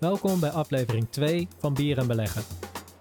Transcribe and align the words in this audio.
Welkom 0.00 0.40
bij 0.40 0.50
aflevering 0.50 1.06
2 1.10 1.48
van 1.58 1.74
Bier 1.74 1.98
en 1.98 2.06
Beleggen. 2.06 2.42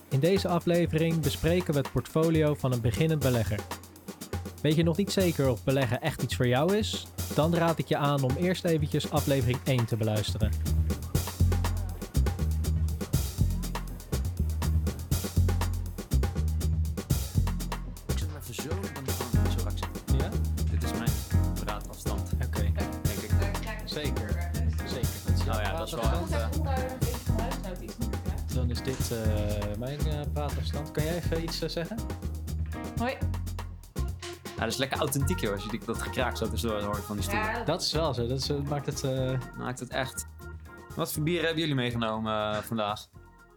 In 0.09 0.19
deze 0.19 0.47
aflevering 0.47 1.19
bespreken 1.19 1.73
we 1.73 1.79
het 1.79 1.91
portfolio 1.91 2.53
van 2.53 2.71
een 2.71 2.81
beginnend 2.81 3.19
belegger. 3.19 3.59
Weet 4.61 4.75
je 4.75 4.83
nog 4.83 4.97
niet 4.97 5.11
zeker 5.11 5.49
of 5.49 5.63
beleggen 5.63 6.01
echt 6.01 6.21
iets 6.21 6.35
voor 6.35 6.47
jou 6.47 6.75
is? 6.75 7.07
Dan 7.35 7.55
raad 7.55 7.79
ik 7.79 7.87
je 7.87 7.97
aan 7.97 8.23
om 8.23 8.31
eerst 8.37 8.65
eventjes 8.65 9.11
aflevering 9.11 9.59
1 9.63 9.85
te 9.85 9.97
beluisteren. 9.97 10.51
Even 31.31 31.43
iets 31.43 31.61
eh, 31.61 31.69
zeggen? 31.69 31.97
Hoi. 32.97 33.11
ja, 34.43 34.59
dat 34.65 34.67
is 34.67 34.77
lekker 34.77 34.97
authentiek 34.97 35.39
joh, 35.39 35.53
als 35.53 35.63
je 35.63 35.69
die- 35.69 35.85
dat 35.85 36.01
gekraak 36.01 36.37
zo 36.37 36.49
tussendoor 36.49 36.81
hoort 36.81 36.97
van 37.03 37.15
die 37.15 37.25
stoel. 37.25 37.39
Ja, 37.39 37.63
Dat 37.63 37.81
is 37.81 37.91
wel 37.91 38.13
zo. 38.13 38.27
Dat 38.27 38.39
is, 38.39 38.49
eh, 38.49 38.61
maakt 38.61 38.85
het... 38.85 39.03
eh, 39.03 39.39
Maakt 39.57 39.79
het 39.79 39.89
echt. 39.89 40.27
Wat 40.95 41.13
voor 41.13 41.23
bieren 41.23 41.43
hebben 41.43 41.59
jullie 41.61 41.75
meegenomen 41.75 42.63
vandaag? 42.63 43.07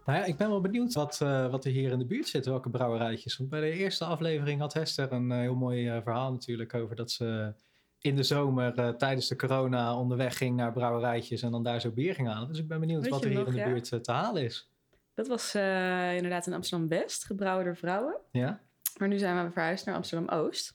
Nou 0.05 0.19
ja, 0.19 0.25
ik 0.25 0.37
ben 0.37 0.49
wel 0.49 0.61
benieuwd 0.61 0.95
wat, 0.95 1.21
eh, 1.21 1.51
wat 1.51 1.65
er 1.65 1.71
hier 1.71 1.91
in 1.93 1.99
de 1.99 2.07
buurt 2.07 2.29
zit, 2.29 2.47
welke 2.47 2.71
brouwerijtjes. 2.71 3.37
Want 3.37 3.51
bij 3.51 3.61
de 3.61 3.71
eerste 3.71 4.05
aflevering 4.05 4.61
had 4.61 4.73
Hester 4.73 5.13
een 5.13 5.31
heel 5.31 5.55
mooi 5.55 6.01
verhaal 6.03 6.33
natuurlijk 6.33 6.75
over 6.75 6.97
dat 6.97 7.11
ze 7.11 7.55
in 7.99 8.17
de 8.17 8.23
zomer 8.23 8.75
eh, 8.79 8.89
tijdens 8.89 9.29
de 9.29 9.37
corona 9.37 9.97
onderweg 9.97 10.37
ging 10.37 10.57
naar 10.57 10.73
brouwerijtjes 10.73 11.43
en 11.43 11.51
dan 11.51 11.63
daar 11.63 11.81
zo 11.81 11.91
bier 11.91 12.15
ging 12.15 12.29
halen. 12.29 12.49
Dus 12.49 12.59
ik 12.59 12.69
ben 12.69 12.81
benieuwd 12.81 13.03
Weet 13.03 13.11
wat 13.11 13.25
er 13.25 13.31
hier 13.31 13.47
in 13.47 13.53
de 13.53 13.59
ja? 13.59 13.65
buurt 13.67 14.05
te 14.05 14.13
halen 14.13 14.43
is. 14.45 14.71
Dat 15.15 15.29
was 15.29 15.55
eh, 15.55 16.17
inderdaad 16.17 16.47
in 16.47 16.53
Amsterdam-West, 16.53 17.25
gebrouwen 17.25 17.65
door 17.65 17.77
vrouwen. 17.77 18.17
Ja? 18.31 18.61
Maar 18.99 19.09
nu 19.09 19.19
zijn 19.19 19.45
we 19.45 19.53
verhuisd 19.53 19.87
naar 19.87 19.95
Amsterdam-Oost. 19.95 20.67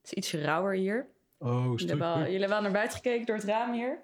Het 0.00 0.04
is 0.04 0.12
iets 0.12 0.32
rauwer 0.44 0.74
hier. 0.74 1.06
Oh, 1.38 1.62
Jullie 1.64 1.86
hebben, 1.88 2.06
wel, 2.06 2.16
jullie 2.18 2.30
hebben 2.30 2.48
wel 2.48 2.60
naar 2.62 2.72
buiten 2.72 2.96
gekeken 2.96 3.26
door 3.26 3.36
het 3.36 3.44
raam 3.44 3.72
hier. 3.72 4.02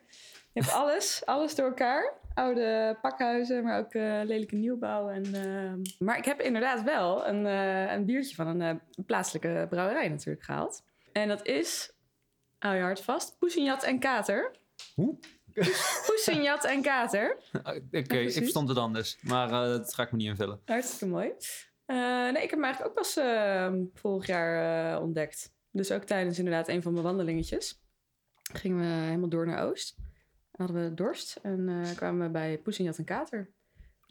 Je 0.53 0.61
hebt 0.61 0.73
alles, 0.73 1.23
alles 1.25 1.55
door 1.55 1.67
elkaar. 1.67 2.13
Oude 2.35 2.99
pakhuizen, 3.03 3.63
maar 3.63 3.79
ook 3.79 3.93
eh, 3.93 4.21
lelijke 4.25 4.57
nieuwbouw. 4.57 5.09
En, 5.09 5.25
eh, 5.35 5.91
Maar 5.99 6.19
ik 6.19 6.25
heb 6.25 6.41
inderdaad 6.41 6.83
wel 6.83 7.27
een, 7.27 7.45
een 7.95 8.05
biertje 8.05 8.35
van 8.35 8.61
een 8.61 8.81
plaatselijke 9.07 9.67
brouwerij 9.71 10.09
natuurlijk 10.09 10.45
gehaald. 10.45 10.83
En 11.13 11.29
dat 11.29 11.47
is, 11.47 11.93
hou 12.59 12.77
je 12.77 12.83
hart 12.83 13.01
vast, 13.01 13.39
Poesenjat 13.39 13.83
en 13.83 13.99
Kater. 13.99 14.57
Hoe? 14.95 15.19
Poesenjat 16.07 16.65
en 16.65 16.83
Kater. 16.83 17.37
Oké, 17.53 17.81
ik 17.91 18.07
precies. 18.09 18.37
verstond 18.37 18.69
het 18.69 18.79
anders, 18.79 19.19
maar 19.23 19.47
eh, 19.51 19.61
dat 19.69 19.95
ga 19.95 20.03
ik 20.03 20.11
me 20.11 20.17
niet 20.17 20.27
invullen. 20.27 20.61
Hartstikke 20.65 21.07
mooi. 21.15 21.33
Eh, 21.87 21.97
nee, 22.31 22.43
ik 22.43 22.51
heb 22.51 22.51
hem 22.51 22.65
eigenlijk 22.65 22.87
ook 22.91 22.95
pas 23.03 23.17
eh, 23.17 23.73
vorig 23.95 24.27
jaar 24.27 24.93
eh, 24.95 25.03
ontdekt. 25.03 25.53
Dus 25.71 25.91
ook 25.93 26.03
tijdens 26.05 26.39
inderdaad 26.39 26.69
een 26.69 26.83
van 26.83 26.93
mijn 26.93 27.05
wandelingetjes. 27.05 27.81
Gingen 28.53 28.79
we 28.79 28.85
helemaal 29.07 29.29
door 29.29 29.47
naar 29.47 29.65
Oost. 29.69 29.97
Hadden 30.53 30.83
we 30.85 30.95
dorst 30.95 31.37
en 31.43 31.69
eh, 31.69 31.97
kwamen 31.97 32.27
we 32.27 32.33
bij 32.33 32.59
Poesenjat 32.59 32.99
en 32.99 33.05
Kater. 33.05 33.51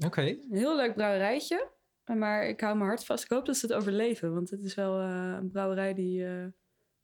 Oké. 0.06 0.22
Een 0.22 0.48
heel 0.52 0.76
leuk 0.76 0.94
brouwerijtje. 0.94 1.70
Maar 2.06 2.48
ik 2.48 2.62
hou 2.62 2.76
mijn 2.76 2.88
hart 2.88 3.06
vast. 3.06 3.24
Ik 3.24 3.30
hoop 3.30 3.46
dat 3.46 3.58
ze 3.58 3.66
het 3.66 3.76
overleven. 3.76 4.34
Want 4.34 4.50
het 4.50 4.64
is 4.64 4.76
wel 4.76 5.00
eh, 5.00 5.36
een 5.40 5.50
brouwerij 5.52 5.94
die 5.94 6.26
eh, 6.26 6.46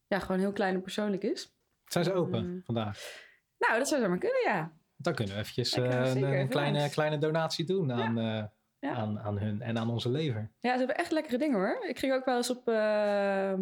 ja, 0.08 0.20
gewoon 0.20 0.40
heel 0.40 0.52
klein 0.52 0.74
en 0.74 0.82
persoonlijk 0.82 1.24
is. 1.24 1.56
Zijn 1.86 2.04
ze 2.04 2.14
open 2.14 2.56
Eh, 2.58 2.66
vandaag? 2.66 3.26
Nou, 3.58 3.78
dat 3.78 3.88
zou 3.88 4.02
zomaar 4.02 4.18
kunnen, 4.18 4.42
ja. 4.46 4.72
Dan 4.96 5.14
kunnen 5.14 5.34
we 5.36 5.40
eventjes 5.42 5.74
eh, 5.74 5.84
een, 5.84 6.24
even 6.34 6.48
kleine, 6.48 6.78
langs. 6.80 6.94
kleine 6.94 7.18
donatie 7.18 7.66
doen 7.66 7.92
aan, 7.92 8.18
eh, 8.20 8.44
Ja. 8.80 8.94
aan, 8.94 9.20
aan 9.20 9.38
hun 9.40 9.62
en 9.62 9.78
aan 9.78 9.90
onze 9.90 10.10
lever. 10.10 10.52
Ja, 10.60 10.72
ze 10.72 10.78
hebben 10.78 10.98
echt 10.98 11.12
lekkere 11.12 11.38
dingen 11.38 11.56
hoor. 11.58 11.86
Ik 11.88 12.00
ging 12.00 12.14
ook 12.14 12.26
wel 12.26 12.38
eens 12.38 12.50
op, 12.50 12.68
ehm, 12.68 13.62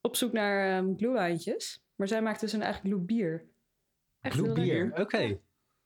op 0.00 0.16
zoek 0.16 0.32
naar 0.32 0.78
um, 0.78 0.96
glühweintjes. 0.96 1.84
Maar 1.94 2.08
zij 2.08 2.22
maakt 2.22 2.40
dus 2.40 2.52
een 2.52 2.62
eigen 2.62 2.82
glühbier. 2.88 3.44
Lekker. 4.20 5.00
oké. 5.00 5.38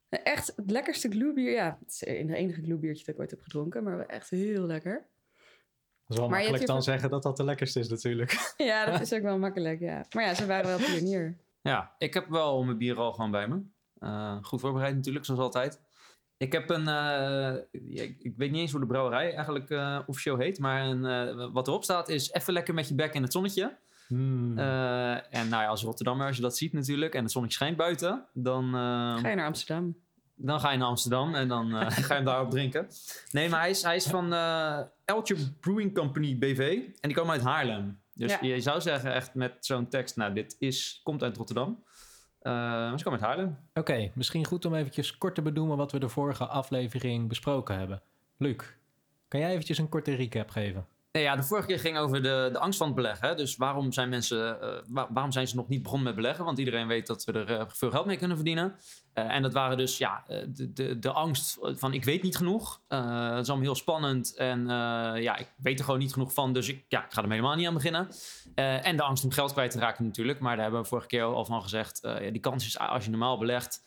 Echt 0.08 0.52
het 0.56 0.70
lekkerste 0.70 1.08
glühbier. 1.10 1.50
Ja, 1.50 1.78
het 1.80 1.90
is 1.92 2.00
het 2.00 2.08
enige 2.32 2.62
glühbiertje 2.62 3.04
dat 3.04 3.14
ik 3.14 3.20
ooit 3.20 3.30
heb 3.30 3.40
gedronken. 3.42 3.82
Maar 3.82 4.06
echt 4.06 4.30
heel 4.30 4.62
lekker. 4.66 4.94
Dat 4.94 6.16
is 6.16 6.16
wel 6.16 6.28
Maar 6.28 6.38
makkelijk 6.38 6.66
dan 6.66 6.82
zeggen 6.82 7.10
dat 7.10 7.22
dat 7.22 7.36
de 7.36 7.44
lekkerste 7.44 7.80
is 7.80 7.88
natuurlijk. 7.88 8.52
Ja, 8.56 8.90
dat 8.90 9.00
is 9.06 9.12
ook 9.12 9.22
wel 9.22 9.38
makkelijk, 9.38 9.80
ja. 9.80 10.04
Maar 10.14 10.24
ja, 10.24 10.34
ze 10.34 10.46
waren 10.46 10.66
wel 10.66 10.86
pionier. 10.86 11.36
Ja, 11.60 11.94
ik 11.98 12.14
heb 12.14 12.28
wel 12.28 12.64
mijn 12.64 12.78
bier 12.78 12.96
al 12.96 13.12
gewoon 13.12 13.30
bij 13.30 13.48
me. 13.48 13.60
Eh, 13.98 14.36
goed 14.42 14.60
voorbereid 14.60 14.94
natuurlijk, 14.94 15.24
zoals 15.24 15.40
altijd. 15.40 15.80
Ik 16.36 16.52
heb 16.52 16.70
een, 16.70 16.88
eh, 16.88 17.54
ik, 17.70 18.16
ik 18.18 18.36
weet 18.36 18.50
niet 18.50 18.60
eens 18.60 18.70
hoe 18.70 18.80
de 18.80 18.86
brouwerij 18.86 19.34
eigenlijk 19.34 19.70
eh, 19.70 19.98
officieel 20.06 20.36
heet, 20.36 20.58
maar 20.58 20.86
een, 20.86 21.04
eh, 21.04 21.52
wat 21.52 21.68
erop 21.68 21.84
staat 21.84 22.08
is 22.08 22.32
even 22.32 22.52
lekker 22.52 22.74
met 22.74 22.88
je 22.88 22.94
bek 22.94 23.14
in 23.14 23.22
het 23.22 23.32
zonnetje. 23.32 23.76
Hmm. 24.08 24.58
Eh, 24.58 25.34
en 25.34 25.48
nou 25.48 25.62
ja, 25.62 25.66
als 25.66 25.82
Rotterdammer, 25.82 26.26
als 26.26 26.36
je 26.36 26.42
dat 26.42 26.56
ziet 26.56 26.72
natuurlijk, 26.72 27.14
en 27.14 27.22
het 27.22 27.32
zonnetje 27.32 27.56
schijnt 27.56 27.76
buiten, 27.76 28.24
dan, 28.32 28.64
eh, 28.64 29.16
Ga 29.18 29.28
je 29.28 29.34
naar 29.34 29.46
Amsterdam? 29.46 29.96
dan 30.40 30.60
ga 30.60 30.70
je 30.70 30.78
naar 30.78 30.88
Amsterdam 30.88 31.34
en 31.34 31.48
dan 31.48 31.74
eh, 31.76 31.90
ga 31.90 32.06
je 32.08 32.14
hem 32.14 32.24
daarop 32.24 32.50
drinken. 32.50 32.88
Nee, 33.30 33.48
maar 33.48 33.60
hij 33.60 33.70
is, 33.70 33.82
hij 33.82 33.96
is 33.96 34.06
van 34.06 34.32
eh 34.32 34.80
Eltje 35.04 35.36
Brewing 35.60 35.94
Company 35.94 36.38
BV 36.38 36.58
en 37.00 37.08
die 37.08 37.14
komen 37.14 37.32
uit 37.32 37.42
Haarlem. 37.42 38.00
Dus 38.18 38.32
Ja. 38.32 38.38
je 38.42 38.60
zou 38.60 38.80
zeggen 38.80 39.14
echt 39.14 39.34
met 39.34 39.56
zo'n 39.60 39.88
tekst, 39.88 40.16
nou 40.16 40.32
dit 40.32 40.56
is, 40.58 41.00
komt 41.02 41.22
uit 41.22 41.36
Rotterdam. 41.36 41.84
Eh, 42.40 42.52
maar 42.52 42.98
ze 42.98 43.04
komen 43.04 43.20
uit 43.20 43.28
Haarlem. 43.28 43.58
Oké, 43.74 44.10
misschien 44.14 44.44
goed 44.44 44.64
om 44.64 44.74
eventjes 44.74 45.18
kort 45.18 45.34
te 45.34 45.42
benoemen 45.42 45.76
wat 45.76 45.92
we 45.92 45.98
de 45.98 46.08
vorige 46.08 46.46
aflevering 46.46 47.28
besproken 47.28 47.78
hebben. 47.78 48.02
Luc, 48.36 48.56
kan 49.28 49.40
jij 49.40 49.50
eventjes 49.50 49.78
een 49.78 49.88
korte 49.88 50.14
recap 50.14 50.50
geven? 50.50 50.86
Nee, 51.12 51.22
ja, 51.22 51.36
de 51.36 51.42
vorige 51.42 51.66
keer 51.66 51.78
ging 51.78 51.98
over 51.98 52.22
de, 52.22 52.48
de 52.52 52.58
angst 52.58 52.78
van 52.78 52.86
het 52.86 52.96
beleggen. 52.96 53.36
Dus 53.36 53.56
waarom 53.56 53.92
zijn 53.92 54.08
mensen, 54.08 54.60
eh, 54.60 54.68
wa- 54.88 55.06
waarom 55.10 55.32
zijn 55.32 55.48
ze 55.48 55.56
nog 55.56 55.68
niet 55.68 55.82
begonnen 55.82 56.06
met 56.06 56.14
beleggen? 56.16 56.44
Want 56.44 56.58
iedereen 56.58 56.86
weet 56.86 57.06
dat 57.06 57.24
we 57.24 57.32
er 57.32 57.58
eh, 57.58 57.64
veel 57.68 57.90
geld 57.90 58.06
mee 58.06 58.16
kunnen 58.16 58.36
verdienen. 58.36 58.74
Eh, 59.12 59.24
en 59.34 59.42
dat 59.42 59.52
waren 59.52 59.76
dus 59.76 59.98
ja, 59.98 60.24
de, 60.48 60.72
de, 60.72 60.98
de 60.98 61.12
angst 61.12 61.58
van 61.60 61.92
ik 61.92 62.04
weet 62.04 62.22
niet 62.22 62.36
genoeg. 62.36 62.80
Het 62.88 63.00
is 63.40 63.48
allemaal 63.48 63.60
heel 63.60 63.74
spannend 63.74 64.34
en 64.36 64.66
ja, 65.22 65.36
ik 65.36 65.52
weet 65.56 65.78
er 65.78 65.84
gewoon 65.84 66.00
niet 66.00 66.12
genoeg 66.12 66.32
van. 66.32 66.52
Dus 66.52 66.68
ik, 66.68 66.84
ja, 66.88 67.04
ik 67.04 67.12
ga 67.12 67.22
er 67.22 67.30
helemaal 67.30 67.54
niet 67.56 67.66
aan 67.66 67.74
beginnen. 67.74 68.08
En 68.54 68.96
de 68.96 69.02
angst 69.02 69.24
om 69.24 69.30
geld 69.32 69.52
kwijt 69.52 69.70
te 69.70 69.78
raken 69.78 70.04
natuurlijk. 70.04 70.40
Maar 70.40 70.54
daar 70.54 70.62
hebben 70.64 70.82
we 70.82 70.88
vorige 70.88 71.06
keer 71.06 71.22
al 71.22 71.44
van 71.44 71.62
gezegd. 71.62 72.02
die 72.32 72.40
kans 72.40 72.66
is 72.66 72.78
als 72.78 73.04
je 73.04 73.10
normaal 73.10 73.38
belegt 73.38 73.82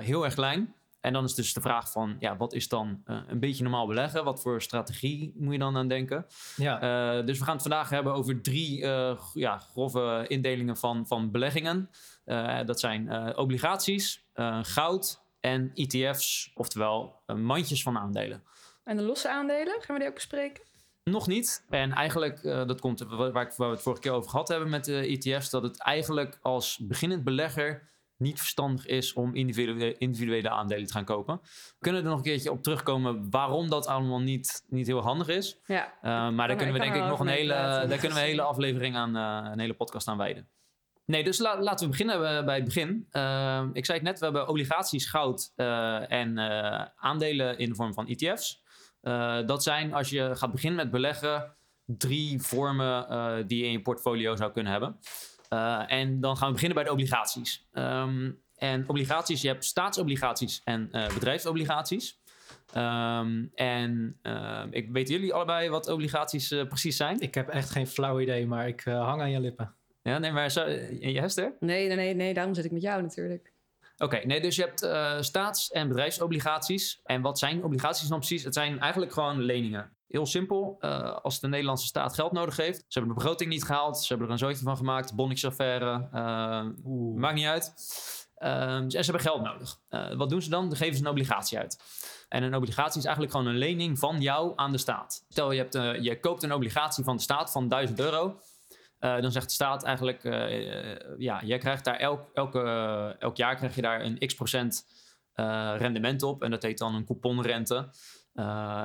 heel 0.00 0.24
erg 0.24 0.34
klein. 0.34 0.74
En 1.00 1.12
dan 1.12 1.24
is 1.24 1.34
dus 1.34 1.52
de 1.52 1.60
vraag 1.60 1.90
van, 1.90 2.16
ja, 2.18 2.36
wat 2.36 2.52
is 2.52 2.68
dan 2.68 3.02
eh, 3.04 3.20
een 3.26 3.40
beetje 3.40 3.62
normaal 3.62 3.86
beleggen? 3.86 4.24
Wat 4.24 4.40
voor 4.42 4.62
strategie 4.62 5.32
moet 5.36 5.52
je 5.52 5.58
dan 5.58 5.76
aan 5.76 5.88
denken? 5.88 6.26
Ja, 6.56 6.80
Eh, 7.18 7.26
dus 7.26 7.38
we 7.38 7.44
gaan 7.44 7.52
het 7.54 7.62
vandaag 7.62 7.90
hebben 7.90 8.12
over 8.12 8.40
drie 8.42 8.82
eh, 8.82 9.20
ja, 9.34 9.58
grove 9.58 10.24
indelingen 10.28 10.76
van, 10.76 11.06
van 11.06 11.30
beleggingen. 11.30 11.90
Eh, 12.24 12.58
dat 12.64 12.80
zijn 12.80 13.08
eh, 13.08 13.38
obligaties, 13.38 14.24
eh, 14.32 14.58
goud 14.62 15.20
en 15.40 15.70
ETF's, 15.74 16.50
oftewel 16.54 17.22
mandjes 17.36 17.82
van 17.82 17.98
aandelen. 17.98 18.42
En 18.84 18.96
de 18.96 19.02
losse 19.02 19.30
aandelen, 19.30 19.76
gaan 19.80 19.94
we 19.94 19.98
die 19.98 20.08
ook 20.08 20.14
bespreken? 20.14 20.62
Nog 21.04 21.26
niet. 21.26 21.64
En 21.68 21.92
eigenlijk, 21.92 22.44
eh, 22.44 22.66
dat 22.66 22.80
komt 22.80 23.00
waar, 23.00 23.32
waar 23.32 23.46
ik- 23.46 23.52
waar 23.56 23.68
we 23.68 23.74
het 23.74 23.82
vorige 23.82 24.02
keer 24.02 24.12
over 24.12 24.30
gehad 24.30 24.48
hebben 24.48 24.68
met 24.68 24.84
de 24.84 25.06
ETF's, 25.06 25.50
dat 25.50 25.62
het 25.62 25.82
eigenlijk 25.82 26.38
als 26.42 26.78
beginnend 26.78 27.24
belegger 27.24 27.88
niet 28.18 28.38
verstandig 28.38 28.86
is 28.86 29.12
om 29.12 29.34
individuele, 29.34 29.98
individuele 29.98 30.50
aandelen 30.50 30.86
te 30.86 30.92
gaan 30.92 31.04
kopen. 31.04 31.40
We 31.42 31.76
kunnen 31.78 32.02
er 32.02 32.08
nog 32.08 32.18
een 32.18 32.24
keertje 32.24 32.50
op 32.50 32.62
terugkomen 32.62 33.30
waarom 33.30 33.70
dat 33.70 33.86
allemaal 33.86 34.20
niet, 34.20 34.64
niet 34.68 34.86
heel 34.86 35.00
handig 35.00 35.28
is. 35.28 35.60
Ja. 35.66 35.84
Uh, 36.02 36.30
maar 36.30 36.48
daar 36.48 36.56
kunnen 36.56 36.74
we 36.74 36.80
denk 36.80 36.94
ik 36.94 37.04
nog 37.04 37.20
een 37.20 37.26
hele, 37.26 37.52
daar 37.52 37.86
kunnen 37.98 38.00
we 38.16 38.22
een 38.22 38.28
hele 38.28 38.42
aflevering 38.42 38.96
aan, 38.96 39.16
eh, 39.16 39.50
een 39.52 39.58
hele 39.60 39.74
podcast 39.74 40.08
aan 40.08 40.16
wijden. 40.16 40.48
Nee, 41.04 41.24
dus 41.24 41.38
la- 41.38 41.60
laten 41.60 41.84
we 41.84 41.90
beginnen 41.90 42.38
eh, 42.38 42.44
bij 42.44 42.54
het 42.54 42.64
begin. 42.64 43.08
Uh, 43.12 43.64
ik 43.72 43.84
zei 43.84 43.98
het 43.98 44.06
net, 44.06 44.18
we 44.18 44.24
hebben 44.24 44.48
obligaties, 44.48 45.06
goud 45.06 45.52
en 46.08 46.38
aandelen 46.96 47.58
in 47.58 47.68
de 47.68 47.74
vorm 47.74 47.94
van 47.94 48.06
ETF's. 48.08 48.62
Dat 49.46 49.62
zijn, 49.62 49.94
als 49.94 50.10
je 50.10 50.36
gaat 50.36 50.52
beginnen 50.52 50.76
met 50.76 50.90
beleggen, 50.90 51.56
drie 51.84 52.42
vormen 52.42 53.46
die 53.46 53.58
je 53.58 53.64
in 53.64 53.72
je 53.72 53.82
portfolio 53.82 54.36
zou 54.36 54.52
kunnen 54.52 54.72
hebben. 54.72 54.98
Uh, 55.48 55.92
en 55.92 56.20
dan 56.20 56.36
gaan 56.36 56.46
we 56.46 56.52
beginnen 56.52 56.76
bij 56.76 56.86
de 56.86 56.92
obligaties. 56.92 57.66
Um, 57.72 58.42
en 58.56 58.88
obligaties, 58.88 59.42
je 59.42 59.48
hebt 59.48 59.64
staatsobligaties 59.64 60.60
en 60.64 60.88
uh, 60.92 61.06
bedrijfsobligaties. 61.14 62.20
Um, 62.76 63.50
en 63.54 64.18
uh, 64.22 64.62
ik 64.70 64.88
weet 64.90 65.08
jullie 65.08 65.34
allebei 65.34 65.68
wat 65.68 65.88
obligaties 65.88 66.52
uh, 66.52 66.66
precies 66.66 66.96
zijn? 66.96 67.20
ik 67.20 67.34
heb 67.34 67.48
echt 67.48 67.70
geen 67.70 67.86
flauw 67.86 68.20
idee, 68.20 68.46
maar 68.46 68.68
ik 68.68 68.86
uh, 68.86 69.04
hang 69.04 69.20
aan 69.20 69.30
je 69.30 69.40
lippen. 69.40 69.74
Ja, 70.02 70.18
nee, 70.18 70.32
maar 70.32 70.50
zo, 70.50 70.68
je 71.00 71.20
Hester? 71.20 71.52
Nee, 71.60 71.86
nee, 71.86 71.96
nee, 71.96 72.14
nee, 72.14 72.34
daarom 72.34 72.54
zit 72.54 72.64
ik 72.64 72.70
met 72.70 72.82
jou 72.82 73.02
natuurlijk. 73.02 73.52
Oké, 73.94 74.04
okay, 74.04 74.24
nee, 74.24 74.40
dus 74.40 74.56
je 74.56 74.62
hebt 74.62 74.82
uh, 74.82 75.20
staats- 75.20 75.70
en 75.70 75.88
bedrijfsobligaties. 75.88 77.00
En 77.04 77.20
wat 77.20 77.38
zijn 77.38 77.64
obligaties 77.64 78.08
dan 78.08 78.18
precies? 78.18 78.44
Het 78.44 78.54
zijn 78.54 78.80
eigenlijk 78.80 79.12
gewoon 79.12 79.40
leningen. 79.40 79.96
Heel 80.08 80.26
simpel, 80.26 80.76
uh, 80.80 81.16
als 81.22 81.40
de 81.40 81.48
Nederlandse 81.48 81.86
staat 81.86 82.14
geld 82.14 82.32
nodig 82.32 82.56
heeft. 82.56 82.78
Ze 82.78 82.98
hebben 82.98 83.16
de 83.16 83.20
begroting 83.20 83.50
niet 83.50 83.64
gehaald. 83.64 83.98
Ze 83.98 84.06
hebben 84.08 84.26
er 84.26 84.32
een 84.32 84.38
zootje 84.38 84.64
van 84.64 84.76
gemaakt. 84.76 85.14
Bonnetjesaffaire. 85.14 86.08
Uh, 86.14 87.14
maakt 87.14 87.34
niet 87.34 87.46
uit. 87.46 87.74
Ehm, 88.34 88.82
en 88.82 88.90
ze 88.90 88.98
hebben 88.98 89.20
geld 89.20 89.42
nodig. 89.42 89.80
Eh, 89.88 90.14
wat 90.14 90.30
doen 90.30 90.42
ze 90.42 90.50
dan? 90.50 90.68
Dan 90.68 90.76
geven 90.76 90.96
ze 90.96 91.02
een 91.02 91.10
obligatie 91.10 91.58
uit. 91.58 91.82
En 92.28 92.42
een 92.42 92.54
obligatie 92.54 92.98
is 92.98 93.04
eigenlijk 93.04 93.36
gewoon 93.36 93.52
een 93.52 93.58
lening 93.58 93.98
van 93.98 94.20
jou 94.20 94.52
aan 94.56 94.72
de 94.72 94.78
staat. 94.78 95.24
Stel, 95.28 95.52
je, 95.52 95.58
hebt, 95.58 96.02
je 96.04 96.20
koopt 96.20 96.42
een 96.42 96.52
obligatie 96.52 97.04
van 97.04 97.16
de 97.16 97.22
staat 97.22 97.50
van 97.50 97.68
1000 97.68 98.00
euro. 98.00 98.40
Uh, 99.00 99.20
dan 99.20 99.32
zegt 99.32 99.46
de 99.46 99.52
staat 99.52 99.82
eigenlijk, 99.82 100.24
uh, 100.24 101.18
ja, 101.18 101.42
jij 101.44 101.58
krijgt 101.58 101.84
daar 101.84 101.96
elk, 101.96 102.30
elke, 102.34 102.60
elk 103.18 103.36
jaar 103.36 103.56
krijg 103.56 103.74
je 103.74 103.82
daar 103.82 104.00
een 104.00 104.18
x 104.18 104.34
procent 104.34 104.86
rendement 105.76 106.22
op. 106.22 106.42
En 106.42 106.50
dat 106.50 106.62
heet 106.62 106.78
dan 106.78 106.94
een 106.94 107.04
couponrente. 107.04 107.88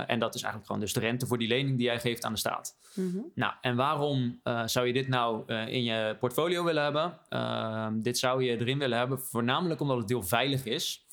En 0.08 0.20
dat 0.20 0.36
is 0.36 0.42
eigenlijk 0.42 0.66
gewoon 0.66 0.82
dus 0.82 0.94
de 0.94 1.00
rente 1.00 1.28
voor 1.28 1.38
die 1.38 1.48
lening 1.48 1.78
die 1.78 1.86
jij 1.86 2.00
geeft 2.00 2.24
aan 2.24 2.34
de 2.34 2.40
staat. 2.40 2.78
Mm 2.94 3.12
-hmm. 3.12 3.32
Nou, 3.36 3.54
en 3.62 3.76
waarom 3.76 4.42
zou 4.66 4.88
je 4.88 4.94
dit 4.94 5.08
nou 5.08 5.54
in 5.54 5.84
je 5.84 6.18
portfolio 6.20 6.64
willen 6.64 6.84
hebben? 6.84 7.20
Ehm, 7.30 8.02
dit 8.02 8.18
zou 8.18 8.44
je 8.44 8.60
erin 8.60 8.80
willen 8.80 8.98
hebben, 8.98 9.20
voornamelijk 9.20 9.82
omdat 9.82 9.98
het 9.98 10.10
heel 10.10 10.24
veilig 10.24 10.66
is 10.66 11.06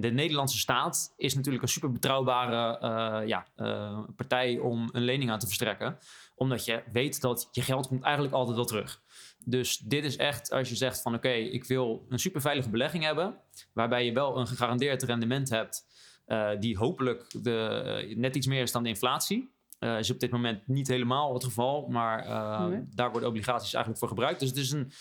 de 0.00 0.10
Nederlandse 0.10 0.58
staat 0.58 1.14
is 1.16 1.34
natuurlijk 1.34 1.62
een 1.62 1.68
super 1.68 1.92
betrouwbare 1.92 3.26
ja, 3.26 3.46
partij 4.16 4.58
om 4.58 4.88
een 4.92 5.02
lening 5.02 5.30
aan 5.30 5.38
te 5.38 5.46
verstrekken. 5.46 5.98
Omdat 6.34 6.64
je 6.64 6.82
weet 6.92 7.20
dat 7.20 7.48
je 7.52 7.62
geld 7.62 7.86
komt 7.86 8.02
eigenlijk 8.02 8.34
altijd 8.34 8.56
wel 8.56 8.64
terug. 8.64 9.02
Dus 9.44 9.78
dit 9.78 10.04
is 10.04 10.16
echt 10.16 10.50
als 10.50 10.68
je 10.68 10.76
zegt 10.76 11.02
van 11.02 11.14
oké, 11.14 11.26
okay, 11.26 11.42
ik 11.42 11.64
wil 11.64 12.06
een 12.08 12.18
super 12.18 12.40
veilige 12.40 12.70
belegging 12.70 13.04
hebben. 13.04 13.36
Waarbij 13.72 14.04
je 14.04 14.12
wel 14.12 14.38
een 14.38 14.46
gegarandeerd 14.46 15.02
rendement 15.02 15.48
hebt. 15.48 15.86
Uh, 16.26 16.50
die 16.58 16.76
hopelijk 16.76 17.42
de, 17.42 18.14
net 18.16 18.36
iets 18.36 18.46
meer 18.46 18.62
is 18.62 18.72
dan 18.72 18.82
de 18.82 18.88
inflatie. 18.88 19.52
is 19.78 20.10
op 20.10 20.20
dit 20.20 20.30
moment 20.30 20.66
niet 20.66 20.88
helemaal 20.88 21.34
het 21.34 21.44
geval. 21.44 21.86
Maar 21.88 22.28
nee. 22.68 22.84
daar 22.94 23.10
worden 23.10 23.28
obligaties 23.28 23.72
eigenlijk 23.72 23.98
voor 23.98 24.08
gebruikt. 24.08 24.40
Dus 24.40 24.48
het 24.48 24.58
is 24.58 24.70
een 24.70 24.92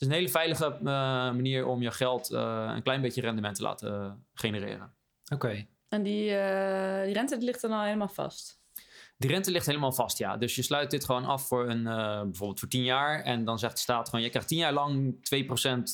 het 0.00 0.08
is 0.08 0.14
een 0.14 0.20
hele 0.20 0.32
veilige 0.32 0.78
uh, 0.78 0.86
manier 1.32 1.66
om 1.66 1.82
je 1.82 1.90
geld 1.90 2.30
uh, 2.30 2.72
een 2.74 2.82
klein 2.82 3.00
beetje 3.00 3.20
rendement 3.20 3.56
te 3.56 3.62
laten 3.62 4.00
uh, 4.00 4.12
genereren. 4.34 4.92
Oké. 5.32 5.34
Okay. 5.34 5.68
En 5.88 6.02
die, 6.02 6.24
die 7.04 7.12
rente 7.12 7.36
die 7.36 7.44
ligt 7.44 7.60
dan 7.60 7.72
al 7.72 7.82
helemaal 7.82 8.08
vast? 8.08 8.60
Die 9.16 9.30
rente 9.30 9.50
ligt 9.50 9.66
helemaal 9.66 9.92
vast, 9.92 10.18
ja. 10.18 10.36
Dus 10.36 10.54
je 10.54 10.62
sluit 10.62 10.90
dit 10.90 11.04
gewoon 11.04 11.24
af 11.24 11.46
voor 11.46 11.68
een, 11.68 11.82
bijvoorbeeld 11.82 12.58
voor 12.58 12.68
10 12.68 12.82
jaar. 12.82 13.22
En 13.22 13.44
dan 13.44 13.58
zegt 13.58 13.74
de 13.74 13.80
staat 13.80 14.08
gewoon, 14.08 14.24
je 14.24 14.30
krijgt 14.30 14.48
10 14.48 14.58
jaar 14.58 14.72
lang 14.72 15.14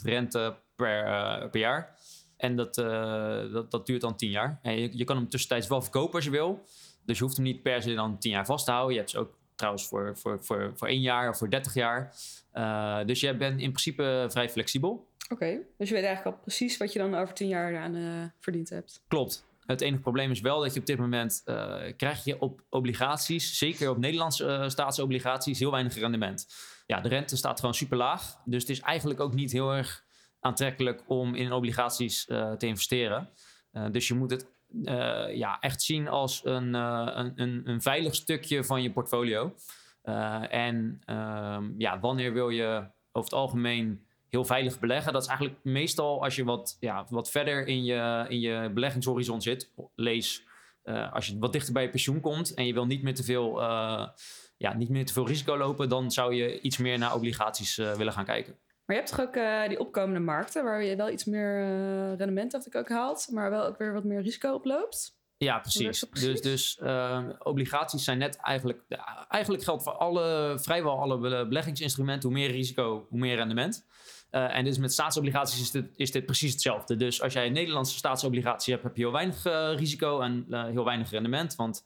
2% 0.00 0.03
rente 0.03 0.56
per, 0.75 1.05
per 1.50 1.61
jaar. 1.61 1.96
En 2.37 2.56
dat, 2.56 2.75
dat, 2.75 3.71
dat 3.71 3.87
duurt 3.87 4.00
dan 4.00 4.17
10 4.17 4.31
jaar. 4.31 4.59
En 4.62 4.81
je, 4.81 4.88
je 4.93 5.05
kan 5.05 5.17
hem 5.17 5.29
tussentijds 5.29 5.69
wel 5.69 5.83
verkopen 5.83 6.15
als 6.15 6.25
je 6.25 6.31
wil. 6.31 6.65
Dus 7.05 7.19
je 7.19 7.25
hoeft 7.25 7.37
hem 7.37 7.44
niet 7.44 7.62
per 7.62 7.83
se 7.83 7.94
dan 7.94 8.19
10 8.19 8.31
jaar 8.31 8.47
vast 8.47 8.65
te 8.65 8.71
houden. 8.71 8.93
Je 8.93 8.99
hebt 8.99 9.11
ze 9.11 9.19
ook 9.19 9.35
trouwens 9.55 9.87
voor, 9.87 10.17
voor, 10.17 10.44
voor, 10.44 10.73
voor 10.75 10.88
1 10.88 11.00
jaar 11.00 11.29
of 11.29 11.38
voor 11.38 11.50
30 11.50 11.75
jaar. 11.75 12.15
Uh, 12.55 13.05
dus 13.05 13.21
jij 13.21 13.37
bent 13.37 13.61
in 13.61 13.71
principe 13.71 14.27
vrij 14.29 14.50
flexibel. 14.50 14.91
Oké, 14.91 15.35
okay. 15.35 15.61
dus 15.77 15.88
je 15.88 15.94
weet 15.94 16.05
eigenlijk 16.05 16.37
al 16.37 16.43
precies 16.43 16.77
wat 16.77 16.93
je 16.93 16.99
dan 16.99 17.15
over 17.15 17.35
10 17.35 17.49
jaar 17.49 17.79
aan 17.79 17.94
uh, 17.94 18.25
verdiend 18.41 18.69
hebt. 18.69 19.03
Klopt. 19.09 19.44
Het 19.67 19.81
enige 19.81 20.03
probleem 20.03 20.31
is 20.31 20.41
wel 20.41 20.61
dat 20.61 20.75
je 20.75 20.81
op 20.81 20.87
dit 20.87 20.99
moment 20.99 21.43
uh, 21.47 21.77
krijg 21.97 22.25
je 22.25 22.41
op 22.41 22.62
obligaties, 22.71 23.59
zeker 23.59 23.91
op 23.91 23.99
Nederlandse 23.99 24.65
staatsobligaties, 24.67 25.59
heel 25.59 25.71
weinig 25.71 25.94
rendement. 25.94 26.47
Ja, 26.87 27.00
de 27.00 27.09
rente 27.09 27.37
staat 27.37 27.61
gewoon 27.61 27.75
super 27.75 27.97
laag. 27.97 28.38
Dus 28.44 28.61
het 28.61 28.71
is 28.71 28.81
eigenlijk 28.81 29.21
ook 29.21 29.35
niet 29.35 29.53
heel 29.53 29.73
erg 29.73 30.05
aantrekkelijk 30.47 31.03
om 31.07 31.35
in 31.35 31.53
obligaties 31.53 32.25
te 32.25 32.67
investeren. 32.67 33.29
dus 33.91 34.09
je 34.09 34.15
moet 34.15 34.31
het 34.31 34.47
ja, 35.35 35.59
echt 35.61 35.83
zien 35.83 36.09
als 36.09 36.41
een, 36.45 36.75
een, 36.75 37.63
een, 37.65 37.83
veilig 37.83 38.15
stukje 38.15 38.65
van 38.65 38.83
je 38.83 38.93
portfolio. 38.93 39.55
En 40.51 41.01
um, 41.07 41.75
ja, 41.79 42.01
wanneer 42.01 42.33
wil 42.33 42.49
je 42.49 42.91
over 43.13 43.31
het 43.31 43.33
algemeen 43.33 44.07
heel 44.29 44.45
veilig 44.45 44.79
beleggen? 44.79 45.13
Dat 45.13 45.23
is 45.23 45.29
eigenlijk 45.29 45.59
meestal 45.63 46.23
als 46.23 46.37
je 46.37 46.45
wat, 46.45 46.77
ja, 46.81 47.07
wat 47.09 47.31
verder 47.31 47.67
in 47.67 47.85
je, 47.85 48.25
in 48.29 48.41
je 48.41 48.71
beleggingshorizon 48.75 49.43
zit. 49.43 49.73
Lees 49.95 50.45
als 51.13 51.27
je 51.27 51.39
wat 51.39 51.53
dichter 51.53 51.73
bij 51.73 51.83
je 51.83 51.91
pensioen 51.91 52.21
komt 52.21 52.55
en 52.55 52.67
je 52.67 52.73
wil 52.73 52.87
niet 52.87 53.03
meer 53.03 53.15
te 53.15 53.25
veel, 53.25 53.61
ja, 54.57 54.75
niet 54.77 54.89
meer 54.89 55.07
te 55.07 55.13
veel 55.13 55.27
risico 55.27 55.57
lopen, 55.57 55.89
dan 55.89 56.11
zou 56.11 56.35
je 56.35 56.61
iets 56.61 56.77
meer 56.77 56.99
naar 56.99 57.15
obligaties 57.15 57.77
willen 57.77 58.13
gaan 58.13 58.25
kijken. 58.25 58.59
Maar 58.87 58.97
je 58.97 59.03
hebt 59.03 59.17
toch 59.17 59.27
ook 59.27 59.69
die 59.69 59.81
opkomende 59.81 60.21
markten 60.21 60.65
waar 60.65 60.83
je 60.83 60.97
wel 60.97 61.11
iets 61.11 61.25
meer 61.25 61.59
rendement 62.17 62.50
dacht 62.50 62.67
ik 62.67 62.75
ook 62.75 62.88
haalt, 62.88 63.29
maar 63.31 63.50
wel 63.50 63.67
ook 63.67 63.79
weer 63.79 63.93
wat 63.93 64.05
meer 64.05 64.23
risico 64.23 64.53
oploopt? 64.53 65.15
Ja, 65.38 65.59
precies. 65.59 66.05
Dus, 66.11 66.41
dus 66.41 66.79
uh, 66.83 67.29
obligaties 67.38 68.05
zijn 68.05 68.19
net 68.19 68.37
eigenlijk... 68.37 68.83
Eigenlijk 69.29 69.65
geldt 69.65 69.83
voor 69.83 69.93
alle, 69.93 70.59
vrijwel 70.61 71.00
alle 71.00 71.47
beleggingsinstrumenten... 71.47 72.29
hoe 72.29 72.38
meer 72.38 72.50
risico, 72.50 73.06
hoe 73.09 73.19
meer 73.19 73.37
rendement. 73.37 73.87
Uh, 74.31 74.56
en 74.56 74.65
dus 74.65 74.79
met 74.79 74.93
staatsobligaties 74.93 75.61
is 75.61 75.71
dit, 75.71 75.93
is 75.97 76.11
dit 76.11 76.27
precies 76.27 76.53
hetzelfde. 76.53 76.97
Dus 76.97 77.23
als 77.23 77.33
jij 77.33 77.47
een 77.47 77.53
Nederlandse 77.53 77.97
staatsobligatie 77.97 78.73
hebt... 78.73 78.85
heb 78.85 78.97
je 78.97 79.03
heel 79.03 79.12
weinig 79.12 79.43
risico 79.79 80.21
en 80.21 80.47
heel 80.50 80.85
weinig 80.85 81.11
rendement. 81.11 81.55
Want 81.55 81.85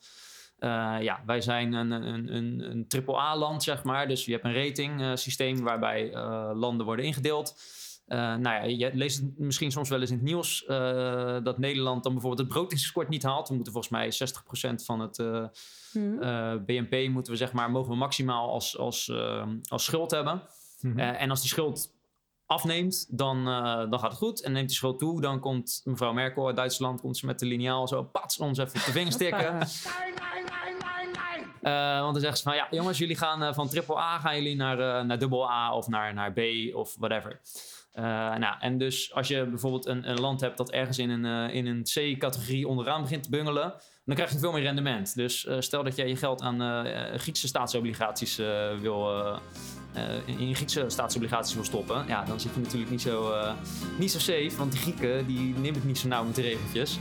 ja, 1.02 1.22
wij 1.26 1.40
zijn 1.40 1.72
een, 1.72 1.90
een, 1.90 2.34
een, 2.34 2.70
een 2.70 2.88
triple-A-land, 2.88 3.62
zeg 3.62 3.84
maar. 3.84 4.08
Dus 4.08 4.24
je 4.24 4.32
hebt 4.32 4.44
een 4.44 4.64
rating 4.66 5.18
systeem 5.18 5.62
waarbij 5.62 6.12
landen 6.54 6.86
worden 6.86 7.04
ingedeeld... 7.04 7.54
Uh, 8.12 8.18
nou 8.18 8.42
ja, 8.42 8.62
je 8.62 8.90
leest 8.94 9.20
het 9.20 9.38
misschien 9.38 9.70
soms 9.70 9.88
wel 9.88 10.00
eens 10.00 10.10
in 10.10 10.16
het 10.16 10.24
nieuws 10.24 10.64
uh, 10.68 11.36
dat 11.42 11.58
Nederland 11.58 12.02
dan 12.02 12.12
bijvoorbeeld 12.12 12.48
het 12.48 12.56
broodingskort 12.58 13.08
niet 13.08 13.22
haalt. 13.22 13.48
We 13.48 13.54
moeten 13.54 13.72
volgens 13.72 13.92
mij 13.92 14.12
60% 14.72 14.84
van 14.84 15.00
het 15.00 15.18
uh, 15.18 15.44
mm. 15.92 16.64
BNP 16.64 17.08
moeten 17.08 17.32
we 17.32 17.38
zeg 17.38 17.52
maar, 17.52 17.70
mogen 17.70 17.90
we 17.90 17.96
maximaal 17.96 18.50
als, 18.50 18.78
als, 18.78 19.12
als 19.68 19.84
schuld 19.84 20.10
hebben. 20.10 20.42
Mm 20.80 20.90
-hmm. 20.90 20.98
en 20.98 21.30
als 21.30 21.40
die 21.40 21.48
schuld 21.48 21.94
afneemt, 22.46 23.18
dan, 23.18 23.44
dan 23.90 23.98
gaat 23.98 24.10
het 24.10 24.18
goed. 24.18 24.42
En 24.42 24.52
neemt 24.52 24.68
die 24.68 24.76
schuld 24.76 24.98
toe, 24.98 25.20
dan 25.20 25.40
komt 25.40 25.80
mevrouw 25.84 26.12
Merkel 26.12 26.46
uit 26.46 26.56
Duitsland 26.56 27.00
komt 27.00 27.16
ze 27.16 27.26
met 27.26 27.38
de 27.38 27.46
liniaal 27.46 27.88
zo 27.88 28.02
pats 28.02 28.38
ons 28.38 28.58
even 28.58 28.78
op 28.78 28.84
de 28.84 28.92
vinger 28.92 29.12
stikken. 29.12 29.58
Uh, 31.62 32.00
want 32.00 32.12
dan 32.12 32.20
zeggen 32.20 32.38
ze 32.38 32.42
van 32.42 32.54
ja, 32.54 32.66
jongens, 32.70 32.98
jullie 32.98 33.16
gaan 33.16 33.54
van 33.54 33.68
triple 33.68 33.98
A 33.98 34.18
gaan 34.18 34.36
jullie 34.36 34.56
naar, 34.56 35.06
naar 35.06 35.18
dubbel 35.18 35.50
A 35.50 35.74
of 35.74 35.88
naar, 35.88 36.14
naar 36.14 36.32
B 36.32 36.40
of 36.74 36.96
whatever. 36.98 37.40
Uh, 37.94 38.04
nou, 38.34 38.54
en 38.60 38.78
dus 38.78 39.14
als 39.14 39.28
je 39.28 39.44
bijvoorbeeld 39.44 39.86
een, 39.86 40.10
een 40.10 40.20
land 40.20 40.40
hebt 40.40 40.56
dat 40.56 40.70
ergens 40.70 40.98
in 40.98 41.10
een, 41.10 41.24
uh, 41.24 41.54
in 41.54 41.66
een 41.66 41.82
C-categorie 41.82 42.68
onderaan 42.68 43.02
begint 43.02 43.22
te 43.22 43.30
bungelen, 43.30 43.74
dan 44.04 44.14
krijg 44.14 44.32
je 44.32 44.38
veel 44.38 44.52
meer 44.52 44.62
rendement. 44.62 45.14
Dus 45.14 45.44
uh, 45.44 45.56
stel 45.58 45.82
dat 45.82 45.96
jij 45.96 46.08
je 46.08 46.16
geld 46.16 46.42
aan 46.42 46.86
Griekse 47.18 47.48
staatsobligaties 47.48 48.36
wil, 48.80 49.08
in 50.24 50.54
Griekse 50.54 50.84
staatsobligaties 50.88 51.54
wil 51.54 51.64
stoppen, 51.64 52.04
ja, 52.06 52.24
dan 52.24 52.40
zit 52.40 52.54
je 52.54 52.60
natuurlijk 52.60 52.90
niet 52.90 53.02
zo, 53.02 53.34
niet 53.98 54.10
zo 54.10 54.18
safe, 54.18 54.56
want 54.56 54.72
die 54.72 54.80
Grieken 54.80 55.26
die 55.26 55.54
nemen 55.54 55.74
het 55.74 55.84
niet 55.84 55.98
zo 55.98 56.08
nauw 56.08 56.24
met 56.24 56.34
de 56.34 56.42
regeltjes. 56.42 56.98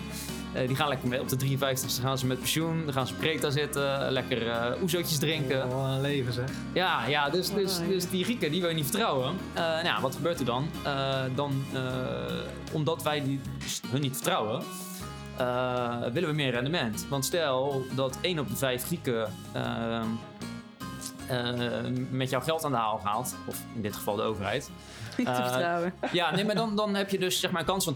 Uh, 0.56 0.68
die 0.68 0.76
gaan 0.76 0.88
lekker 0.88 1.20
op 1.20 1.30
de 1.30 1.58
53ste 1.58 2.02
gaan 2.02 2.18
ze 2.18 2.26
met 2.26 2.38
pensioen. 2.38 2.86
Dan 2.86 2.94
gaan 2.94 3.08
ze 3.08 3.14
preta 3.14 3.50
zitten. 3.50 4.12
Lekker 4.12 4.48
uh, 4.48 4.82
oezootjes 4.82 5.18
drinken. 5.18 5.72
Oh, 5.72 5.92
een 5.92 6.02
leven 6.02 6.34
zeg. 6.34 6.50
Ja, 6.74 7.06
ja 7.06 7.30
dus, 7.30 7.54
dus, 7.54 7.80
dus 7.88 8.10
die 8.10 8.24
Grieken 8.24 8.52
die 8.52 8.60
wil 8.60 8.70
je 8.70 8.76
niet 8.76 8.86
vertrouwen. 8.86 9.38
Uh, 9.54 9.60
nou 9.60 9.86
ja, 9.86 10.02
wat 10.02 10.16
gebeurt 10.16 10.40
er 10.40 10.46
dan? 10.46 10.68
dan 11.36 11.64
omdat 12.72 13.04
wij 13.04 13.24
die, 13.24 13.40
hun 13.88 14.02
niet 14.02 14.16
vertrouwen... 14.16 14.64
willen 16.14 16.30
we 16.30 16.36
meer 16.36 16.52
rendement. 16.52 17.06
Want 17.10 17.26
stel 17.26 17.86
dat 17.96 18.18
1 18.22 18.40
op 18.40 18.50
de 18.50 18.56
5 18.56 18.84
Grieken... 18.84 19.34
met 22.10 22.30
jouw 22.30 22.42
geld 22.42 22.66
aan 22.66 22.72
de 22.72 22.78
haal 22.78 22.98
gaat, 22.98 23.36
of 23.46 23.64
in 23.76 23.82
dit 23.82 23.96
geval 23.96 24.16
de 24.16 24.22
overheid, 24.22 24.70
niet 25.20 25.36
te 25.36 25.44
vertrouwen. 25.44 25.94
ja, 26.12 26.36
nee, 26.36 26.46
maar 26.46 26.56
dan, 26.56 26.76
dan 26.76 26.96
heb 26.96 27.10
je 27.10 27.20
dus 27.20 27.40
zeg 27.40 27.52
maar 27.52 27.62
een 27.62 27.68
kans 27.68 27.84
van 27.84 27.96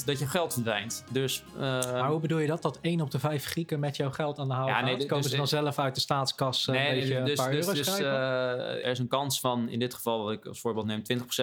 20% 0.00 0.04
dat 0.04 0.18
je 0.18 0.26
geld 0.26 0.52
verdwijnt. 0.52 1.04
Dus, 1.10 1.42
uh, 1.54 1.60
maar 1.60 2.10
hoe 2.10 2.20
bedoel 2.20 2.38
je 2.38 2.46
dat? 2.46 2.62
Dat 2.62 2.78
1 2.80 3.00
op 3.00 3.10
de 3.10 3.18
5 3.18 3.44
Grieken 3.44 3.80
met 3.80 3.96
jouw 3.96 4.10
geld 4.10 4.38
aan 4.38 4.48
de 4.48 4.54
haal 4.54 4.66
ja, 4.66 4.80
nee, 4.80 4.96
gaat? 4.96 5.06
Komen 5.06 5.22
dus, 5.22 5.30
ze 5.30 5.36
dan 5.36 5.48
zelf 5.48 5.78
uit 5.78 5.94
de 5.94 6.00
staatskas 6.00 6.66
nee, 6.66 6.88
een 6.88 6.94
beetje 6.94 7.22
dus, 7.22 7.28
een 7.28 7.44
paar 7.44 7.52
dus, 7.52 7.66
dus, 7.66 8.00
uh, 8.00 8.84
Er 8.84 8.90
is 8.90 8.98
een 8.98 9.08
kans 9.08 9.40
van, 9.40 9.68
in 9.68 9.78
dit 9.78 9.94
geval, 9.94 10.24
wat 10.24 10.32
ik 10.32 10.46
als 10.46 10.60
voorbeeld 10.60 10.86
neem, 10.86 11.02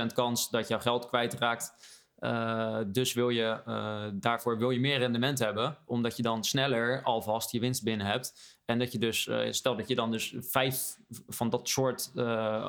20% 0.09 0.13
kans 0.13 0.49
dat 0.49 0.67
jouw 0.67 0.79
geld 0.79 1.07
kwijtraakt. 1.07 1.73
Uh, 2.23 2.77
dus 2.87 3.13
wil 3.13 3.29
je, 3.29 3.61
uh, 3.67 4.03
daarvoor 4.13 4.57
wil 4.57 4.69
je 4.69 4.79
meer 4.79 4.97
rendement 4.97 5.39
hebben, 5.39 5.77
omdat 5.85 6.17
je 6.17 6.23
dan 6.23 6.43
sneller 6.43 7.03
alvast 7.03 7.51
je 7.51 7.59
winst 7.59 7.83
binnen 7.83 8.07
hebt. 8.07 8.33
En 8.65 8.79
dat 8.79 8.91
je 8.91 8.97
dus, 8.97 9.25
uh, 9.25 9.51
stel 9.51 9.75
dat 9.75 9.87
je 9.87 9.95
dan 9.95 10.11
dus 10.11 10.35
vijf 10.37 10.97
van 11.27 11.49
dat 11.49 11.69
soort 11.69 12.11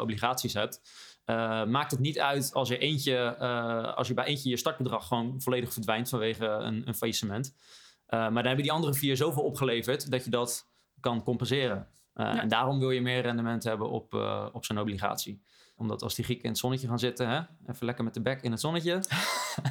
obligaties 0.00 0.54
hebt, 0.54 0.80
uh, 1.26 1.64
maakt 1.64 1.90
het 1.90 2.00
niet 2.00 2.20
uit 2.20 2.50
als, 2.54 2.70
er 2.70 2.78
eentje, 2.78 3.36
uh, 3.40 3.94
als 3.94 4.08
je 4.08 4.14
bij 4.14 4.24
eentje 4.24 4.50
je 4.50 4.56
startbedrag 4.56 5.06
gewoon 5.06 5.40
volledig 5.40 5.72
verdwijnt 5.72 6.08
vanwege 6.08 6.46
een, 6.46 6.82
een 6.88 6.94
faillissement. 6.94 7.54
Uh, 7.56 8.20
maar 8.20 8.32
dan 8.32 8.44
hebben 8.44 8.62
die 8.62 8.72
andere 8.72 8.94
vier 8.94 9.16
zoveel 9.16 9.42
opgeleverd 9.42 10.10
dat 10.10 10.24
je 10.24 10.30
dat 10.30 10.68
kan 11.00 11.22
compenseren. 11.22 11.88
Ja. 12.14 12.40
En 12.40 12.48
daarom 12.48 12.78
wil 12.78 12.90
je 12.90 13.00
meer 13.00 13.22
rendement 13.22 13.64
hebben 13.64 13.90
op, 13.90 14.14
op 14.52 14.64
zo'n 14.64 14.78
obligatie. 14.78 15.42
Omdat 15.76 16.02
als 16.02 16.14
die 16.14 16.24
Grieken 16.24 16.44
in 16.44 16.50
het 16.50 16.58
zonnetje 16.58 16.88
gaan 16.88 16.98
zitten, 16.98 17.28
hè, 17.28 17.40
even 17.66 17.86
lekker 17.86 18.04
met 18.04 18.14
de 18.14 18.20
bek 18.20 18.42
in 18.42 18.50
het 18.50 18.60
zonnetje, 18.60 19.00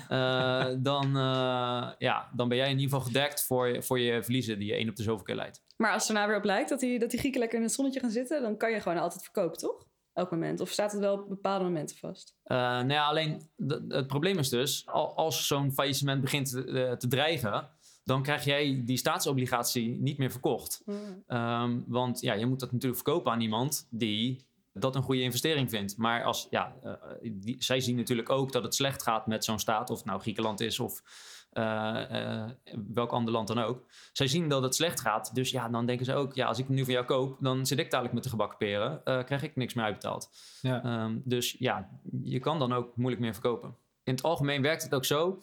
dan, 0.90 1.12
ja, 1.98 2.30
dan 2.36 2.48
ben 2.48 2.58
jij 2.58 2.70
in 2.70 2.80
ieder 2.80 2.90
geval 2.90 3.06
gedekt 3.06 3.46
voor, 3.46 3.84
voor 3.84 4.00
je 4.00 4.24
verliezen 4.24 4.60
die 4.60 4.68
je 4.68 4.74
één 4.74 4.90
op 4.90 4.96
de 4.96 5.04
zoveel 5.04 5.26
keer 5.26 5.36
leidt. 5.36 5.64
Maar 5.78 5.92
als 5.92 6.08
er 6.08 6.14
nou 6.14 6.28
weer 6.28 6.38
op 6.38 6.44
lijkt 6.44 6.70
dat 6.70 6.80
die, 6.80 7.00
dat 7.00 7.10
die 7.10 7.20
Grieken 7.20 7.40
lekker 7.40 7.58
in 7.58 7.64
het 7.64 7.74
zonnetje 7.74 8.00
gaan 8.00 8.12
zitten, 8.12 8.42
dan 8.42 8.58
kan 8.58 8.72
je 8.72 8.80
gewoon 8.80 8.98
altijd 8.98 9.24
verkopen, 9.24 9.58
toch? 9.58 9.86
Elk 10.14 10.32
moment? 10.32 10.60
Of 10.60 10.70
staat 10.70 10.92
het 10.92 11.02
wel 11.02 11.14
op 11.14 11.30
bepaalde 11.30 11.64
momenten 11.64 11.98
vast? 11.98 12.36
Uh, 12.46 12.58
nou 12.58 12.92
ja, 12.92 13.08
alleen 13.08 13.50
het 13.88 14.08
probleem 14.08 14.38
is 14.38 14.50
dus, 14.50 14.88
al- 14.88 15.16
als 15.16 15.48
zo'n 15.48 15.72
faillissement 15.72 16.22
begint 16.22 16.50
te, 16.50 16.64
eh, 16.64 16.92
te 16.92 17.08
dreigen, 17.08 17.70
dan 18.04 18.24
krijg 18.24 18.46
jij 18.46 18.82
die 18.86 18.98
staatsobligatie 18.98 20.02
niet 20.02 20.18
meer 20.18 20.32
verkocht. 20.32 20.84
Ehm, 21.28 21.80
want 21.88 22.22
ja, 22.22 22.34
je 22.34 22.46
moet 22.46 22.60
dat 22.60 22.72
natuurlijk 22.72 23.02
verkopen 23.04 23.32
aan 23.32 23.42
iemand 23.42 23.88
die 23.90 24.46
dat 24.74 24.96
een 24.96 25.04
goede 25.04 25.22
investering 25.22 25.70
vindt. 25.70 25.98
Maar 25.98 26.24
als, 26.24 26.48
ja, 26.50 26.76
eh, 26.84 26.94
die, 27.22 27.56
zij 27.60 27.80
zien 27.80 27.96
natuurlijk 27.96 28.30
ook 28.30 28.52
dat 28.52 28.64
het 28.64 28.76
slecht 28.76 29.04
gaat 29.04 29.28
met 29.28 29.46
zo'n 29.46 29.60
staat, 29.60 29.90
of 29.90 29.98
het 29.98 30.06
nou 30.06 30.22
Griekenland 30.22 30.60
is 30.60 30.80
of 30.80 31.02
welk 32.94 33.12
ander 33.12 33.34
land 33.34 33.48
dan 33.48 33.60
ook. 33.60 33.86
Zij 34.12 34.28
zien 34.28 34.50
dat 34.50 34.64
het 34.64 34.76
slecht 34.76 35.02
gaat, 35.02 35.36
dus 35.36 35.52
ja, 35.52 35.70
dan 35.70 35.86
denken 35.86 36.06
ze 36.06 36.14
ook, 36.14 36.34
ja, 36.34 36.48
als 36.48 36.60
ik 36.60 36.70
nu 36.70 36.84
van 36.84 36.94
jou 36.94 37.06
koop, 37.06 37.38
dan 37.40 37.66
zit 37.66 37.80
ik 37.80 37.90
dadelijk 37.90 38.14
met 38.14 38.24
de 38.24 38.30
gebakken 38.30 38.58
peren, 38.58 39.06
eh, 39.06 39.24
krijg 39.24 39.44
ik 39.44 39.56
niks 39.56 39.74
meer 39.74 39.86
uitbetaald. 39.86 40.30
Ja. 40.62 40.84
Ehm, 40.84 41.20
dus 41.24 41.56
ja, 41.60 41.90
je 42.24 42.40
kan 42.40 42.60
dan 42.60 42.74
ook 42.74 42.96
moeilijk 42.96 43.22
meer 43.22 43.34
verkopen. 43.34 43.76
In 44.04 44.14
het 44.14 44.24
algemeen 44.24 44.62
werkt 44.62 44.84
het 44.84 44.94
ook 44.94 45.06
zo 45.06 45.42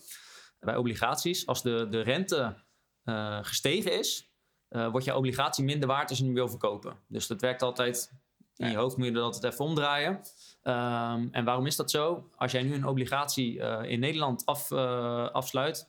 bij 0.61 0.77
obligaties. 0.77 1.47
Als 1.47 1.63
de, 1.63 1.87
de 1.91 2.01
rente 2.01 2.55
eh, 3.03 3.39
gestegen 3.43 3.99
is, 3.99 4.35
eh, 4.69 4.91
wordt 4.91 5.07
je 5.07 5.17
obligatie 5.17 5.65
minder 5.65 5.89
waard 5.89 6.09
als 6.09 6.19
je 6.19 6.25
hem 6.25 6.35
wil 6.35 6.49
verkopen. 6.49 6.97
Dus 7.07 7.27
dat 7.27 7.41
werkt 7.41 7.63
altijd. 7.63 8.13
In 8.61 8.71
je 8.71 8.77
hoofd 8.77 8.97
moet 8.97 9.07
je 9.07 9.13
dat 9.13 9.23
altijd 9.23 9.53
even 9.53 9.65
omdraaien. 9.65 10.21
Ehm, 10.63 11.29
en 11.31 11.45
waarom 11.45 11.67
is 11.67 11.77
dat 11.77 11.91
zo? 11.91 12.31
Als 12.37 12.53
jij 12.53 12.63
nu 12.63 12.75
een 12.75 12.87
obligatie 12.87 13.61
eh, 13.61 13.91
in 13.91 14.01
Nederland 14.01 14.47
af, 14.47 14.71
eh, 14.71 15.31
afsluit 15.31 15.89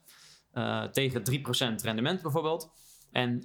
eh, 0.52 0.84
tegen 0.84 1.24
3% 1.24 1.82
rendement 1.84 2.22
bijvoorbeeld. 2.22 2.72
En 3.12 3.44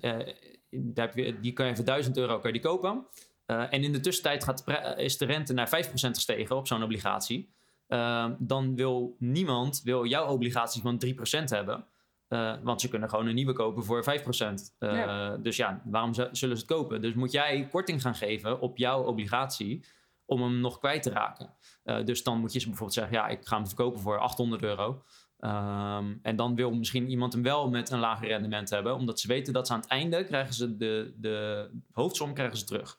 daar 0.71 1.07
heb 1.07 1.17
je, 1.17 1.41
die 1.41 1.53
kan 1.53 1.67
je 1.67 1.77
voor 1.77 1.85
1000 1.85 2.17
euro 2.17 2.39
kan 2.39 2.53
je 2.53 2.61
die 2.61 2.71
kopen. 2.71 3.07
En 3.47 3.83
in 3.83 3.93
de 3.93 4.01
tussentijd 4.01 4.45
gaat 4.45 4.65
de 4.65 4.95
is 4.97 5.19
de 5.19 5.25
rente 5.25 5.53
naar 5.53 5.69
5% 5.69 5.71
gestegen 5.91 6.57
op 6.57 6.67
zo'n 6.67 6.83
obligatie. 6.83 7.55
Ehm, 7.89 8.35
dan 8.39 8.75
wil 8.75 9.17
niemand 9.19 9.81
wil 9.85 10.05
jouw 10.05 10.27
obligatie 10.27 10.83
van 10.83 10.99
3% 10.99 11.51
hebben. 11.51 11.87
Eh, 12.29 12.55
want 12.63 12.81
ze 12.81 12.89
kunnen 12.89 13.09
gewoon 13.09 13.27
een 13.27 13.35
nieuwe 13.35 13.53
kopen 13.53 13.85
voor 13.85 14.05
5%. 14.05 14.75
Eh, 14.79 14.93
Ja. 14.95 15.37
Dus 15.37 15.57
ja, 15.57 15.83
waarom 15.85 16.15
z- 16.15 16.17
zullen 16.33 16.57
ze 16.57 16.63
het 16.63 16.73
kopen? 16.73 17.01
Dus 17.03 17.15
moet 17.15 17.33
jij 17.33 17.69
korting 17.71 18.03
gaan 18.03 18.15
geven 18.15 18.61
op 18.61 18.77
jouw 18.79 19.03
obligatie 19.03 19.85
om 20.25 20.43
hem 20.43 20.61
nog 20.61 20.79
kwijt 20.79 21.03
te 21.03 21.11
raken. 21.11 21.55
Eh, 21.83 22.05
dus 22.05 22.23
dan 22.23 22.39
moet 22.41 22.53
je 22.53 22.59
ze 22.59 22.65
bijvoorbeeld 22.67 22.99
zeggen, 22.99 23.15
ja, 23.17 23.27
ik 23.29 23.47
ga 23.47 23.57
hem 23.57 23.67
verkopen 23.67 24.01
voor 24.01 24.19
800 24.19 24.63
euro. 24.63 25.03
Ehm, 25.39 26.15
en 26.23 26.37
dan 26.37 26.55
wil 26.55 26.71
misschien 26.75 27.09
iemand 27.11 27.33
hem 27.33 27.43
wel 27.43 27.71
met 27.71 27.91
een 27.91 27.99
lager 27.99 28.29
rendement 28.29 28.71
hebben, 28.71 28.95
omdat 28.95 29.21
ze 29.21 29.29
weten 29.29 29.53
dat 29.53 29.67
ze 29.67 29.73
aan 29.73 29.81
het 29.81 29.89
einde 29.89 30.25
krijgen 30.25 30.55
ze 30.55 30.77
de, 30.77 31.15
de 31.17 31.69
hoofdsom 31.93 32.35
krijgen 32.35 32.59
ze 32.59 32.65
terug. 32.65 32.97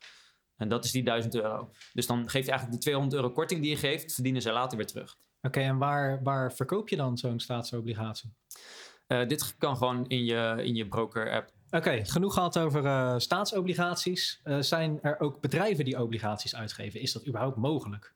En 0.55 0.67
dat 0.69 0.86
is 0.86 0.91
die 0.91 1.03
1000 1.03 1.36
euro. 1.36 1.72
Dus 1.93 2.07
dan 2.07 2.17
geef 2.29 2.46
je 2.46 2.50
eigenlijk 2.51 2.72
die 2.72 2.79
200 2.79 3.15
euro 3.22 3.31
korting 3.34 3.62
die 3.62 3.69
je 3.69 3.75
geeft, 3.77 4.13
verdienen 4.13 4.41
ze 4.41 4.51
later 4.51 4.77
weer 4.77 4.88
terug. 4.88 5.15
Oké, 5.41 5.60
en 5.60 5.77
waar, 5.77 6.24
waar 6.24 6.53
verkoop 6.53 6.89
je 6.89 6.96
dan 6.96 7.17
zo'n 7.17 7.39
staatsobligatie? 7.39 8.34
Eh, 9.07 9.27
dit 9.27 9.55
kan 9.57 9.77
gewoon 9.77 10.07
in 10.07 10.25
je, 10.25 10.55
in 10.63 10.75
je 10.75 10.87
broker-app. 10.87 11.51
Oké, 11.69 12.05
genoeg 12.05 12.33
gehad 12.33 12.59
over 12.59 12.85
eh, 12.85 13.13
staatsobligaties. 13.17 14.39
Eh, 14.43 14.59
zijn 14.59 14.99
er 15.01 15.19
ook 15.19 15.41
bedrijven 15.41 15.85
die 15.85 16.01
obligaties 16.01 16.55
uitgeven? 16.55 17.01
Is 17.01 17.11
dat 17.11 17.27
überhaupt 17.27 17.57
mogelijk? 17.57 18.15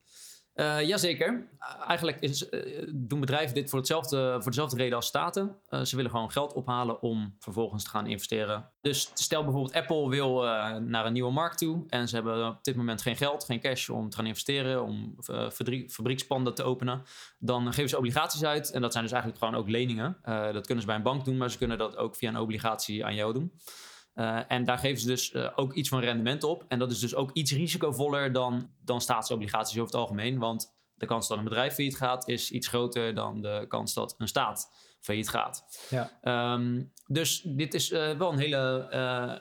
Eh 0.54 0.82
jazeker. 0.82 1.32
Uh, 1.34 1.88
eigenlijk 1.88 2.20
is, 2.20 2.50
eh, 2.50 2.84
doen 2.94 3.20
bedrijven 3.20 3.56
dit 3.56 3.70
voor, 3.70 3.80
hetzelfde, 3.80 4.36
voor 4.40 4.52
dezelfde 4.52 4.78
reden 4.78 4.96
als 4.96 5.06
staten. 5.06 5.56
Eh, 5.70 5.82
ze 5.82 5.96
willen 5.96 6.12
gewoon 6.12 6.32
geld 6.32 6.54
ophalen 6.54 7.02
om 7.02 7.36
vervolgens 7.40 7.84
te 7.84 7.90
gaan 7.90 8.08
investeren. 8.08 8.72
Dus 8.82 9.12
stel 9.14 9.44
bijvoorbeeld 9.44 9.74
Apple 9.76 10.10
wil 10.10 10.46
eh, 10.48 10.76
naar 10.76 11.06
een 11.06 11.14
nieuwe 11.14 11.32
markt 11.32 11.58
toe. 11.58 11.84
En 11.88 12.08
ze 12.08 12.16
hebben 12.16 12.48
op 12.48 12.64
dit 12.64 12.76
moment 12.76 13.02
geen 13.02 13.16
geld, 13.16 13.44
geen 13.44 13.60
cash 13.60 13.90
om 13.90 14.10
te 14.10 14.16
gaan 14.18 14.26
investeren. 14.26 14.84
Om 14.84 15.16
eh, 15.26 15.50
fabrie- 15.50 15.90
fabriekspanden 15.90 16.54
te 16.56 16.64
openen. 16.64 17.04
Dan 17.40 17.74
geven 17.74 17.90
ze 17.90 17.98
obligaties 17.98 18.44
uit. 18.44 18.72
En 18.72 18.82
dat 18.82 18.92
zijn 18.92 19.04
dus 19.04 19.14
eigenlijk 19.14 19.44
gewoon 19.44 19.60
ook 19.60 19.70
leningen. 19.70 20.18
Eh, 20.22 20.54
dat 20.54 20.66
kunnen 20.66 20.82
ze 20.82 20.86
bij 20.88 20.96
een 20.96 21.04
bank 21.04 21.26
doen, 21.26 21.38
maar 21.38 21.52
ze 21.52 21.58
kunnen 21.58 21.78
dat 21.78 21.98
ook 21.98 22.16
via 22.16 22.30
een 22.30 22.38
obligatie 22.38 23.06
aan 23.06 23.16
jou 23.16 23.34
doen. 23.34 23.54
Uh, 24.16 24.52
en 24.52 24.66
daar 24.66 24.78
geven 24.78 25.02
ze 25.02 25.08
dus 25.08 25.34
uh, 25.34 25.50
ook 25.56 25.74
iets 25.74 25.90
van 25.90 26.00
rendement 26.00 26.44
op. 26.44 26.66
En 26.68 26.80
dat 26.80 26.92
is 26.92 27.00
dus 27.00 27.16
ook 27.16 27.32
iets 27.34 27.52
risicovoller 27.52 28.32
dan, 28.32 28.70
dan 28.84 29.02
staatsobligaties 29.02 29.74
over 29.74 29.92
het 29.92 30.02
algemeen. 30.02 30.40
Want 30.40 30.74
de 30.94 31.06
kans 31.06 31.28
dat 31.28 31.38
een 31.38 31.44
bedrijf 31.44 31.74
failliet 31.74 31.98
gaat 31.98 32.28
is 32.28 32.52
iets 32.52 32.68
groter 32.68 33.16
dan 33.16 33.42
de 33.42 33.66
kans 33.68 33.94
dat 33.94 34.16
een 34.18 34.28
staat 34.28 34.72
failliet 35.00 35.30
gaat. 35.30 35.66
Ja. 35.90 36.54
Um, 36.54 36.94
dus 37.08 37.42
dit 37.46 37.74
is 37.74 37.92
uh, 37.92 38.18
wel 38.18 38.32
een 38.32 38.40
hele, 38.40 38.88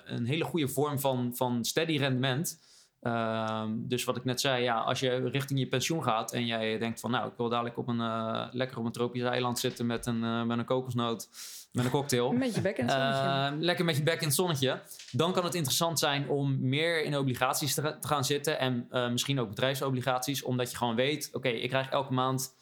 een 0.04 0.26
hele 0.26 0.44
goede 0.44 0.68
vorm 0.68 1.00
van, 1.00 1.36
van 1.36 1.64
steady 1.64 1.96
rendement. 1.96 2.60
Um, 3.02 3.88
dus 3.88 4.04
wat 4.04 4.16
ik 4.16 4.24
net 4.24 4.40
zei, 4.40 4.62
ja, 4.62 4.78
als 4.78 5.00
je 5.00 5.28
richting 5.28 5.58
je 5.58 5.66
pensioen 5.66 6.02
gaat 6.02 6.32
en 6.32 6.46
jij 6.46 6.78
denkt 6.78 7.00
van 7.00 7.10
nou, 7.10 7.28
ik 7.28 7.32
wil 7.36 7.48
dadelijk 7.48 7.78
op 7.78 7.88
een, 7.88 8.00
uh, 8.00 8.46
lekker 8.50 8.78
op 8.78 8.84
een 8.84 8.92
tropisch 8.92 9.22
eiland 9.22 9.58
zitten 9.58 9.86
met 9.86 10.06
een, 10.06 10.22
uh, 10.22 10.42
met 10.42 10.58
een 10.58 10.64
kokosnoot, 10.64 11.28
met 11.72 11.84
een 11.84 11.90
cocktail. 11.90 12.32
Met 12.32 12.54
je 12.54 12.60
bek 12.60 12.78
in 12.78 12.84
het 12.84 12.92
zonnetje. 12.92 13.56
Uh, 13.56 13.62
lekker 13.62 13.84
met 13.84 13.96
je 13.96 14.02
bek 14.02 14.20
in 14.20 14.26
het 14.26 14.36
zonnetje. 14.36 14.80
Dan 15.10 15.32
kan 15.32 15.44
het 15.44 15.54
interessant 15.54 15.98
zijn 15.98 16.28
om 16.28 16.68
meer 16.68 17.04
in 17.04 17.18
obligaties 17.18 17.74
te, 17.74 17.98
te 18.00 18.08
gaan 18.08 18.24
zitten 18.24 18.58
en 18.58 18.88
uh, 18.90 19.08
misschien 19.08 19.40
ook 19.40 19.48
bedrijfsobligaties, 19.48 20.42
omdat 20.42 20.70
je 20.70 20.76
gewoon 20.76 20.94
weet, 20.94 21.28
oké, 21.28 21.36
okay, 21.36 21.60
ik 21.60 21.68
krijg 21.68 21.90
elke 21.90 22.12
maand 22.12 22.54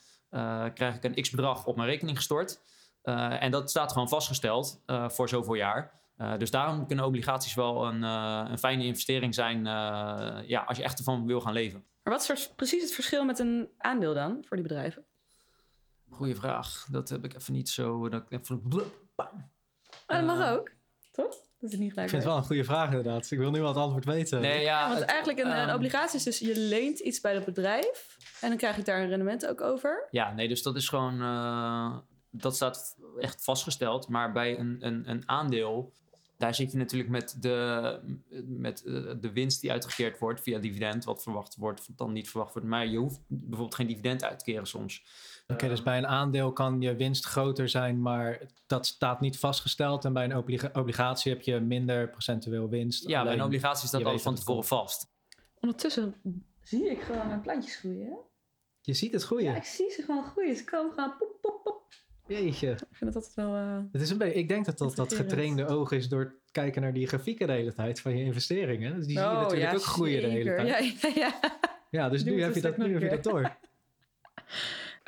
krijg 0.75 0.95
ik 0.95 1.05
een 1.05 1.23
x 1.23 1.31
bedrag 1.31 1.67
op 1.67 1.77
mijn 1.77 1.89
rekening 1.89 2.17
gestort. 2.17 2.61
En 3.03 3.51
dat 3.51 3.71
staat 3.71 3.93
gewoon 3.93 4.09
vastgesteld 4.09 4.81
voor 5.09 5.29
zoveel 5.29 5.55
jaar. 5.55 6.01
Uh, 6.19 6.37
dus 6.37 6.51
daarom 6.51 6.87
kunnen 6.87 7.05
obligaties 7.05 7.55
wel 7.55 7.87
een, 7.87 8.03
uh, 8.03 8.47
een 8.51 8.59
fijne 8.59 8.85
investering 8.85 9.35
zijn 9.35 9.59
uh, 9.59 10.49
ja, 10.49 10.63
als 10.67 10.77
je 10.77 10.83
echt 10.83 10.99
ervan 10.99 11.27
wil 11.27 11.41
gaan 11.41 11.53
leven. 11.53 11.85
Maar 12.03 12.13
wat 12.13 12.31
is 12.31 12.53
precies 12.57 12.83
het 12.83 12.93
verschil 12.93 13.25
met 13.25 13.39
een 13.39 13.69
aandeel 13.79 14.15
dan 14.15 14.45
voor 14.47 14.57
die 14.57 14.67
bedrijven? 14.67 15.05
Goeie 16.11 16.35
vraag. 16.35 16.87
Dat 16.91 17.09
heb 17.09 17.25
ik 17.25 17.35
even 17.35 17.53
niet 17.53 17.69
zo. 17.69 18.09
Dat 18.09 18.23
ik 18.23 18.41
even... 18.41 18.63
Maar 19.17 19.27
dat 20.07 20.25
mag 20.25 20.51
ook, 20.51 20.71
toch? 21.13 21.37
Dat 21.59 21.73
is 21.73 21.79
niet 21.79 21.93
gelijk. 21.93 22.07
Ik 22.07 22.11
vind 22.11 22.23
het 22.23 22.25
wel 22.25 22.37
een 22.37 22.45
goede 22.47 22.65
vraag 22.65 22.89
inderdaad. 22.89 23.31
Ik 23.31 23.39
wil 23.39 23.51
nu 23.51 23.59
wel 23.59 23.69
het 23.69 23.77
antwoord 23.77 24.05
weten. 24.05 24.41
Nee, 24.41 24.61
ja, 24.61 24.81
ja 24.81 24.89
want 24.89 25.01
het, 25.01 25.09
eigenlijk 25.09 25.39
een, 25.39 25.59
een 25.59 25.69
um, 25.69 25.75
obligatie 25.75 26.17
is 26.19 26.25
dus 26.25 26.39
je 26.39 26.59
leent 26.59 26.99
iets 26.99 27.21
bij 27.21 27.35
dat 27.35 27.45
bedrijf 27.45 28.17
en 28.41 28.49
dan 28.49 28.59
krijg 28.59 28.77
je 28.77 28.83
daar 28.83 29.01
een 29.01 29.09
rendement 29.09 29.47
ook 29.47 29.61
over. 29.61 30.09
Ja, 30.11 30.33
nee, 30.33 30.49
dus 30.49 30.63
dat 30.63 30.77
is 30.77 30.89
gewoon 30.89 31.23
uh, 31.23 31.97
dat 32.31 32.55
staat 32.55 32.97
echt 33.19 33.45
vastgesteld. 33.45 34.09
Maar 34.09 34.33
bij 34.33 34.59
een, 34.59 34.77
een, 34.81 35.11
een 35.11 35.23
aandeel 35.29 35.93
daar 36.39 36.55
zit 36.55 36.73
je 36.73 36.79
natuurlijk 36.79 37.11
met 37.11 37.37
de, 37.41 38.01
met 38.47 38.83
de 39.21 39.31
winst 39.33 39.61
die 39.61 39.73
uitgekeerd 39.73 40.19
wordt 40.19 40.41
via 40.41 40.59
dividend, 40.59 41.05
wat 41.05 41.23
verwacht 41.23 41.57
wordt, 41.57 41.89
dan 41.97 42.13
niet 42.13 42.31
verwacht 42.31 42.53
wordt. 42.53 42.69
Maar 42.69 42.87
je 42.87 42.99
hoeft 42.99 43.21
bijvoorbeeld 43.27 43.75
geen 43.75 43.87
dividend 43.87 44.25
uit 44.25 44.39
te 44.39 44.45
keren 44.45 44.67
soms. 44.67 45.03
Oké, 45.43 45.53
okay, 45.53 45.69
dus 45.69 45.83
bij 45.83 45.99
een 45.99 46.07
aandeel 46.07 46.53
kan 46.53 46.81
je 46.81 46.97
winst 46.97 47.25
groter 47.25 47.69
zijn, 47.69 48.03
maar 48.03 48.41
dat 48.67 48.87
staat 48.87 49.21
niet 49.21 49.39
vastgesteld. 49.39 50.05
En 50.05 50.13
bij 50.13 50.25
een 50.25 50.37
obliga 50.37 50.71
obligatie 50.73 51.33
heb 51.33 51.43
je 51.43 51.61
minder 51.61 52.09
procentueel 52.09 52.69
winst. 52.69 53.09
Ja, 53.09 53.25
bij 53.25 53.33
een 53.33 53.43
obligatie 53.43 53.89
staat 53.89 54.05
alles 54.05 54.23
van 54.23 54.35
tevoren 54.35 54.65
vast. 54.65 55.11
Ondertussen 55.61 56.15
zie 56.63 56.91
ik 56.91 57.01
gewoon 57.01 57.27
mijn 57.27 57.41
plantjes 57.41 57.77
groeien. 57.77 58.19
Je 58.81 58.95
ziet 58.95 59.13
het 59.13 59.23
groeien? 59.23 59.51
Ja, 59.51 59.57
ik 59.57 59.65
zie 59.65 59.91
ze 59.91 60.03
gewoon 60.03 60.25
groeien. 60.25 60.57
Ze 60.57 60.65
komen 60.65 60.93
gewoon 60.93 61.17
pop, 61.17 61.39
pop, 61.41 61.63
pop. 61.63 61.78
Jeetje. 62.29 62.71
Ik 62.71 62.97
vind 62.97 63.15
het 63.15 63.15
altijd 63.15 63.35
wel. 63.35 63.57
Uh, 63.57 63.79
het 63.93 64.01
is 64.01 64.11
een 64.11 64.19
beetje, 64.19 64.39
ik 64.39 64.49
denk 64.49 64.65
dat 64.65 64.79
dat, 64.79 64.97
dat 64.97 65.15
getrainde 65.15 65.67
oog 65.67 65.93
is 65.93 66.09
door 66.09 66.21
het 66.21 66.33
kijken 66.51 66.83
naar 66.83 66.93
die 66.93 67.07
grafieken 67.07 67.47
de 67.47 67.53
hele 67.53 67.75
tijd 67.75 68.01
van 68.01 68.17
je 68.17 68.25
investeringen. 68.25 68.97
Dus 68.97 69.07
die 69.07 69.19
oh, 69.19 69.25
zie 69.25 69.35
je 69.37 69.43
natuurlijk 69.43 69.71
ja, 69.71 69.77
ook 69.77 69.83
groeien 69.83 70.21
zeker. 70.21 70.57
de 70.57 70.63
hele 70.63 70.73
tijd. 70.73 71.01
Ja, 71.01 71.09
ja, 71.09 71.39
ja. 71.43 71.59
ja 71.91 72.09
dus 72.09 72.25
nu 72.25 72.43
heb, 72.43 72.55
je 72.55 72.61
dat, 72.61 72.77
nu 72.77 72.93
heb 72.93 73.03
je 73.03 73.09
dat 73.09 73.23
door. 73.23 73.41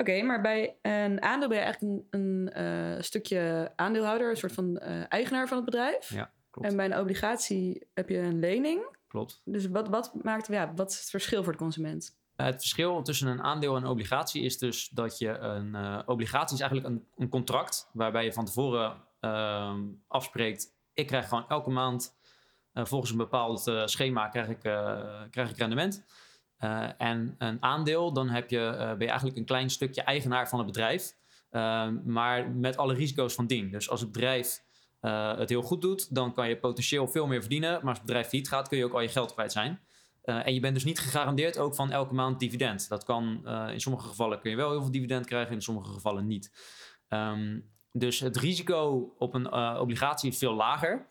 Oké, 0.01 0.11
okay, 0.11 0.21
maar 0.21 0.41
bij 0.41 0.75
een 0.81 1.21
aandeel 1.21 1.47
ben 1.47 1.57
je 1.57 1.63
eigenlijk 1.63 2.03
een, 2.09 2.19
een 2.19 2.63
uh, 2.95 3.01
stukje 3.01 3.71
aandeelhouder, 3.75 4.29
een 4.29 4.37
soort 4.37 4.51
van 4.51 4.81
uh, 4.83 5.03
eigenaar 5.09 5.47
van 5.47 5.57
het 5.57 5.65
bedrijf. 5.65 6.13
Ja, 6.13 6.31
klopt. 6.51 6.67
En 6.67 6.75
bij 6.75 6.85
een 6.85 6.97
obligatie 6.97 7.87
heb 7.93 8.09
je 8.09 8.17
een 8.17 8.39
lening. 8.39 8.97
Klopt. 9.07 9.41
Dus 9.45 9.67
wat, 9.67 9.87
wat, 9.87 10.23
maakt, 10.23 10.47
ja, 10.47 10.73
wat 10.75 10.91
is 10.91 10.99
het 10.99 11.09
verschil 11.09 11.43
voor 11.43 11.51
de 11.51 11.57
consument? 11.57 12.19
Het 12.45 12.59
verschil 12.59 13.01
tussen 13.01 13.27
een 13.27 13.41
aandeel 13.41 13.75
en 13.75 13.83
een 13.83 13.89
obligatie 13.89 14.43
is 14.43 14.57
dus 14.57 14.89
dat 14.89 15.17
je 15.17 15.37
een 15.37 15.67
uh, 15.75 15.99
obligatie 16.05 16.55
is 16.55 16.61
eigenlijk 16.61 16.89
een, 16.89 17.05
een, 17.17 17.29
contract 17.29 17.89
waarbij 17.93 18.23
je 18.23 18.33
van 18.33 18.45
tevoren 18.45 18.97
uh, 19.21 19.73
afspreekt: 20.07 20.67
ik 20.93 21.07
krijg 21.07 21.27
gewoon 21.27 21.47
elke 21.47 21.69
maand 21.69 22.15
uh, 22.73 22.85
volgens 22.85 23.11
een 23.11 23.17
bepaald 23.17 23.71
schema 23.85 24.27
krijg 24.27 24.47
ik, 24.47 24.59
krijg 25.31 25.49
ik 25.49 25.57
rendement. 25.57 26.05
en 26.97 27.35
een 27.37 27.63
aandeel, 27.63 28.13
dan 28.13 28.29
heb 28.29 28.49
je, 28.49 28.75
ben 28.77 28.99
je 28.99 29.07
eigenlijk 29.07 29.37
een 29.37 29.45
klein 29.45 29.69
stukje 29.69 30.01
eigenaar 30.01 30.49
van 30.49 30.57
het 30.57 30.67
bedrijf, 30.67 31.15
maar 32.05 32.49
met 32.51 32.77
alle 32.77 32.93
risico's 32.93 33.33
van 33.33 33.47
dien. 33.47 33.71
Dus 33.71 33.89
als 33.89 34.01
het 34.01 34.11
bedrijf 34.11 34.63
het 35.37 35.49
heel 35.49 35.61
goed 35.61 35.81
doet, 35.81 36.15
dan 36.15 36.33
kan 36.33 36.49
je 36.49 36.57
potentieel 36.57 37.07
veel 37.07 37.27
meer 37.27 37.39
verdienen. 37.39 37.71
Maar 37.71 37.89
als 37.89 37.97
het 37.97 38.05
bedrijf 38.05 38.27
failliet 38.27 38.49
gaat, 38.49 38.67
kun 38.67 38.77
je 38.77 38.85
ook 38.85 38.93
al 38.93 39.01
je 39.01 39.07
geld 39.07 39.33
kwijt 39.33 39.51
zijn. 39.51 39.79
Uh, 40.23 40.47
en 40.47 40.53
je 40.53 40.59
bent 40.59 40.73
dus 40.73 40.83
niet 40.83 40.99
gegarandeerd 40.99 41.57
ook 41.57 41.75
van 41.75 41.91
elke 41.91 42.13
maand 42.13 42.39
dividend. 42.39 42.89
Dat 42.89 43.03
kan 43.03 43.41
uh, 43.45 43.69
in 43.71 43.81
sommige 43.81 44.07
gevallen 44.07 44.39
kun 44.39 44.49
je 44.49 44.55
wel 44.55 44.71
heel 44.71 44.81
veel 44.81 44.91
dividend 44.91 45.25
krijgen, 45.25 45.53
in 45.53 45.61
sommige 45.61 45.91
gevallen 45.91 46.27
niet. 46.27 46.51
Um, 47.09 47.69
dus 47.91 48.19
het 48.19 48.37
risico 48.37 49.13
op 49.17 49.33
een 49.33 49.47
uh, 49.53 49.77
obligatie 49.81 50.29
is 50.29 50.37
veel 50.37 50.53
lager 50.53 51.07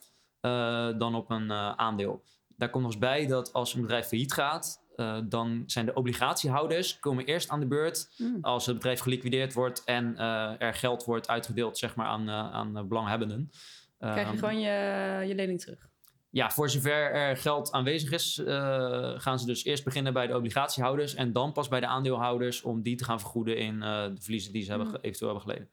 dan 0.99 1.14
op 1.14 1.31
een 1.31 1.52
aandeel. 1.52 2.23
Daar 2.57 2.71
komt 2.71 2.83
nog 2.85 2.93
eens 2.93 3.00
bij 3.00 3.26
dat 3.26 3.52
als 3.52 3.75
een 3.75 3.81
bedrijf 3.81 4.07
failliet 4.07 4.33
gaat, 4.33 4.81
eh, 5.00 5.19
dan 5.25 5.62
zijn 5.67 5.87
de 5.87 5.95
obligatiehouders 5.95 6.99
komen 6.99 7.25
eerst 7.25 7.49
aan 7.49 7.61
de 7.61 7.67
beurt 7.67 8.11
Hmm. 8.17 8.38
als 8.40 8.67
het 8.67 8.75
bedrijf 8.75 9.00
geliquideerd 9.00 9.52
wordt 9.52 9.85
en 9.85 10.17
eh, 10.17 10.61
er 10.61 10.75
geld 10.75 11.05
wordt 11.05 11.29
uitgedeeld 11.29 11.79
zeg 11.79 11.95
maar, 11.95 12.07
aan, 12.07 12.29
eh, 12.29 12.52
aan 12.52 12.76
eh, 12.76 12.83
belanghebbenden. 12.85 13.50
Krijg 13.99 14.17
je 14.17 14.25
Ehm, 14.25 14.38
gewoon 14.38 14.61
je, 14.61 15.25
je 15.26 15.35
lening 15.35 15.61
terug. 15.61 15.89
Ja, 16.30 16.50
voor 16.50 16.70
zover 16.70 17.12
er 17.12 17.37
geld 17.37 17.72
aanwezig 17.72 18.10
is, 18.10 18.38
eh, 18.38 19.12
gaan 19.16 19.38
ze 19.38 19.46
dus 19.46 19.64
eerst 19.64 19.84
beginnen 19.84 20.12
bij 20.12 20.26
de 20.26 20.37
obligatiehouders 20.37 21.14
en 21.14 21.32
dan 21.32 21.52
pas 21.52 21.68
bij 21.68 21.80
de 21.80 21.87
aandeelhouders 21.87 22.62
om 22.62 22.82
die 22.82 22.96
te 22.96 23.04
gaan 23.04 23.20
vergoeden 23.20 23.56
in 23.58 23.82
eh, 23.82 24.04
de 24.04 24.20
verliezen 24.20 24.52
die 24.52 24.62
ze 24.62 24.70
hebben, 24.70 24.88
Mm. 24.88 24.94
eventueel 24.94 25.30
hebben 25.34 25.50
geleden. 25.50 25.70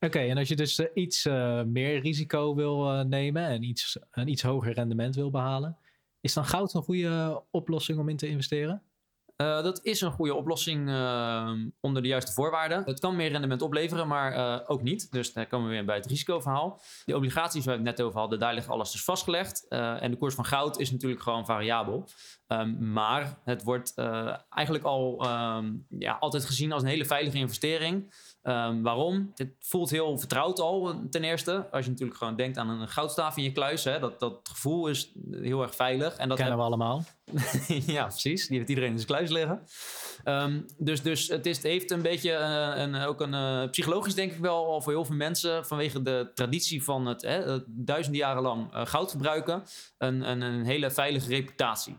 Oké, 0.00 0.18
en 0.18 0.38
als 0.38 0.48
je 0.48 0.56
dus 0.56 0.78
eh, 0.78 0.86
iets 0.94 1.24
meer 1.66 2.00
risico 2.00 2.54
wil 2.54 3.04
nemen 3.04 3.46
en 3.46 3.62
iets, 3.62 3.98
een 4.10 4.28
iets 4.28 4.42
hoger 4.42 4.72
rendement 4.72 5.14
wil 5.14 5.30
behalen, 5.30 5.76
is 6.20 6.32
dan 6.32 6.44
goud 6.44 6.74
een 6.74 6.82
goede 6.82 7.42
oplossing 7.50 7.98
om 7.98 8.08
in 8.08 8.16
te 8.16 8.28
investeren? 8.28 8.82
Eh, 9.36 9.62
dat 9.62 9.80
is 9.82 10.00
een 10.00 10.12
goede 10.12 10.34
oplossing 10.34 10.88
eh, 10.88 11.50
onder 11.80 12.02
de 12.02 12.08
juiste 12.08 12.32
voorwaarden. 12.32 12.82
Het 12.84 13.00
kan 13.00 13.16
meer 13.16 13.30
rendement 13.30 13.62
opleveren, 13.62 14.08
maar 14.08 14.32
eh, 14.32 14.60
ook 14.66 14.82
niet. 14.82 15.12
Dus 15.12 15.32
daar 15.32 15.46
komen 15.46 15.68
we 15.68 15.74
weer 15.74 15.84
bij 15.84 15.96
het 15.96 16.06
risicoverhaal. 16.06 16.80
Die 17.04 17.16
obligaties 17.16 17.64
waar 17.64 17.78
we 17.78 17.82
het 17.82 17.96
net 17.96 18.06
over 18.06 18.18
hadden, 18.18 18.38
daar 18.38 18.54
ligt 18.54 18.68
alles 18.68 18.92
dus 18.92 19.04
vastgelegd. 19.04 19.66
Eh, 19.68 20.02
en 20.02 20.10
de 20.10 20.16
koers 20.16 20.34
van 20.34 20.44
goud 20.44 20.78
is 20.78 20.90
natuurlijk 20.90 21.22
gewoon 21.22 21.46
variabel. 21.46 22.08
Ehm, 22.46 22.92
maar 22.92 23.40
het 23.44 23.62
wordt 23.62 23.94
eigenlijk 24.48 24.84
al 24.84 25.24
ehm, 25.24 25.72
ja, 25.88 26.16
altijd 26.20 26.44
gezien 26.44 26.72
als 26.72 26.82
een 26.82 26.88
hele 26.88 27.04
veilige 27.04 27.38
investering. 27.38 28.14
Ehm, 28.44 28.82
waarom? 28.82 29.32
Het 29.34 29.52
voelt 29.60 29.90
heel 29.90 30.18
vertrouwd 30.18 30.60
al, 30.60 30.90
eh, 30.90 30.96
ten 31.10 31.24
eerste. 31.24 31.66
Als 31.70 31.84
je 31.84 31.90
natuurlijk 31.90 32.18
gewoon 32.18 32.36
denkt 32.36 32.58
aan 32.58 32.68
een 32.68 32.88
goudstaaf 32.88 33.36
in 33.36 33.42
je 33.42 33.52
kluis. 33.52 33.84
Hè, 33.84 33.98
dat, 33.98 34.20
dat 34.20 34.40
gevoel 34.42 34.86
is 34.86 35.12
heel 35.30 35.62
erg 35.62 35.74
veilig. 35.74 36.16
En 36.16 36.28
dat 36.28 36.38
Kennen 36.38 36.56
we 36.56 36.62
allemaal. 36.62 37.04
ja, 37.86 38.06
precies. 38.06 38.46
Die 38.46 38.56
heeft 38.56 38.68
iedereen 38.68 38.90
in 38.90 38.96
zijn 38.96 39.08
kluis 39.08 39.30
liggen. 39.30 39.62
Ehm, 40.24 40.60
dus 40.78 41.02
dus 41.02 41.28
het, 41.28 41.46
is, 41.46 41.56
het 41.56 41.66
heeft 41.66 41.90
een 41.90 42.02
beetje 42.02 42.32
eh, 42.32 42.82
een, 42.82 42.94
ook 42.94 43.20
een 43.20 43.34
eh, 43.34 43.70
psychologisch, 43.70 44.14
denk 44.14 44.32
ik 44.32 44.38
wel, 44.38 44.66
al 44.66 44.80
voor 44.80 44.92
heel 44.92 45.04
veel 45.04 45.16
mensen, 45.16 45.66
vanwege 45.66 46.02
de 46.02 46.30
traditie 46.34 46.84
van 46.84 47.06
het 47.06 47.22
hè, 47.22 47.58
duizenden 47.66 48.20
jaren 48.20 48.42
lang 48.42 48.68
goud 48.72 49.10
gebruiken, 49.10 49.62
een, 49.98 50.30
een, 50.30 50.40
een 50.40 50.64
hele 50.64 50.90
veilige 50.90 51.28
reputatie. 51.28 51.96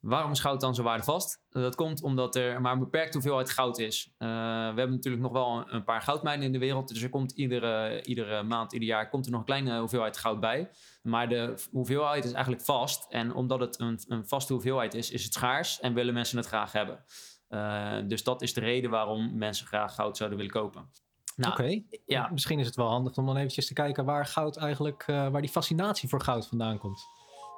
Waarom 0.00 0.30
is 0.30 0.40
goud 0.40 0.60
dan 0.60 0.74
zo 0.74 0.82
waardevast? 0.82 1.42
Dat 1.48 1.74
komt 1.74 2.02
omdat 2.02 2.36
er 2.36 2.60
maar 2.60 2.72
een 2.72 2.78
beperkte 2.78 3.12
hoeveelheid 3.12 3.50
goud 3.50 3.78
is. 3.78 4.14
Eh, 4.18 4.28
we 4.28 4.34
hebben 4.74 4.90
natuurlijk 4.90 5.22
nog 5.22 5.32
wel 5.32 5.56
een, 5.56 5.74
een 5.74 5.84
paar 5.84 6.02
goudmijnen 6.02 6.46
in 6.46 6.52
de 6.52 6.58
wereld. 6.58 6.88
Dus 6.88 7.02
er 7.02 7.08
komt 7.08 7.32
iedere, 7.32 8.02
iedere 8.02 8.42
maand, 8.42 8.72
ieder 8.72 8.88
jaar 8.88 9.08
komt 9.08 9.24
er 9.24 9.30
nog 9.30 9.40
een 9.40 9.46
kleine 9.46 9.78
hoeveelheid 9.78 10.16
goud 10.16 10.40
bij. 10.40 10.70
Maar 11.02 11.28
de 11.28 11.54
hoeveelheid 11.70 12.24
is 12.24 12.32
eigenlijk 12.32 12.64
vast. 12.64 13.06
En 13.08 13.34
omdat 13.34 13.60
het 13.60 13.80
een, 13.80 14.00
een 14.08 14.28
vaste 14.28 14.52
hoeveelheid 14.52 14.94
is, 14.94 15.10
is 15.10 15.24
het 15.24 15.32
schaars 15.32 15.80
en 15.80 15.94
willen 15.94 16.14
mensen 16.14 16.38
het 16.38 16.46
graag 16.46 16.72
hebben. 16.72 17.04
Eh, 17.48 17.98
dus 18.06 18.24
dat 18.24 18.42
is 18.42 18.54
de 18.54 18.60
reden 18.60 18.90
waarom 18.90 19.38
mensen 19.38 19.66
graag 19.66 19.94
goud 19.94 20.16
zouden 20.16 20.38
willen 20.38 20.54
kopen. 20.54 20.90
Nou, 21.36 21.52
Oké, 21.52 21.82
ja. 22.06 22.28
misschien 22.32 22.58
is 22.58 22.66
het 22.66 22.76
wel 22.76 22.88
handig 22.88 23.16
om 23.16 23.26
dan 23.26 23.36
eventjes 23.36 23.66
te 23.66 23.72
kijken 23.72 24.04
waar 24.04 24.26
goud 24.26 24.56
eigenlijk, 24.56 25.04
eh, 25.06 25.28
waar 25.28 25.40
die 25.40 25.50
fascinatie 25.50 26.08
voor 26.08 26.20
goud 26.20 26.46
vandaan 26.46 26.78
komt. 26.78 27.06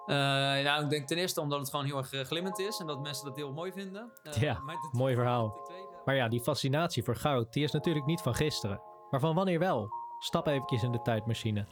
Eh, 0.07 0.17
nou, 0.65 0.85
ik 0.85 0.91
denk 0.91 1.07
ten 1.07 1.17
eerste 1.17 1.41
omdat 1.41 1.59
het 1.61 1.71
gewoon 1.71 1.85
heel 1.85 1.97
erg 1.97 2.13
eh, 2.13 2.21
glimmend 2.25 2.59
is 2.59 2.79
en 2.79 2.87
dat 2.87 3.01
mensen 3.01 3.25
dat 3.25 3.37
heel 3.37 3.53
mooi 3.53 3.73
vinden. 3.73 4.13
Eh, 4.23 4.33
Ja, 4.43 4.61
mooi 4.93 5.15
verhaal. 5.15 5.71
Maar 6.05 6.15
ja, 6.15 6.29
die 6.29 6.41
fascinatie 6.41 7.03
voor 7.05 7.17
goud, 7.17 7.53
die 7.53 7.65
is 7.65 7.71
natuurlijk 7.73 8.07
niet 8.07 8.21
van 8.21 8.35
gisteren. 8.35 8.81
Maar 9.11 9.21
van 9.21 9.35
wanneer 9.35 9.59
wel? 9.59 9.89
Stap 10.19 10.47
eventjes 10.47 10.83
in 10.83 10.93
de 10.93 11.03
tijdmachine. 11.03 11.67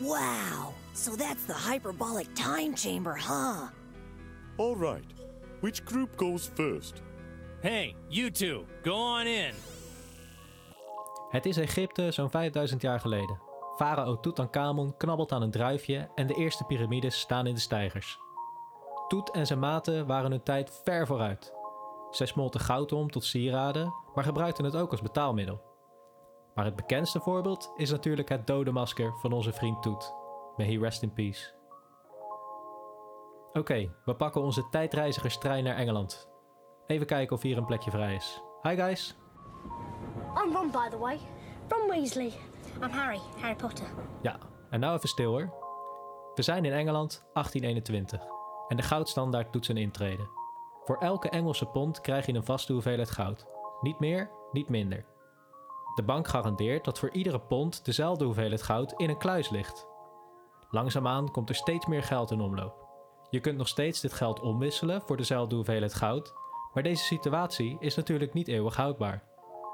Wow, 0.00 0.68
so 0.92 1.16
that's 1.16 1.44
the 1.46 1.70
hyperbolic 1.70 2.34
time 2.34 2.70
chamber, 2.74 3.16
huh? 3.18 3.68
All 4.56 4.76
right. 4.76 5.06
Which 5.60 5.80
group 5.84 6.08
goes 6.16 6.50
first? 6.54 7.02
Hey, 7.60 7.94
you 8.08 8.30
two, 8.30 8.64
go 8.82 8.92
on 8.92 9.26
in. 9.26 9.54
Het 11.30 11.46
is 11.46 11.56
Egypte 11.56 12.10
zo'n 12.10 12.30
5000 12.30 12.82
jaar 12.82 13.00
geleden. 13.00 13.38
Farao 13.76 14.20
Tutankhamon 14.20 14.96
knabbelt 14.96 15.32
aan 15.32 15.42
een 15.42 15.50
druifje 15.50 16.10
en 16.14 16.26
de 16.26 16.34
eerste 16.34 16.64
piramides 16.64 17.20
staan 17.20 17.46
in 17.46 17.54
de 17.54 17.60
steigers. 17.60 18.18
Toet 19.08 19.30
en 19.30 19.46
zijn 19.46 19.58
maten 19.58 20.06
waren 20.06 20.30
hun 20.30 20.42
tijd 20.42 20.80
ver 20.84 21.06
vooruit. 21.06 21.54
Zij 22.10 22.26
smolten 22.26 22.60
goud 22.60 22.92
om 22.92 23.10
tot 23.10 23.24
sieraden, 23.24 23.94
maar 24.14 24.24
gebruikten 24.24 24.64
het 24.64 24.76
ook 24.76 24.90
als 24.90 25.02
betaalmiddel. 25.02 25.62
Maar 26.54 26.64
het 26.64 26.76
bekendste 26.76 27.20
voorbeeld 27.20 27.72
is 27.76 27.90
natuurlijk 27.90 28.28
het 28.28 28.46
dodenmasker 28.46 29.12
van 29.20 29.32
onze 29.32 29.52
vriend 29.52 29.82
Toet. 29.82 30.14
May 30.56 30.66
he 30.66 30.78
rest 30.78 31.02
in 31.02 31.12
peace. 31.12 31.54
Oké, 33.52 33.94
we 34.04 34.14
pakken 34.14 34.42
onze 34.42 34.68
tijdreizigerstrein 34.68 35.64
naar 35.64 35.76
Engeland. 35.76 36.28
Even 36.86 37.06
kijken 37.06 37.36
of 37.36 37.42
hier 37.42 37.56
een 37.56 37.66
plekje 37.66 37.90
vrij 37.90 38.14
is. 38.14 38.42
Hi 38.62 38.74
guys! 38.74 39.16
I'm 40.44 40.52
Ron, 40.52 40.70
by 40.70 40.88
the 40.90 40.98
way. 40.98 41.18
Ron 41.68 41.88
Weasley. 41.88 42.32
I'm 42.80 42.90
Harry, 42.90 43.20
Harry 43.40 43.56
Potter. 43.56 43.86
Ja, 44.22 44.38
en 44.70 44.80
nou 44.80 44.96
even 44.96 45.08
stil 45.08 45.30
hoor. 45.30 45.52
We 46.34 46.42
zijn 46.42 46.64
in 46.64 46.72
Engeland 46.72 47.24
1821 47.32 48.20
en 48.68 48.76
de 48.76 48.82
goudstandaard 48.82 49.52
doet 49.52 49.64
zijn 49.64 49.76
intrede. 49.76 50.28
Voor 50.84 50.96
elke 50.96 51.28
Engelse 51.28 51.66
pond 51.66 52.00
krijg 52.00 52.26
je 52.26 52.34
een 52.34 52.44
vaste 52.44 52.72
hoeveelheid 52.72 53.10
goud. 53.10 53.46
Niet 53.80 53.98
meer, 53.98 54.30
niet 54.52 54.68
minder. 54.68 55.04
De 55.94 56.02
bank 56.02 56.28
garandeert 56.28 56.84
dat 56.84 56.98
voor 56.98 57.10
iedere 57.10 57.40
pond 57.40 57.84
dezelfde 57.84 58.24
hoeveelheid 58.24 58.62
goud 58.62 58.92
in 58.96 59.10
een 59.10 59.18
kluis 59.18 59.50
ligt. 59.50 59.86
Langzaamaan 60.70 61.30
komt 61.30 61.48
er 61.48 61.54
steeds 61.54 61.86
meer 61.86 62.02
geld 62.02 62.30
in 62.30 62.40
omloop. 62.40 62.86
Je 63.30 63.40
kunt 63.40 63.58
nog 63.58 63.68
steeds 63.68 64.00
dit 64.00 64.12
geld 64.12 64.40
omwisselen 64.40 65.02
voor 65.02 65.16
dezelfde 65.16 65.54
hoeveelheid 65.54 65.94
goud, 65.94 66.34
maar 66.72 66.82
deze 66.82 67.04
situatie 67.04 67.76
is 67.78 67.94
natuurlijk 67.94 68.32
niet 68.32 68.48
eeuwig 68.48 68.76
houdbaar. 68.76 69.24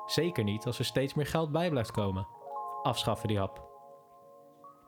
Zeker 0.07 0.45
niet 0.45 0.67
als 0.67 0.79
er 0.79 0.85
steeds 0.85 1.15
meer 1.15 1.27
geld 1.27 1.53
bij 1.53 1.71
blijft 1.71 1.91
komen. 1.91 2.27
Afschaffen 2.89 3.29
die 3.29 3.39
hap. 3.39 3.57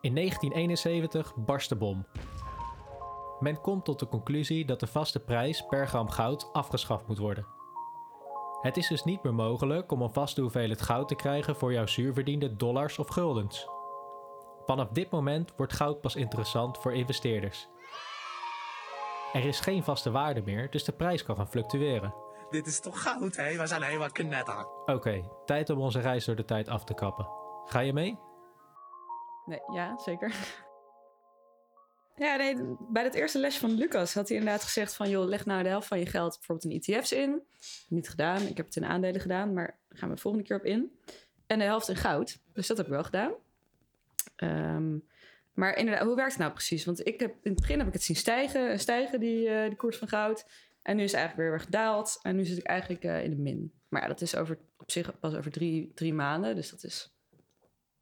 In 0.01 0.15
1971 0.15 1.35
barst 1.35 1.69
de 1.69 1.75
bom. 1.75 2.05
Men 3.39 3.61
komt 3.61 3.85
tot 3.85 3.99
de 3.99 4.07
conclusie 4.07 4.65
dat 4.65 4.79
de 4.79 4.87
vaste 4.87 5.19
prijs 5.19 5.65
per 5.65 5.87
gram 5.87 6.09
goud 6.09 6.49
afgeschaft 6.53 7.07
moet 7.07 7.17
worden. 7.17 7.45
Het 8.61 8.77
is 8.77 8.87
dus 8.87 9.03
niet 9.03 9.23
meer 9.23 9.33
mogelijk 9.33 9.91
om 9.91 10.01
een 10.01 10.13
vaste 10.13 10.41
hoeveelheid 10.41 10.81
goud 10.81 11.07
te 11.07 11.15
krijgen 11.15 11.55
voor 11.55 11.73
jouw 11.73 11.85
zuurverdiende 11.85 12.55
dollars 12.55 12.99
of 12.99 13.07
guldens. 13.07 13.67
Vanaf 14.65 14.87
dit 14.87 15.11
moment 15.11 15.53
wordt 15.55 15.73
goud 15.73 16.01
pas 16.01 16.15
interessant 16.15 16.77
voor 16.77 16.93
investeerders. 16.93 17.67
Er 19.33 19.45
is 19.45 19.59
geen 19.59 19.83
vaste 19.83 20.11
waarde 20.11 20.41
meer, 20.45 20.69
dus 20.69 20.83
de 20.83 20.91
prijs 20.91 21.23
kan 21.23 21.35
gaan 21.35 21.49
fluctueren. 21.49 22.13
Dit 22.49 22.67
is 22.67 22.79
toch 22.79 23.01
goud, 23.01 23.35
hè? 23.35 23.57
We 23.57 23.67
zijn 23.67 23.81
helemaal 23.81 24.11
knetter. 24.11 24.67
Oké, 24.85 25.21
tijd 25.45 25.69
om 25.69 25.79
onze 25.79 25.99
reis 25.99 26.25
door 26.25 26.35
de 26.35 26.45
tijd 26.45 26.69
af 26.69 26.83
te 26.83 26.93
kappen. 26.93 27.40
Ga 27.65 27.79
je 27.79 27.93
mee? 27.93 28.17
Nee, 29.45 29.61
ja, 29.73 29.97
zeker. 29.97 30.35
Ja, 32.15 32.35
nee, 32.35 32.55
bij 32.79 33.03
dat 33.03 33.13
eerste 33.13 33.39
lesje 33.39 33.59
van 33.59 33.71
Lucas 33.71 34.13
had 34.13 34.27
hij 34.27 34.37
inderdaad 34.37 34.63
gezegd 34.63 34.95
van... 34.95 35.09
joh, 35.09 35.27
leg 35.27 35.45
nou 35.45 35.63
de 35.63 35.69
helft 35.69 35.87
van 35.87 35.99
je 35.99 36.05
geld 36.05 36.37
bijvoorbeeld 36.37 36.73
in 36.73 36.95
ETF's 36.95 37.11
in. 37.11 37.41
Niet 37.87 38.09
gedaan, 38.09 38.41
ik 38.41 38.57
heb 38.57 38.65
het 38.65 38.75
in 38.75 38.85
aandelen 38.85 39.21
gedaan, 39.21 39.53
maar 39.53 39.77
daar 39.89 39.97
gaan 39.97 40.09
we 40.09 40.15
de 40.15 40.21
volgende 40.21 40.47
keer 40.47 40.57
op 40.57 40.65
in. 40.65 40.99
En 41.47 41.59
de 41.59 41.65
helft 41.65 41.89
in 41.89 41.95
goud, 41.95 42.39
dus 42.53 42.67
dat 42.67 42.77
heb 42.77 42.85
ik 42.85 42.91
wel 42.91 43.03
gedaan. 43.03 43.33
Ehm, 44.35 44.97
maar 45.53 45.77
inderdaad, 45.77 46.05
hoe 46.05 46.15
werkt 46.15 46.31
het 46.31 46.41
nou 46.41 46.51
precies? 46.51 46.85
Want 46.85 47.07
ik 47.07 47.19
heb, 47.19 47.31
in 47.31 47.51
het 47.51 47.59
begin 47.59 47.77
heb 47.77 47.87
ik 47.87 47.93
het 47.93 48.03
zien 48.03 48.15
stijgen, 48.15 48.79
stijgen 48.79 49.19
die, 49.19 49.49
eh, 49.49 49.67
die 49.67 49.75
koers 49.75 49.97
van 49.97 50.07
goud. 50.07 50.45
En 50.81 50.95
nu 50.95 51.03
is 51.03 51.11
het 51.11 51.19
eigenlijk 51.19 51.49
weer 51.49 51.57
weer 51.57 51.65
gedaald. 51.65 52.19
En 52.21 52.35
nu 52.35 52.45
zit 52.45 52.57
ik 52.57 52.65
eigenlijk 52.65 53.03
eh, 53.03 53.23
in 53.23 53.29
de 53.29 53.35
min. 53.35 53.71
Maar 53.87 54.01
ja, 54.01 54.07
dat 54.07 54.21
is 54.21 54.35
over, 54.35 54.57
op 54.77 54.91
zich 54.91 55.19
pas 55.19 55.35
over 55.35 55.51
drie, 55.51 55.91
drie 55.93 56.13
maanden, 56.13 56.55
dus 56.55 56.69
dat 56.69 56.83
is... 56.83 57.13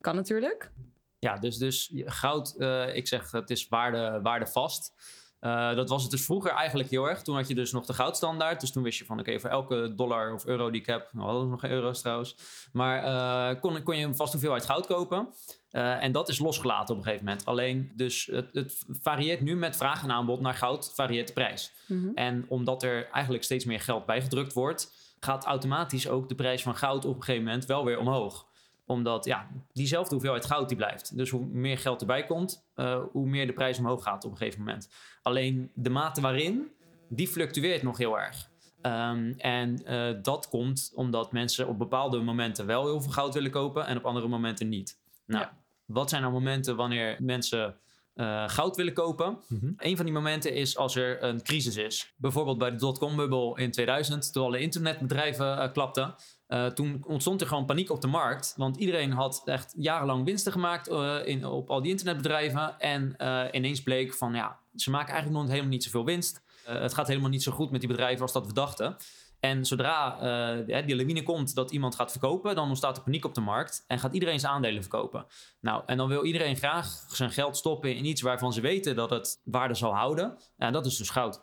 Kan 0.02 0.16
natuurlijk. 0.16 0.72
Ja, 1.20 1.36
dus, 1.36 1.58
dus 1.58 1.92
goud, 2.06 2.56
eh, 2.58 2.96
ik 2.96 3.08
zeg 3.08 3.32
het 3.32 3.50
is 3.50 3.68
waarde, 3.68 4.20
waardevast. 4.24 4.94
Eh, 5.40 5.76
dat 5.76 5.90
was 5.90 6.02
het 6.02 6.12
dus 6.12 6.26
vroeger 6.26 6.52
eigenlijk 6.52 6.90
heel 6.90 7.10
erg. 7.10 7.22
Toen 7.22 7.36
had 7.36 7.48
je 7.48 7.56
dus 7.56 7.72
nog 7.72 7.86
de 7.86 7.94
goudstandaard. 7.94 8.62
Dus 8.62 8.72
toen 8.72 8.84
wist 8.84 9.00
je 9.00 9.06
van 9.06 9.20
oké, 9.20 9.40
voor 9.40 9.50
elke 9.50 9.94
dollar 9.96 10.34
of 10.34 10.46
euro 10.46 10.70
die 10.70 10.82
ik 10.82 10.88
heb... 10.88 11.10
Nou, 11.12 11.26
hadden 11.26 11.44
we 11.44 11.50
nog 11.50 11.60
geen 11.60 11.72
euro's 11.72 12.02
trouwens. 12.02 12.36
Maar 12.74 13.04
eh, 13.04 13.62
kon, 13.62 13.84
kon 13.84 13.98
je 13.98 14.06
een 14.06 14.16
vaste 14.16 14.32
hoeveelheid 14.32 14.66
goud 14.66 14.86
kopen. 14.86 15.28
En 15.72 16.12
dat 16.12 16.30
is 16.30 16.40
losgelaten 16.40 16.96
op 16.96 17.00
een 17.00 17.06
gegeven 17.06 17.26
moment. 17.26 17.46
Alleen 17.46 17.92
dus 17.96 18.26
het, 18.26 18.50
het 18.54 18.86
varieert 18.88 19.42
nu 19.42 19.56
met 19.56 19.78
vraag 19.78 20.04
en 20.04 20.12
aanbod 20.12 20.42
naar 20.42 20.54
goud, 20.54 20.92
varieert 20.96 21.28
de 21.28 21.34
prijs. 21.34 21.74
En 22.16 22.46
omdat 22.48 22.84
er 22.84 23.10
eigenlijk 23.10 23.44
steeds 23.44 23.66
meer 23.66 23.80
geld 23.80 24.06
bijgedrukt 24.06 24.54
wordt... 24.54 24.92
gaat 25.20 25.46
automatisch 25.46 26.08
ook 26.08 26.30
de 26.30 26.36
prijs 26.36 26.62
van 26.62 26.76
goud 26.76 27.06
op 27.06 27.16
een 27.16 27.24
gegeven 27.24 27.46
moment 27.46 27.66
wel 27.66 27.86
weer 27.86 28.00
omhoog 28.00 28.49
omdat 28.90 29.26
ja, 29.26 29.48
diezelfde 29.72 30.12
hoeveelheid 30.14 30.46
goud 30.46 30.68
die 30.68 30.78
blijft. 30.78 31.18
Dus 31.18 31.30
hoe 31.30 31.46
meer 31.46 31.78
geld 31.78 32.02
erbij 32.02 32.26
komt, 32.26 32.70
eh, 32.76 33.02
hoe 33.12 33.28
meer 33.28 33.48
de 33.48 33.54
prijs 33.54 33.80
omhoog 33.80 34.04
gaat 34.04 34.26
op 34.26 34.32
een 34.32 34.38
gegeven 34.38 34.60
moment. 34.60 34.90
Alleen 35.22 35.72
de 35.76 35.90
mate 35.90 36.22
waarin, 36.22 36.72
die 37.10 37.28
fluctueert 37.28 37.84
nog 37.84 37.98
heel 37.98 38.20
erg. 38.20 38.50
Ehm, 38.82 39.34
en 39.38 39.86
eh, 39.86 40.16
dat 40.22 40.50
komt 40.50 40.92
omdat 40.96 41.32
mensen 41.32 41.68
op 41.68 41.78
bepaalde 41.78 42.20
momenten 42.20 42.66
wel 42.66 42.86
heel 42.86 43.02
veel 43.02 43.12
goud 43.12 43.34
willen 43.34 43.52
kopen 43.52 43.86
en 43.86 43.98
op 43.98 44.06
andere 44.06 44.28
momenten 44.28 44.70
niet. 44.70 45.00
Nou, 45.26 45.44
Ja. 45.44 45.58
wat 45.86 46.10
zijn 46.10 46.22
nou 46.22 46.34
momenten 46.34 46.76
wanneer 46.76 47.18
mensen 47.20 47.76
eh, 48.20 48.50
goud 48.50 48.76
willen 48.76 48.94
kopen. 48.94 49.38
Een 49.78 49.96
van 49.96 50.06
die 50.06 50.14
momenten 50.14 50.54
is 50.54 50.78
als 50.78 50.96
er 50.96 51.24
een 51.24 51.44
crisis 51.44 51.76
is. 51.76 52.14
Bijvoorbeeld 52.18 52.58
bij 52.58 52.70
de 52.70 52.76
dotcom-bubbel 52.78 53.58
in 53.58 53.72
2000, 53.72 54.34
toen 54.34 54.44
alle 54.44 54.60
internetbedrijven 54.60 55.58
eh, 55.58 55.72
klapten. 55.72 56.16
Eh, 56.48 56.66
toen 56.66 57.04
ontstond 57.08 57.42
er 57.42 57.48
gewoon 57.48 57.66
paniek 57.66 57.90
op 57.90 58.02
de 58.02 58.08
markt. 58.08 58.54
Want 58.58 58.78
iedereen 58.78 59.12
had 59.12 59.42
echt 59.46 59.74
jarenlang 59.78 60.26
winsten 60.26 60.52
gemaakt 60.52 60.88
in, 61.26 61.46
op 61.46 61.70
al 61.70 61.82
die 61.82 61.92
internetbedrijven. 61.92 62.80
En 62.80 63.16
ineens 63.52 63.84
bleek 63.84 64.14
van 64.14 64.34
ja, 64.34 64.60
ze 64.76 64.90
maken 64.90 65.14
eigenlijk 65.14 65.42
nog 65.42 65.52
helemaal 65.52 65.72
niet 65.72 65.84
zoveel 65.84 66.06
winst. 66.06 66.42
Het 66.64 66.94
gaat 66.94 67.08
helemaal 67.08 67.30
niet 67.30 67.44
zo 67.44 67.52
goed 67.52 67.72
met 67.72 67.80
die 67.80 67.90
bedrijven 67.90 68.22
als 68.22 68.34
dat 68.34 68.46
we 68.46 68.54
dachten. 68.54 68.98
En 69.40 69.66
zodra 69.66 70.20
eh, 70.68 70.86
die 70.86 70.96
lawine 70.96 71.24
komt 71.24 71.56
dat 71.56 71.72
iemand 71.72 71.96
gaat 71.96 72.12
verkopen, 72.12 72.56
dan 72.56 72.68
ontstaat 72.68 72.98
er 72.98 73.04
paniek 73.04 73.26
op 73.26 73.34
de 73.34 73.42
markt 73.42 73.84
en 73.88 74.00
gaat 74.00 74.14
iedereen 74.14 74.40
zijn 74.40 74.54
aandelen 74.54 74.82
verkopen. 74.82 75.26
Nou, 75.60 75.84
en 75.86 75.98
dan 75.98 76.08
wil 76.08 76.26
iedereen 76.26 76.56
graag 76.56 77.06
zijn 77.08 77.32
geld 77.32 77.58
stoppen 77.58 77.96
in 77.96 78.06
iets 78.06 78.22
waarvan 78.22 78.54
ze 78.54 78.62
weten 78.62 78.96
dat 78.96 79.10
het 79.10 79.42
waarde 79.44 79.74
zal 79.74 79.96
houden. 79.96 80.38
En 80.58 80.74
dat 80.74 80.86
is 80.86 80.98
dus 80.98 81.10
goud. 81.10 81.42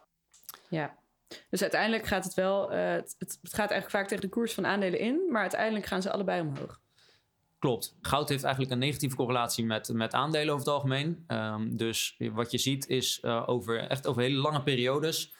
Ja. 0.68 0.94
Dus 1.50 1.62
uiteindelijk 1.62 2.06
gaat 2.06 2.24
het 2.24 2.34
wel, 2.34 2.72
eh, 2.72 2.90
het, 2.90 3.16
het 3.18 3.38
gaat 3.42 3.70
eigenlijk 3.70 3.90
vaak 3.90 4.08
tegen 4.08 4.22
de 4.22 4.28
koers 4.28 4.54
van 4.54 4.66
aandelen 4.66 4.98
in, 4.98 5.28
maar 5.30 5.40
uiteindelijk 5.40 5.86
gaan 5.86 6.02
ze 6.02 6.12
allebei 6.12 6.40
omhoog. 6.40 6.80
Klopt. 7.58 7.96
Goud 8.00 8.28
heeft 8.28 8.42
eigenlijk 8.42 8.74
een 8.74 8.78
negatieve 8.78 9.16
correlatie 9.16 9.64
met, 9.64 9.92
met 9.92 10.12
aandelen 10.12 10.54
over 10.54 10.66
het 10.66 10.74
algemeen. 10.74 11.24
Ehm, 11.26 11.76
dus 11.76 12.16
wat 12.32 12.50
je 12.50 12.58
ziet 12.58 12.88
is 12.88 13.20
eh, 13.20 13.42
over, 13.46 13.78
echt 13.78 14.06
over 14.06 14.22
hele 14.22 14.36
lange 14.36 14.62
periodes 14.62 15.34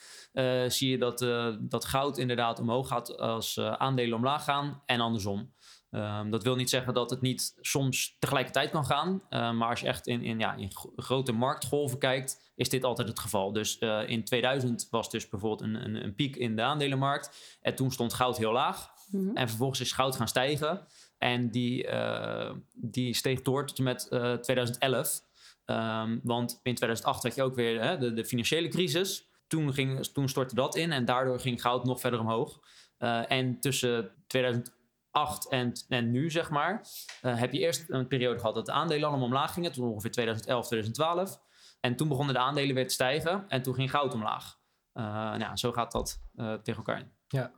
zie 0.69 0.91
je 0.91 0.99
dat, 0.99 1.23
eh, 1.23 1.55
dat 1.61 1.85
goud 1.85 2.19
inderdaad 2.19 2.59
omhoog 2.61 2.89
gaat 2.89 3.19
als 3.19 3.57
eh, 3.57 3.73
aandelen 3.73 4.17
omlaag 4.17 4.45
gaan 4.45 4.83
en 4.87 5.01
andersom. 5.01 5.55
Ehm, 5.91 6.31
dat 6.31 6.43
wil 6.43 6.57
niet 6.57 6.71
zeggen 6.71 6.95
dat 6.95 7.11
het 7.11 7.21
niet 7.21 7.55
soms 7.61 8.17
tegelijkertijd 8.19 8.71
kan 8.71 8.87
gaan. 8.87 9.23
eh, 9.29 9.53
maar 9.53 9.69
als 9.69 9.81
je 9.81 9.87
echt 9.87 10.07
in, 10.07 10.23
in, 10.23 10.39
ja, 10.39 10.55
in 10.55 10.71
gro- 10.73 10.93
grote 10.97 11.33
marktgolven 11.33 11.99
kijkt, 11.99 12.53
is 12.57 12.69
dit 12.69 12.85
altijd 12.85 13.09
het 13.09 13.19
geval. 13.21 13.53
Dus 13.53 13.79
eh, 13.79 14.01
in 14.09 14.25
2000 14.25 14.87
was 14.91 15.11
dus 15.11 15.29
bijvoorbeeld 15.29 15.61
een, 15.61 15.85
een, 15.85 16.05
een 16.05 16.15
piek 16.15 16.37
in 16.37 16.57
de 16.57 16.63
aandelenmarkt. 16.63 17.59
En 17.61 17.75
toen 17.75 17.91
stond 17.93 18.15
goud 18.15 18.37
heel 18.39 18.53
laag. 18.53 18.89
En 19.35 19.49
vervolgens 19.49 19.81
is 19.81 19.93
goud 19.93 20.17
gaan 20.17 20.29
stijgen. 20.29 20.87
En 21.19 21.51
die, 21.51 21.87
eh, 21.87 22.53
die 22.75 23.15
steeg 23.15 23.43
door 23.43 23.67
tot 23.67 23.79
en 23.79 23.85
met 23.85 24.09
eh, 24.09 24.33
2011. 24.33 25.21
Ehm, 25.65 26.19
want 26.23 26.61
in 26.63 26.75
2008 26.75 27.23
had 27.23 27.35
je 27.35 27.43
ook 27.43 27.55
weer 27.55 27.83
hè, 27.83 27.99
de, 27.99 28.13
de 28.13 28.25
financiële 28.25 28.69
crisis. 28.69 29.29
Toen, 29.47 29.73
ging, 29.73 30.07
toen 30.07 30.29
stortte 30.29 30.55
dat 30.55 30.77
in 30.77 30.93
en 30.93 31.05
daardoor 31.05 31.41
ging 31.41 31.61
goud 31.61 31.85
nog 31.85 32.01
verder 32.01 32.21
omhoog. 32.21 32.61
Eh, 32.99 33.31
en 33.31 33.61
tussen 33.61 34.13
2008 34.27 35.49
en, 35.49 35.73
en 35.89 36.11
nu, 36.11 36.31
zeg 36.31 36.51
maar, 36.51 36.87
eh, 37.21 37.39
heb 37.39 37.53
je 37.53 37.59
eerst 37.59 37.85
een 37.89 38.07
periode 38.07 38.39
gehad 38.39 38.55
dat 38.55 38.67
de 38.67 38.73
aandelen 38.73 39.09
allemaal 39.09 39.27
omlaag 39.27 39.53
gingen. 39.53 39.73
Toen 39.73 39.89
ongeveer 39.89 40.11
2011, 40.11 40.67
2012. 40.67 41.41
En 41.81 41.97
toen 41.97 42.09
begonnen 42.09 42.35
de 42.35 42.41
aandelen 42.41 42.75
weer 42.75 42.87
te 42.87 42.95
stijgen 42.95 43.45
en 43.49 43.63
toen 43.63 43.75
ging 43.75 43.91
goud 43.91 44.15
omlaag. 44.15 44.59
Eh, 44.93 45.05
nou, 45.05 45.39
ja, 45.39 45.57
zo 45.57 45.73
gaat 45.73 45.93
dat 45.93 46.21
eh, 46.37 46.55
tegen 46.55 46.77
elkaar 46.77 46.99
in. 46.99 47.13
Ja. 47.29 47.53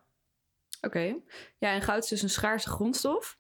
Oké. 0.80 1.16
Ja, 1.58 1.72
en 1.72 1.82
goud 1.82 2.02
is 2.02 2.08
dus 2.08 2.22
een 2.22 2.30
schaarse 2.30 2.68
grondstof. 2.68 3.38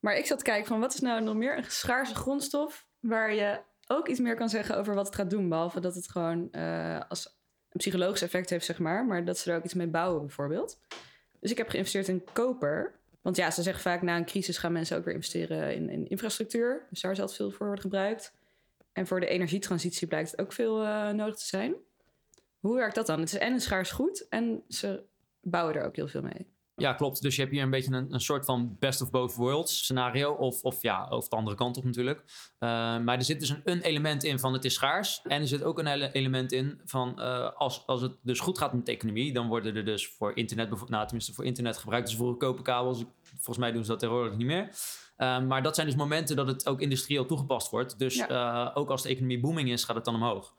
Maar 0.00 0.16
ik 0.16 0.26
zat 0.26 0.38
te 0.38 0.44
kijken 0.44 0.66
van 0.66 0.80
wat 0.80 0.94
is 0.94 1.00
nou 1.00 1.22
nog 1.22 1.34
meer 1.34 1.56
een 1.56 1.64
schaarse 1.64 2.14
grondstof 2.14 2.86
waar 3.00 3.34
je 3.34 3.60
ook 3.86 4.08
iets 4.08 4.20
meer 4.20 4.34
kan 4.36 4.48
zeggen 4.48 4.76
over 4.76 4.94
wat 4.94 5.06
het 5.06 5.14
gaat 5.14 5.30
doen. 5.30 5.48
Behalve 5.48 5.80
dat 5.80 5.94
het 5.94 6.10
gewoon 6.10 6.50
eh, 6.50 7.00
als 7.08 7.38
een 7.74 7.80
psychologisch 7.80 8.22
effect 8.22 8.50
heeft, 8.50 8.64
zeg 8.64 8.78
maar. 8.78 9.06
Maar 9.06 9.24
dat 9.24 9.38
ze 9.38 9.50
er 9.50 9.56
ook 9.56 9.64
iets 9.64 9.74
mee 9.74 9.86
bouwen, 9.86 10.20
bijvoorbeeld. 10.20 10.78
Dus 11.40 11.50
ik 11.50 11.58
heb 11.58 11.68
geïnvesteerd 11.68 12.08
in 12.08 12.24
koper. 12.32 12.92
Want 13.22 13.36
ja, 13.36 13.50
ze 13.50 13.62
zeggen 13.62 13.82
vaak 13.82 14.02
na 14.02 14.16
een 14.16 14.24
crisis 14.24 14.58
gaan 14.58 14.72
mensen 14.72 14.96
ook 14.96 15.04
weer 15.04 15.14
investeren 15.14 15.74
in, 15.74 15.90
in 15.90 16.08
infrastructuur. 16.08 16.86
Dus 16.90 17.00
daar 17.00 17.16
zal 17.16 17.28
veel 17.28 17.50
voor 17.50 17.66
worden 17.66 17.84
gebruikt. 17.84 18.32
En 18.92 19.06
voor 19.06 19.20
de 19.20 19.26
energietransitie 19.26 20.06
blijkt 20.06 20.30
het 20.30 20.40
ook 20.40 20.52
veel 20.52 20.82
eh, 20.82 21.10
nodig 21.10 21.36
te 21.36 21.46
zijn. 21.46 21.74
Hoe 22.58 22.76
werkt 22.76 22.94
dat 22.94 23.06
dan? 23.06 23.20
Het 23.20 23.32
is 23.32 23.38
en 23.38 23.52
een 23.52 23.60
schaars 23.60 23.90
goed 23.90 24.28
en 24.28 24.62
ze 24.68 25.02
bouwen 25.40 25.74
er 25.74 25.84
ook 25.84 25.96
heel 25.96 26.08
veel 26.08 26.22
mee. 26.22 26.53
Ja, 26.76 26.92
klopt. 26.92 27.22
Dus 27.22 27.34
je 27.34 27.40
hebt 27.40 27.52
hier 27.52 27.62
een 27.62 27.70
beetje 27.70 27.92
een, 27.92 28.14
een 28.14 28.20
soort 28.20 28.44
van 28.44 28.76
best 28.78 29.02
of 29.02 29.10
both 29.10 29.34
worlds 29.34 29.78
scenario. 29.78 30.32
Of, 30.32 30.62
of 30.62 30.82
ja, 30.82 31.06
over 31.10 31.30
de 31.30 31.36
andere 31.36 31.56
kant 31.56 31.76
op 31.76 31.84
natuurlijk. 31.84 32.18
Uh, 32.18 32.28
maar 32.98 33.16
er 33.16 33.24
zit 33.24 33.40
dus 33.40 33.48
een, 33.48 33.60
een 33.64 33.80
element 33.80 34.24
in 34.24 34.38
van 34.38 34.52
het 34.52 34.64
is 34.64 34.74
schaars. 34.74 35.20
En 35.22 35.40
er 35.40 35.48
zit 35.48 35.62
ook 35.62 35.78
een 35.78 35.86
ele- 35.86 36.10
element 36.12 36.52
in 36.52 36.80
van 36.84 37.14
uh, 37.18 37.50
als, 37.52 37.86
als 37.86 38.00
het 38.00 38.12
dus 38.22 38.40
goed 38.40 38.58
gaat 38.58 38.72
met 38.72 38.86
de 38.86 38.92
economie, 38.92 39.32
dan 39.32 39.48
worden 39.48 39.76
er 39.76 39.84
dus 39.84 40.08
voor 40.08 40.36
internet, 40.36 40.88
nou 40.88 41.04
tenminste 41.04 41.32
voor 41.32 41.44
internet 41.44 41.76
gebruikt 41.76 42.10
ze 42.10 42.16
voor 42.16 42.36
koperkabels. 42.36 43.04
Volgens 43.22 43.58
mij 43.58 43.72
doen 43.72 43.82
ze 43.84 43.90
dat 43.90 43.98
tegenwoordig 43.98 44.36
niet 44.36 44.46
meer. 44.46 44.68
Uh, 45.18 45.40
maar 45.40 45.62
dat 45.62 45.74
zijn 45.74 45.86
dus 45.86 45.96
momenten 45.96 46.36
dat 46.36 46.46
het 46.46 46.68
ook 46.68 46.80
industrieel 46.80 47.26
toegepast 47.26 47.70
wordt. 47.70 47.98
Dus 47.98 48.14
ja. 48.14 48.70
ook 48.74 48.90
als 48.90 49.02
de 49.02 49.08
economie 49.08 49.40
booming 49.40 49.70
is, 49.70 49.84
gaat 49.84 49.96
het 49.96 50.04
dan 50.04 50.14
omhoog. 50.14 50.54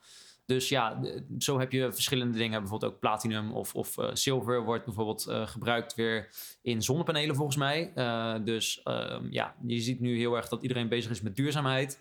Dus 0.46 0.68
ja, 0.68 1.00
zo 1.38 1.58
heb 1.58 1.72
je 1.72 1.92
verschillende 1.92 2.38
dingen. 2.38 2.60
Bijvoorbeeld 2.60 2.92
ook 2.92 3.00
platinum 3.00 3.52
of, 3.52 3.74
of 3.74 3.98
uh, 3.98 4.08
zilver 4.12 4.64
wordt 4.64 4.84
bijvoorbeeld 4.84 5.26
uh, 5.28 5.46
gebruikt 5.46 5.94
weer 5.94 6.28
in 6.62 6.82
zonnepanelen 6.82 7.36
volgens 7.36 7.56
mij. 7.56 7.92
Uh, 7.94 8.34
dus 8.44 8.80
um, 8.84 9.26
ja, 9.30 9.54
je 9.66 9.80
ziet 9.80 10.00
nu 10.00 10.16
heel 10.16 10.36
erg 10.36 10.48
dat 10.48 10.62
iedereen 10.62 10.88
bezig 10.88 11.10
is 11.10 11.20
met 11.20 11.36
duurzaamheid. 11.36 12.00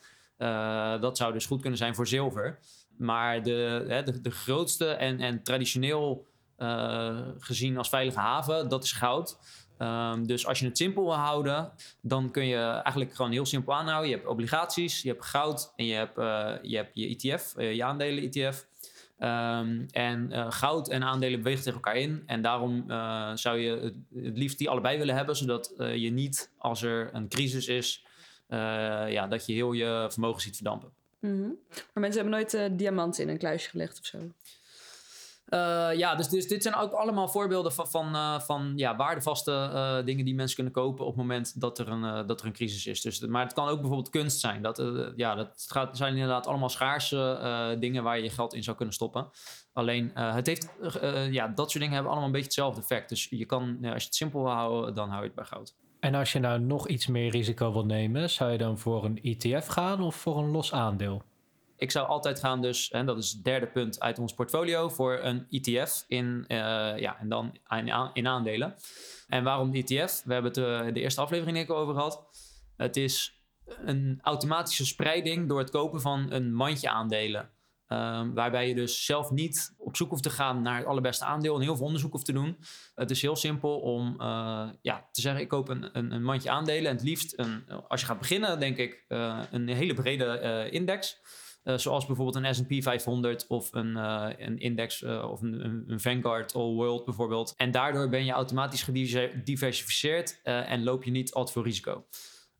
Dat 1.01 1.17
zou 1.17 1.33
dus 1.33 1.45
goed 1.45 1.61
kunnen 1.61 1.77
zijn 1.77 1.95
voor 1.95 2.07
zilver. 2.07 2.59
Maar 2.97 3.43
de, 3.43 3.85
hè, 3.87 4.21
de, 4.21 4.31
grootste 4.31 4.87
en, 4.87 5.19
en 5.19 5.43
traditioneel 5.43 6.25
gezien 7.39 7.77
als 7.77 7.89
veilige 7.89 8.19
haven, 8.19 8.69
dat 8.69 8.83
is 8.83 8.91
goud. 8.91 9.37
Um, 9.79 10.27
dus 10.27 10.47
als 10.47 10.59
je 10.59 10.65
het 10.65 10.77
simpel 10.77 11.03
wil 11.03 11.13
houden, 11.13 11.71
dan 12.01 12.31
kun 12.31 12.45
je 12.45 12.57
eigenlijk 12.57 13.13
gewoon 13.15 13.31
heel 13.31 13.45
simpel 13.45 13.73
aanhouden. 13.73 14.09
Je 14.09 14.15
hebt 14.15 14.27
obligaties, 14.27 15.01
je 15.01 15.09
hebt 15.09 15.25
goud 15.25 15.73
en 15.75 15.85
je 15.85 15.93
hebt, 15.93 16.17
uh, 16.17 16.53
je, 16.61 16.75
hebt 16.75 16.91
je 16.93 17.07
ETF, 17.07 17.53
uh, 17.57 17.73
je 17.73 17.83
aandelen-ETF. 17.83 18.67
Um, 19.19 19.85
en 19.91 20.29
uh, 20.31 20.51
goud 20.51 20.89
en 20.89 21.03
aandelen 21.03 21.37
bewegen 21.41 21.63
tegen 21.63 21.79
elkaar 21.79 21.95
in. 21.95 22.23
En 22.25 22.41
daarom 22.41 22.83
zou 23.37 23.57
je 23.57 23.79
het, 23.79 23.93
liefst 24.37 24.57
die 24.57 24.69
allebei 24.69 24.97
willen 24.97 25.15
hebben, 25.15 25.35
zodat 25.35 25.73
je 25.77 26.11
niet 26.11 26.51
als 26.57 26.81
er 26.81 27.09
een 27.13 27.27
crisis 27.27 27.67
is, 27.67 28.05
ja, 29.09 29.27
dat 29.27 29.45
je 29.45 29.53
heel 29.53 29.71
je 29.71 30.07
vermogen 30.09 30.41
ziet 30.41 30.55
verdampen. 30.55 30.89
-hmm. 31.19 31.57
Maar 31.69 32.03
mensen 32.03 32.21
hebben 32.21 32.39
nooit 32.39 32.77
diamanten 32.79 33.23
in 33.23 33.29
een 33.29 33.37
kluisje 33.37 33.69
gelegd 33.69 33.99
of 33.99 34.05
zo. 34.05 34.17
Uh, 35.49 35.89
ja, 35.93 36.15
dus, 36.15 36.29
dus 36.29 36.47
dit 36.47 36.63
zijn 36.63 36.75
ook 36.75 36.91
allemaal 36.91 37.27
voorbeelden 37.27 37.73
van, 37.73 37.87
van, 37.87 38.15
uh, 38.15 38.39
van 38.39 38.73
ja, 38.75 38.95
waardevaste 38.95 39.51
uh, 39.51 40.05
dingen 40.05 40.25
die 40.25 40.35
mensen 40.35 40.55
kunnen 40.55 40.73
kopen 40.73 41.05
op 41.05 41.11
het 41.11 41.21
moment 41.21 41.61
dat 41.61 41.79
er 41.79 41.89
een, 41.89 42.27
dat 42.27 42.39
er 42.41 42.45
een 42.45 42.53
crisis 42.53 42.85
is. 42.85 43.01
Dus, 43.01 43.19
maar 43.19 43.43
het 43.43 43.53
kan 43.53 43.67
ook 43.67 43.79
bijvoorbeeld 43.79 44.09
kunst 44.09 44.39
zijn. 44.39 44.61
Dat, 44.61 44.83
ja, 45.15 45.35
dat 45.35 45.65
gaat, 45.67 45.97
zijn 45.97 46.13
inderdaad 46.13 46.47
allemaal 46.47 46.69
schaarse 46.69 47.77
dingen 47.79 48.03
waar 48.03 48.17
je 48.17 48.23
je 48.23 48.29
geld 48.29 48.53
in 48.53 48.63
zou 48.63 48.75
kunnen 48.75 48.95
stoppen. 48.95 49.29
Alleen 49.73 50.11
het 50.13 50.47
heeft, 50.47 50.69
ja, 51.31 51.47
dat 51.47 51.71
soort 51.71 51.83
dingen 51.83 51.93
hebben 51.93 52.11
allemaal 52.11 52.25
een 52.25 52.31
beetje 52.31 52.47
hetzelfde 52.47 52.81
effect. 52.81 53.09
Dus 53.09 53.27
je 53.29 53.45
kan, 53.45 53.77
als 53.81 54.01
je 54.01 54.07
het 54.07 54.15
simpel 54.15 54.43
wil 54.43 54.51
houden, 54.51 54.95
dan 54.95 55.09
hou 55.09 55.19
je 55.19 55.27
het 55.27 55.35
bij 55.35 55.45
goud. 55.45 55.75
En 55.99 56.15
als 56.15 56.31
je 56.31 56.39
nou 56.39 56.59
nog 56.59 56.87
iets 56.87 57.07
meer 57.07 57.31
risico 57.31 57.71
wil 57.71 57.85
nemen, 57.85 58.29
zou 58.29 58.51
je 58.51 58.57
dan 58.57 58.77
voor 58.77 59.05
een 59.05 59.19
ETF 59.21 59.67
gaan 59.67 60.01
of 60.01 60.15
voor 60.15 60.37
een 60.37 60.49
los 60.49 60.73
aandeel? 60.73 61.21
Ik 61.77 61.91
zou 61.91 62.07
altijd 62.07 62.39
gaan 62.39 62.61
dus, 62.61 62.91
en 62.91 63.05
dat 63.05 63.17
is 63.17 63.31
het 63.31 63.43
derde 63.43 63.67
punt 63.67 63.99
uit 63.99 64.19
ons 64.19 64.33
portfolio, 64.33 64.89
voor 64.89 65.19
een 65.21 65.47
ETF 65.49 66.03
in, 66.07 66.45
uh, 66.47 66.57
ja, 66.97 67.19
en 67.19 67.29
dan 67.29 67.57
in, 68.13 68.27
aandelen. 68.27 68.75
En 69.27 69.43
waarom 69.43 69.71
de 69.71 69.83
ETF? 69.83 70.23
We 70.23 70.33
hebben 70.33 70.51
het 70.51 70.87
uh, 70.87 70.93
de 70.93 70.99
eerste 70.99 71.21
aflevering 71.21 71.57
ik 71.57 71.71
over 71.71 71.93
gehad. 71.93 72.25
Het 72.77 72.97
is 72.97 73.43
een 73.65 74.19
automatische 74.21 74.85
spreiding 74.85 75.47
door 75.49 75.59
het 75.59 75.69
kopen 75.69 76.01
van 76.01 76.31
een 76.31 76.53
mandje 76.53 76.89
aandelen. 76.89 77.49
Um, 77.87 78.33
waarbij 78.33 78.67
je 78.67 78.75
dus 78.75 79.05
zelf 79.05 79.31
niet 79.31 79.73
op 79.77 79.95
zoek 79.95 80.09
hoeft 80.09 80.23
te 80.23 80.29
gaan 80.29 80.61
naar 80.61 80.77
het 80.77 80.85
allerbeste 80.85 81.25
aandeel 81.25 81.55
en 81.55 81.61
heel 81.61 81.75
veel 81.75 81.85
onderzoek 81.85 82.11
hoeft 82.11 82.25
te 82.25 82.33
doen. 82.33 82.57
Het 82.95 83.11
is 83.11 83.21
heel 83.21 83.35
simpel 83.35 83.79
om 83.79 84.15
uh, 84.21 84.69
ja, 84.81 85.09
te 85.11 85.21
zeggen: 85.21 85.41
ik 85.41 85.47
koop 85.47 85.69
een, 85.69 85.89
een, 85.93 86.11
een, 86.11 86.23
mandje 86.23 86.49
aandelen. 86.49 86.89
En 86.89 86.95
het 86.95 87.05
liefst, 87.05 87.33
een, 87.39 87.63
als 87.87 88.01
je 88.01 88.07
gaat 88.07 88.19
beginnen, 88.19 88.59
denk 88.59 88.77
ik, 88.77 89.05
een 89.51 89.67
hele 89.67 89.93
brede 89.93 90.69
index. 90.71 91.21
Uh, 91.65 91.77
zoals 91.77 92.05
bijvoorbeeld 92.05 92.45
een 92.45 92.55
S&P 92.55 92.83
500 92.83 93.47
of 93.47 93.73
een, 93.73 93.87
uh, 93.87 94.29
een 94.37 94.57
index 94.57 95.01
uh, 95.01 95.29
of 95.31 95.41
een, 95.41 95.83
een, 95.87 95.99
Vanguard 95.99 96.55
All 96.55 96.73
World 96.73 97.05
bijvoorbeeld. 97.05 97.53
En 97.57 97.71
daardoor 97.71 98.09
ben 98.09 98.25
je 98.25 98.31
automatisch 98.31 98.83
gediversifieerd 98.83 100.39
en 100.43 100.83
loop 100.83 101.03
je 101.03 101.11
niet 101.11 101.33
al 101.33 101.45
te 101.45 101.51
veel 101.51 101.63
risico. 101.63 102.05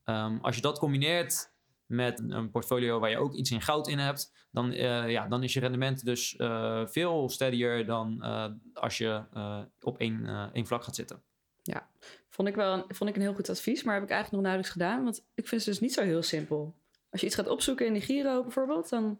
Um, 0.06 0.40
als 0.42 0.56
je 0.56 0.62
dat 0.62 0.80
combineert 0.80 1.54
met 1.86 2.24
een 2.28 2.52
portfolio 2.52 3.00
waar 3.00 3.10
je 3.10 3.18
ook 3.18 3.34
iets 3.34 3.52
in 3.52 3.62
goud 3.62 3.88
in 3.88 4.00
hebt, 4.00 4.48
dan, 4.52 4.72
ja, 4.72 5.28
dan 5.28 5.44
is 5.44 5.54
je 5.54 5.60
rendement 5.60 6.06
dus 6.06 6.36
veel 6.86 7.30
steadier 7.30 7.86
dan 7.86 8.22
als 8.74 8.98
je 8.98 9.24
op 9.82 9.98
één, 9.98 10.50
één 10.54 10.66
vlak 10.66 10.84
gaat 10.84 10.96
zitten. 10.96 11.22
Ja, 11.64 11.90
vond 12.30 12.48
ik 12.48 12.56
wel 12.56 12.74
een, 12.74 12.84
vond 12.88 13.10
ik 13.10 13.16
een 13.16 13.22
heel 13.22 13.34
goed 13.34 13.50
advies, 13.50 13.84
maar 13.84 13.94
heb 13.94 14.04
ik 14.04 14.10
eigenlijk 14.10 14.44
nog 14.44 14.52
nauwelijks 14.52 14.82
gedaan, 14.82 15.04
want 15.04 15.26
ik 15.34 15.48
vind 15.48 15.66
het 15.66 15.70
dus 15.70 15.80
niet 15.80 15.94
zo 15.94 16.04
heel 16.04 16.24
simpel 16.24 16.76
als 17.16 17.24
je 17.24 17.30
iets 17.30 17.40
gaat 17.40 17.56
opzoeken 17.56 17.86
in 17.86 17.94
de 17.94 18.02
Giro 18.02 18.42
bijvoorbeeld, 18.42 18.90
dan, 18.90 19.20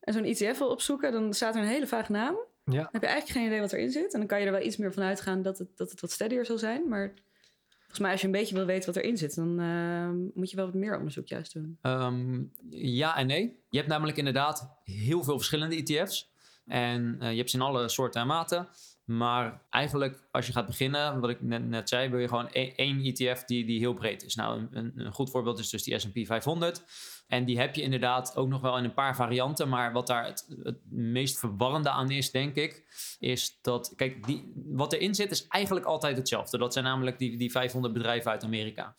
en 0.00 0.12
zo'n 0.12 0.24
ETF 0.24 0.58
wil 0.58 0.68
opzoeken, 0.68 1.12
dan 1.12 1.34
staat 1.34 1.54
er 1.54 1.62
een 1.62 1.68
hele 1.68 1.86
vage 1.86 2.12
naam. 2.12 2.36
Ja. 2.64 2.72
Dan 2.72 2.88
heb 2.92 3.02
je 3.02 3.08
eigenlijk 3.08 3.38
geen 3.38 3.46
idee 3.46 3.60
wat 3.60 3.72
erin 3.72 3.90
zit. 3.90 4.12
En 4.12 4.18
dan 4.18 4.28
kan 4.28 4.40
je 4.40 4.46
er 4.46 4.52
wel 4.52 4.62
iets 4.62 4.76
meer 4.76 4.92
van 4.92 5.02
uitgaan 5.02 5.42
dat 5.42 5.58
het, 5.58 5.76
dat 5.76 5.90
het 5.90 6.00
wat 6.00 6.10
steadier 6.10 6.44
zal 6.44 6.58
zijn. 6.58 6.88
Maar 6.88 7.14
Volgens 7.92 8.10
mij 8.10 8.10
als 8.10 8.20
je 8.20 8.26
een 8.26 8.42
beetje 8.42 8.54
wil 8.54 8.74
weten 8.74 8.94
wat 8.94 9.02
erin 9.02 9.16
zit, 9.16 9.34
dan 9.34 9.60
eh, 9.60 10.08
moet 10.34 10.50
je 10.50 10.56
wel 10.56 10.64
wat 10.64 10.74
meer 10.74 10.96
onderzoek 10.96 11.26
juist 11.26 11.52
doen. 11.52 11.78
Ehm, 11.82 12.42
ja 12.70 13.16
en 13.16 13.26
nee. 13.26 13.64
Je 13.68 13.76
hebt 13.76 13.88
namelijk 13.88 14.16
inderdaad 14.16 14.80
heel 14.84 15.24
veel 15.24 15.36
verschillende 15.36 15.76
ETF's. 15.76 16.32
En 16.66 17.16
eh, 17.20 17.30
je 17.30 17.36
hebt 17.36 17.50
ze 17.50 17.56
in 17.56 17.62
alle 17.62 17.88
soorten 17.88 18.20
en 18.20 18.26
maten. 18.26 18.68
Maar 19.04 19.62
eigenlijk, 19.70 20.28
als 20.30 20.46
je 20.46 20.52
gaat 20.52 20.66
beginnen, 20.66 21.20
wat 21.20 21.30
ik 21.30 21.42
net, 21.42 21.68
net 21.68 21.88
zei, 21.88 22.08
wil 22.08 22.18
je 22.18 22.28
gewoon 22.28 22.48
één, 22.48 22.74
één 22.74 23.04
ETF 23.04 23.44
die, 23.44 23.64
die 23.64 23.78
heel 23.78 23.94
breed 23.94 24.24
is. 24.24 24.34
Nou, 24.34 24.66
een, 24.70 24.92
een 24.94 25.12
goed 25.12 25.30
voorbeeld 25.30 25.58
is 25.58 25.70
dus 25.70 25.82
die 25.82 25.98
SP 26.02 26.16
500. 26.22 26.82
En 27.32 27.44
die 27.44 27.58
heb 27.58 27.74
je 27.74 27.82
inderdaad 27.82 28.36
ook 28.36 28.48
nog 28.48 28.60
wel 28.60 28.78
in 28.78 28.84
een 28.84 28.94
paar 28.94 29.16
varianten. 29.16 29.68
Maar 29.68 29.92
wat 29.92 30.06
daar 30.06 30.24
het, 30.24 30.46
het 30.62 30.78
meest 30.90 31.38
verwarrende 31.38 31.90
aan 31.90 32.10
is, 32.10 32.30
denk 32.30 32.54
ik, 32.54 32.84
is 33.18 33.58
dat, 33.62 33.92
kijk, 33.96 34.26
die, 34.26 34.52
wat 34.66 34.92
erin 34.92 35.14
zit 35.14 35.30
is 35.30 35.46
eigenlijk 35.46 35.86
altijd 35.86 36.16
hetzelfde. 36.16 36.58
Dat 36.58 36.72
zijn 36.72 36.84
namelijk 36.84 37.18
die, 37.18 37.36
die 37.36 37.50
500 37.50 37.94
bedrijven 37.94 38.30
uit 38.30 38.44
Amerika. 38.44 38.94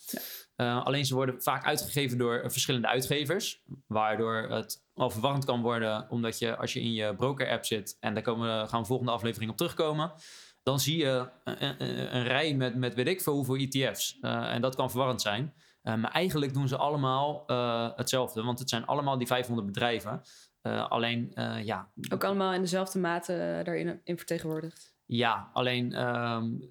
Uh, 0.58 0.86
alleen 0.86 1.06
ze 1.06 1.16
worden 1.16 1.42
vaak 1.42 1.66
uitgegeven 1.66 2.18
door 2.18 2.52
verschillende 2.52 2.88
uitgevers. 2.88 3.64
Waardoor 3.88 4.36
het 4.50 4.84
al 4.94 5.10
verwarrend 5.10 5.46
kan 5.46 5.62
worden. 5.62 6.10
Omdat 6.10 6.40
je 6.40 6.56
als 6.56 6.74
je 6.74 6.82
in 6.82 6.94
je 6.94 7.16
broker 7.16 7.50
app 7.50 7.66
zit. 7.66 7.98
En 8.00 8.14
daar 8.14 8.24
komen 8.24 8.62
we, 8.62 8.68
gaan 8.68 8.82
we 8.82 8.88
volgende 8.88 9.12
aflevering 9.12 9.52
op 9.52 9.58
terugkomen. 9.58 10.12
Dan 10.64 10.80
zie 10.80 10.98
je 10.98 11.30
een, 11.44 11.82
een, 11.82 12.16
een 12.16 12.24
rij 12.24 12.54
met, 12.54 12.76
met 12.76 12.94
weet 12.94 13.08
ik 13.08 13.22
veel 13.22 13.34
hoeveel 13.34 13.56
ETF's. 13.56 14.18
Uh, 14.22 14.54
en 14.54 14.62
dat 14.62 14.76
kan 14.76 14.90
verwarrend 14.90 15.22
zijn. 15.22 15.54
Uh, 15.84 15.96
maar 15.96 16.12
eigenlijk 16.12 16.54
doen 16.54 16.68
ze 16.68 16.78
allemaal 16.78 17.44
uh, 17.48 17.90
hetzelfde. 17.96 18.44
Want 18.44 18.60
het 18.60 18.70
zijn 18.70 18.86
allemaal 18.86 19.18
die 19.18 19.28
500 19.28 19.68
bedrijven. 19.68 20.22
Uh, 20.62 20.90
alleen, 20.90 21.32
ja... 21.64 21.92
Ook 22.14 22.24
allemaal 22.24 22.54
in 22.54 22.62
dezelfde 22.62 23.00
mate 23.00 23.62
daarin 23.64 24.02
in 24.04 24.18
vertegenwoordigd. 24.18 24.94
Ja, 25.06 25.50
alleen... 25.54 26.08
Um, 26.08 26.70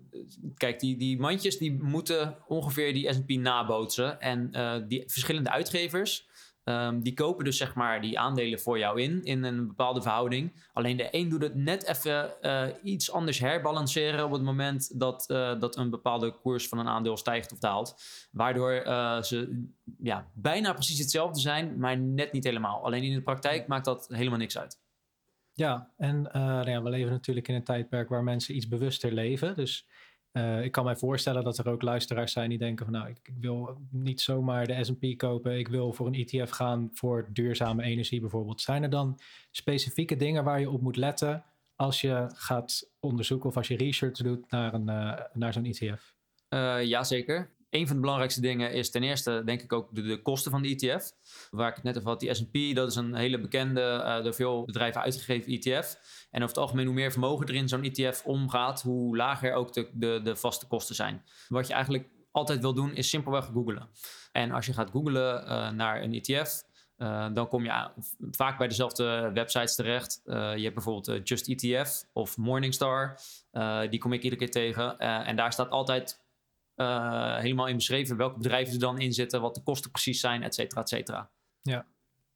kijk, 0.56 0.80
die, 0.80 0.96
die 0.96 1.20
mandjes 1.20 1.58
die 1.58 1.82
moeten 1.82 2.36
ongeveer 2.46 2.92
die 2.92 3.12
S&P 3.12 3.28
nabootsen. 3.30 4.20
En 4.20 4.50
die 4.88 5.04
verschillende 5.06 5.50
uitgevers... 5.50 6.28
Um, 6.64 7.02
die 7.02 7.14
kopen 7.14 7.44
dus 7.44 7.56
zeg 7.56 7.74
maar 7.74 8.00
die 8.00 8.18
aandelen 8.18 8.60
voor 8.60 8.78
jou 8.78 9.00
in, 9.00 9.22
in 9.22 9.42
een 9.42 9.66
bepaalde 9.66 10.02
verhouding. 10.02 10.66
Alleen 10.72 10.96
de 10.96 11.08
een 11.10 11.28
doet 11.28 11.42
het 11.42 11.54
net 11.54 11.86
even 11.86 12.34
uh, 12.42 12.66
iets 12.82 13.12
anders 13.12 13.38
herbalanceren 13.38 14.24
op 14.24 14.30
het 14.32 14.42
moment 14.42 15.00
dat, 15.00 15.24
uh, 15.30 15.60
dat 15.60 15.76
een 15.76 15.90
bepaalde 15.90 16.32
koers 16.32 16.68
van 16.68 16.78
een 16.78 16.88
aandeel 16.88 17.16
stijgt 17.16 17.52
of 17.52 17.58
daalt. 17.58 17.94
Waardoor 18.30 18.72
uh, 18.72 19.22
ze 19.22 19.66
ja, 19.98 20.30
bijna 20.34 20.72
precies 20.72 20.98
hetzelfde 20.98 21.40
zijn, 21.40 21.78
maar 21.78 21.98
net 21.98 22.32
niet 22.32 22.44
helemaal. 22.44 22.84
Alleen 22.84 23.02
in 23.02 23.14
de 23.14 23.22
praktijk 23.22 23.66
maakt 23.66 23.84
dat 23.84 24.08
helemaal 24.08 24.38
niks 24.38 24.58
uit. 24.58 24.80
Ja, 25.54 25.92
en 25.96 26.22
nou 26.22 26.70
ja, 26.70 26.82
we 26.82 26.90
leven 26.90 27.12
natuurlijk 27.12 27.48
in 27.48 27.54
een 27.54 27.64
tijdperk 27.64 28.08
waar 28.08 28.22
mensen 28.22 28.56
iets 28.56 28.68
bewuster 28.68 29.12
leven. 29.12 29.56
Dus 29.56 29.86
uh, 30.32 30.64
ik 30.64 30.72
kan 30.72 30.84
mij 30.84 30.96
voorstellen 30.96 31.44
dat 31.44 31.58
er 31.58 31.68
ook 31.68 31.82
luisteraars 31.82 32.32
zijn 32.32 32.48
die 32.48 32.58
denken 32.58 32.84
van 32.84 32.94
nou, 32.94 33.08
ik, 33.08 33.32
wil 33.40 33.80
niet 33.90 34.20
zomaar 34.20 34.66
de 34.66 34.84
S&P 34.84 35.18
kopen. 35.18 35.58
Ik 35.58 35.68
wil 35.68 35.92
voor 35.92 36.06
een 36.06 36.26
ETF 36.26 36.50
gaan 36.50 36.90
voor 36.92 37.28
duurzame 37.32 37.82
energie 37.82 38.20
bijvoorbeeld. 38.20 38.60
Zijn 38.60 38.82
er 38.82 38.90
dan 38.90 39.18
specifieke 39.50 40.16
dingen 40.16 40.44
waar 40.44 40.60
je 40.60 40.70
op 40.70 40.80
moet 40.80 40.96
letten 40.96 41.44
als 41.76 42.00
je 42.00 42.30
gaat 42.34 42.90
onderzoeken 43.00 43.48
of 43.48 43.56
als 43.56 43.68
je 43.68 43.76
research 43.76 44.16
doet 44.16 44.50
naar, 44.50 44.74
een, 44.74 44.88
uh, 44.88 45.20
naar 45.32 45.52
zo'n 45.52 45.64
ETF? 45.64 46.14
Uh, 46.48 46.84
jazeker. 46.84 47.50
Een 47.72 47.86
van 47.86 47.94
de 47.94 48.00
belangrijkste 48.00 48.40
dingen 48.40 48.72
is 48.72 48.90
ten 48.90 49.02
eerste, 49.02 49.42
denk 49.44 49.62
ik, 49.62 49.72
ook 49.72 49.94
de, 49.94 50.22
kosten 50.22 50.50
van 50.50 50.62
de 50.62 50.68
ETF. 50.68 51.12
Waar 51.50 51.68
ik 51.68 51.74
het 51.74 51.84
net 51.84 51.96
over 51.96 52.08
had, 52.08 52.20
die 52.20 52.34
SP, 52.40 52.56
dat 52.74 52.88
is 52.88 52.96
een 52.96 53.14
hele 53.14 53.40
bekende, 53.40 53.80
uh, 53.80 54.24
door 54.24 54.34
veel 54.34 54.64
bedrijven 54.64 55.00
uitgegeven 55.00 55.52
ETF. 55.52 55.96
En 56.30 56.42
over 56.42 56.54
het 56.54 56.64
algemeen, 56.64 56.86
hoe 56.86 56.94
meer 56.94 57.10
vermogen 57.10 57.46
er 57.46 57.54
in 57.54 57.68
zo'n 57.68 57.82
ETF 57.82 58.22
omgaat, 58.24 58.82
hoe 58.82 59.16
lager 59.16 59.54
ook 59.54 59.72
de, 59.72 59.88
de, 59.92 60.20
de 60.24 60.36
vaste 60.36 60.66
kosten 60.66 60.94
zijn. 60.94 61.22
Wat 61.48 61.66
je 61.66 61.72
eigenlijk 61.72 62.08
altijd 62.30 62.60
wil 62.60 62.74
doen, 62.74 62.94
is 62.94 63.08
simpelweg 63.08 63.44
googlen. 63.44 63.88
En 64.32 64.50
als 64.50 64.66
je 64.66 64.72
gaat 64.72 64.90
googlen 64.90 65.44
uh, 65.44 65.70
naar 65.70 66.02
een 66.02 66.14
ETF, 66.14 66.62
uh, 66.98 67.26
dan 67.34 67.48
kom 67.48 67.64
je 67.64 67.90
vaak 68.30 68.58
bij 68.58 68.68
dezelfde 68.68 69.30
websites 69.34 69.74
terecht. 69.74 70.20
Je 70.24 70.62
hebt 70.62 70.74
bijvoorbeeld 70.74 71.28
Just 71.28 71.48
ETF 71.48 72.04
of 72.12 72.36
Morningstar. 72.36 73.18
Die 73.90 73.98
kom 73.98 74.12
ik 74.12 74.22
iedere 74.22 74.40
keer 74.40 74.50
tegen. 74.50 74.98
en 74.98 75.36
daar 75.36 75.52
staat 75.52 75.70
altijd 75.70 76.21
helemaal 77.40 77.66
in 77.66 77.76
beschreven 77.76 78.16
welke 78.16 78.38
bedrijven 78.38 78.72
er 78.72 78.80
dan 78.80 79.00
in 79.00 79.12
zitten, 79.12 79.40
wat 79.40 79.54
de 79.54 79.62
kosten 79.62 79.90
precies 79.90 80.20
zijn, 80.20 80.42
et 80.42 80.54
cetera, 80.54 80.80
et 80.80 80.88
cetera. 80.88 81.30
Ja. 81.62 81.86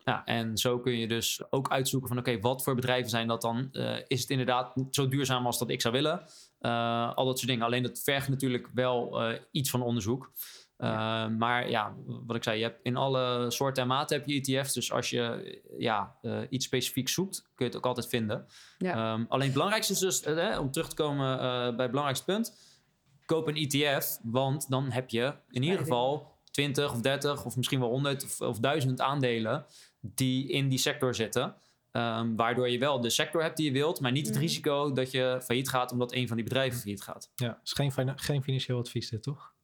Ja, 0.05 0.25
en 0.25 0.57
zo 0.57 0.79
kun 0.79 0.99
je 0.99 1.09
dus 1.09 1.43
ook 1.51 1.71
uitzoeken 1.71 2.09
van 2.09 2.19
oké, 2.19 2.31
okay, 2.31 2.43
wat 2.43 2.63
voor 2.63 2.75
bedrijven 2.75 3.11
zijn 3.11 3.27
dat 3.27 3.43
dan? 3.43 3.69
Uh, 3.73 3.97
is 4.07 4.21
het 4.21 4.31
inderdaad 4.31 4.75
zo 4.91 5.09
duurzaam 5.09 5.47
als 5.47 5.59
dat 5.59 5.71
ik 5.71 5.81
zou 5.81 5.95
willen? 5.95 6.23
Uh, 6.61 7.15
al 7.15 7.25
dat 7.25 7.39
soort 7.39 7.51
dingen. 7.51 7.65
Alleen 7.65 7.83
dat 7.83 8.01
vergt 8.05 8.29
natuurlijk 8.29 8.69
wel 8.75 9.23
iets 9.51 9.71
van 9.71 9.83
onderzoek. 9.83 10.33
Ja. 10.79 11.29
Maar 11.29 11.71
ja, 11.71 11.95
wat 12.07 12.37
ik 12.37 12.43
zei, 12.43 12.59
je 12.59 12.65
hebt 12.65 12.81
in 12.83 12.97
alle 12.97 13.51
soorten 13.51 13.83
en 13.83 13.89
maten 13.89 14.17
heb 14.17 14.27
je 14.27 14.41
ETF's. 14.41 14.73
Dus 14.73 14.93
als 14.93 15.11
je 15.11 15.59
ja, 15.79 16.17
iets 16.51 16.65
specifiek 16.65 17.09
zoekt, 17.09 17.43
kun 17.43 17.53
je 17.57 17.65
het 17.65 17.77
ook 17.77 17.87
altijd 17.87 18.09
vinden. 18.09 18.47
Ja. 18.79 19.13
Um, 19.13 19.27
alleen 19.29 19.45
het 19.45 19.53
belangrijkste 19.53 19.93
is 19.93 19.99
dus, 19.99 20.59
om 20.59 20.71
terug 20.71 20.89
te 20.89 20.95
komen 20.95 21.37
bij 21.39 21.83
het 21.83 21.91
belangrijkste 21.91 22.25
punt. 22.25 22.66
Koop 23.27 23.49
een 23.49 23.57
ETF, 23.57 24.19
want 24.23 24.71
dan 24.71 24.91
heb 24.91 25.11
je 25.11 25.35
in 25.51 25.63
ieder 25.63 25.79
geval 25.79 26.35
20 26.51 26.93
of 26.93 27.01
30 27.01 27.45
of 27.45 27.57
misschien 27.57 27.81
wel 27.81 27.89
100 27.89 28.25
of, 28.25 28.41
of 28.41 28.59
1000 28.59 29.01
aandelen 29.01 29.67
die 30.01 30.49
in 30.49 30.69
die 30.69 30.79
sector 30.79 31.15
zitten. 31.15 31.55
Um, 31.93 32.37
waardoor 32.37 32.69
je 32.71 32.79
wel 32.79 33.01
de 33.01 33.11
sector 33.11 33.43
hebt 33.43 33.57
die 33.57 33.67
je 33.67 33.73
wilt, 33.73 34.01
maar 34.01 34.13
niet 34.13 34.27
het 34.27 34.35
mm. 34.35 34.41
risico 34.41 34.93
dat 34.93 35.11
je 35.11 35.41
failliet 35.45 35.69
gaat 35.69 35.93
omdat 35.93 36.13
een 36.13 36.27
van 36.27 36.37
die 36.37 36.45
bedrijven 36.45 36.79
failliet 36.79 37.03
gaat. 37.03 37.31
Ja, 37.35 37.61
is 37.65 37.73
geen, 37.73 37.93
geen 38.19 38.43
financieel 38.43 38.79
advies 38.79 39.11
dit, 39.11 39.23
toch? 39.23 39.55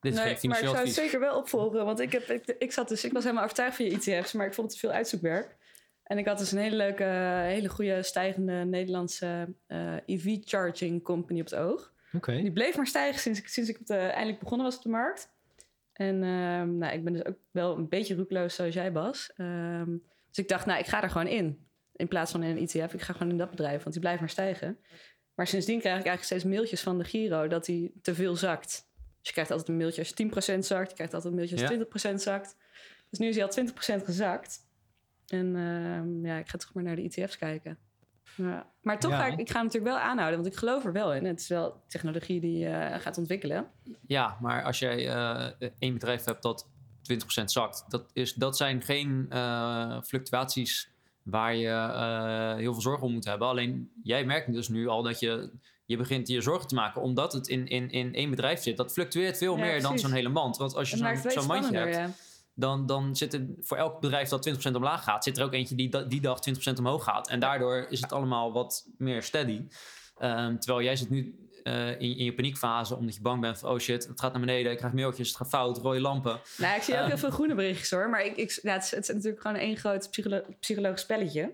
Dit 0.00 0.12
is 0.12 0.18
nee, 0.18 0.28
geen 0.28 0.38
financieel 0.38 0.48
maar 0.48 0.58
ik 0.58 0.64
zou 0.64 0.76
advies. 0.76 0.96
het 0.96 1.04
zeker 1.04 1.20
wel 1.20 1.36
opvolgen, 1.36 1.84
want 1.84 2.00
ik, 2.00 2.12
heb, 2.12 2.22
ik, 2.22 2.46
ik, 2.58 2.72
zat 2.72 2.88
dus, 2.88 3.04
ik 3.04 3.12
was 3.12 3.22
helemaal 3.22 3.44
overtuigd 3.44 3.76
van 3.76 3.84
je 3.84 3.90
ETF's, 3.90 4.32
maar 4.32 4.46
ik 4.46 4.54
vond 4.54 4.66
het 4.70 4.80
te 4.80 4.86
veel 4.86 4.96
uitzoekwerk. 4.96 5.56
En 6.02 6.18
ik 6.18 6.26
had 6.26 6.38
dus 6.38 6.52
een 6.52 6.58
hele 6.58 6.76
leuke, 6.76 7.04
hele 7.44 7.68
goede 7.68 8.02
stijgende 8.02 8.52
Nederlandse 8.52 9.54
uh, 9.68 9.96
EV 10.06 10.38
charging 10.44 11.02
company 11.02 11.40
op 11.40 11.44
het 11.44 11.54
oog. 11.54 11.91
Okay. 12.12 12.40
Die 12.40 12.52
bleef 12.52 12.76
maar 12.76 12.86
stijgen 12.86 13.20
sinds 13.20 13.38
ik, 13.38 13.48
sinds 13.48 13.70
ik 13.70 13.80
op 13.80 13.86
de, 13.86 13.94
eindelijk 13.94 14.38
begonnen 14.38 14.66
was 14.66 14.76
op 14.76 14.82
de 14.82 14.88
markt. 14.88 15.30
En 15.92 16.22
um, 16.22 16.78
nou, 16.78 16.92
ik 16.92 17.04
ben 17.04 17.12
dus 17.12 17.24
ook 17.24 17.36
wel 17.50 17.76
een 17.76 17.88
beetje 17.88 18.14
roekloos 18.14 18.54
zoals 18.54 18.74
jij, 18.74 18.92
Bas. 18.92 19.32
Um, 19.36 20.02
dus 20.28 20.38
ik 20.38 20.48
dacht, 20.48 20.66
nou, 20.66 20.78
ik 20.78 20.86
ga 20.86 21.02
er 21.02 21.10
gewoon 21.10 21.26
in. 21.26 21.66
In 21.92 22.08
plaats 22.08 22.32
van 22.32 22.42
in 22.42 22.56
een 22.56 22.68
ETF. 22.68 22.94
Ik 22.94 23.02
ga 23.02 23.12
gewoon 23.12 23.30
in 23.30 23.38
dat 23.38 23.50
bedrijf, 23.50 23.82
want 23.82 23.92
die 23.92 24.00
blijft 24.00 24.20
maar 24.20 24.28
stijgen. 24.28 24.78
Maar 25.34 25.46
sindsdien 25.46 25.80
krijg 25.80 25.98
ik 25.98 26.06
eigenlijk 26.06 26.24
steeds 26.24 26.54
mailtjes 26.54 26.80
van 26.80 26.98
de 26.98 27.04
Giro 27.04 27.48
dat 27.48 27.64
die 27.64 27.92
te 28.02 28.14
veel 28.14 28.36
zakt. 28.36 28.90
Dus 28.94 29.28
je 29.28 29.32
krijgt 29.32 29.50
altijd 29.50 29.68
een 29.68 29.76
mailtje 29.76 30.00
als 30.00 30.54
10% 30.56 30.58
zakt. 30.58 30.88
Je 30.88 30.94
krijgt 30.94 31.14
altijd 31.14 31.32
een 31.32 31.38
mailtje 31.38 31.68
als 31.68 32.00
ja. 32.02 32.12
20% 32.12 32.14
zakt. 32.14 32.56
Dus 33.10 33.18
nu 33.18 33.28
is 33.28 33.36
hij 33.36 33.44
al 33.44 34.00
20% 34.00 34.04
gezakt. 34.04 34.58
En 35.26 35.56
uh, 35.56 36.30
ja, 36.30 36.38
ik 36.38 36.48
ga 36.48 36.58
toch 36.58 36.74
maar 36.74 36.82
naar 36.82 36.96
de 36.96 37.02
ETF's 37.02 37.38
kijken. 37.38 37.78
Ja. 38.36 38.66
Maar 38.82 39.00
toch 39.00 39.10
ja. 39.10 39.18
ga 39.18 39.26
ik, 39.26 39.38
ik 39.38 39.50
ga 39.50 39.54
hem 39.54 39.64
natuurlijk 39.64 39.94
wel 39.94 40.02
aanhouden, 40.02 40.40
want 40.40 40.52
ik 40.52 40.58
geloof 40.58 40.84
er 40.84 40.92
wel 40.92 41.14
in. 41.14 41.24
Het 41.24 41.40
is 41.40 41.48
wel 41.48 41.82
technologie 41.88 42.40
die 42.40 42.64
uh, 42.64 42.94
gaat 42.98 43.18
ontwikkelen. 43.18 43.66
Ja, 44.06 44.36
maar 44.40 44.62
als 44.62 44.78
jij 44.78 45.14
uh, 45.14 45.68
één 45.78 45.92
bedrijf 45.92 46.24
hebt 46.24 46.42
dat 46.42 46.68
20% 47.12 47.44
zakt, 47.44 47.84
dat, 47.88 48.10
is, 48.12 48.34
dat 48.34 48.56
zijn 48.56 48.82
geen 48.82 49.26
uh, 49.32 50.00
fluctuaties 50.02 50.90
waar 51.22 51.54
je 51.54 51.68
heel 52.58 52.72
veel 52.72 52.82
zorgen 52.82 53.06
om 53.06 53.12
moet 53.12 53.24
hebben. 53.24 53.48
Alleen 53.48 53.90
jij 54.02 54.24
merkt 54.24 54.52
dus 54.52 54.68
nu 54.68 54.88
al 54.88 55.02
dat 55.02 55.20
je, 55.20 55.50
je 55.84 55.96
begint 55.96 56.28
je 56.28 56.40
zorgen 56.40 56.68
te 56.68 56.74
maken, 56.74 57.02
omdat 57.02 57.32
het 57.32 57.48
in, 57.48 57.66
in, 57.66 57.90
in 57.90 58.14
één 58.14 58.30
bedrijf 58.30 58.62
zit. 58.62 58.76
Dat 58.76 58.92
fluctueert 58.92 59.38
veel 59.38 59.56
ja, 59.56 59.60
meer 59.60 59.70
precies. 59.70 59.88
dan 59.88 59.98
zo'n 59.98 60.12
hele 60.12 60.28
mand. 60.28 60.56
Want 60.56 60.74
als 60.74 60.90
je 60.90 60.96
zo'n 60.96 61.30
zo 61.30 61.46
mandje 61.46 61.76
hebt. 61.76 62.31
Dan, 62.54 62.86
dan 62.86 63.16
zit 63.16 63.34
er 63.34 63.46
voor 63.60 63.76
elk 63.76 64.00
bedrijf 64.00 64.28
dat 64.28 64.70
20% 64.70 64.72
omlaag 64.74 65.04
gaat, 65.04 65.24
zit 65.24 65.38
er 65.38 65.44
ook 65.44 65.52
eentje 65.52 65.74
die 65.74 66.06
die 66.06 66.20
dag 66.20 66.38
20% 66.72 66.78
omhoog 66.78 67.04
gaat. 67.04 67.28
En 67.28 67.40
daardoor 67.40 67.86
is 67.88 68.00
het 68.00 68.12
allemaal 68.12 68.52
wat 68.52 68.86
meer 68.98 69.22
steady. 69.22 69.66
Um, 70.18 70.58
terwijl 70.58 70.82
jij 70.82 70.96
zit 70.96 71.10
nu 71.10 71.42
uh, 71.64 71.88
in, 71.88 72.16
in, 72.16 72.24
je 72.24 72.34
paniekfase 72.34 72.96
omdat 72.96 73.14
je 73.14 73.20
bang 73.20 73.40
bent 73.40 73.58
van 73.58 73.70
oh 73.70 73.78
shit, 73.78 74.06
het 74.06 74.20
gaat 74.20 74.32
naar 74.32 74.40
beneden, 74.40 74.72
ik 74.72 74.78
krijg 74.78 74.92
mailtjes, 74.92 75.28
het 75.28 75.36
gaat 75.36 75.48
fout, 75.48 75.78
rode 75.78 76.00
lampen. 76.00 76.40
Nou, 76.56 76.76
ik 76.76 76.82
zie 76.82 76.94
ook 76.94 77.00
uh, 77.00 77.06
heel 77.06 77.18
veel 77.18 77.30
groene 77.30 77.54
berichtjes 77.54 77.90
hoor, 77.90 78.10
maar 78.10 78.24
ik, 78.24 78.36
ik, 78.36 78.58
ja, 78.62 78.72
het, 78.72 78.82
is, 78.82 78.90
het, 78.90 79.08
is, 79.08 79.14
natuurlijk 79.14 79.42
gewoon 79.42 79.56
één 79.56 79.76
groot 79.76 80.10
psycholo 80.10 80.42
psychologisch 80.60 81.00
spelletje. 81.00 81.52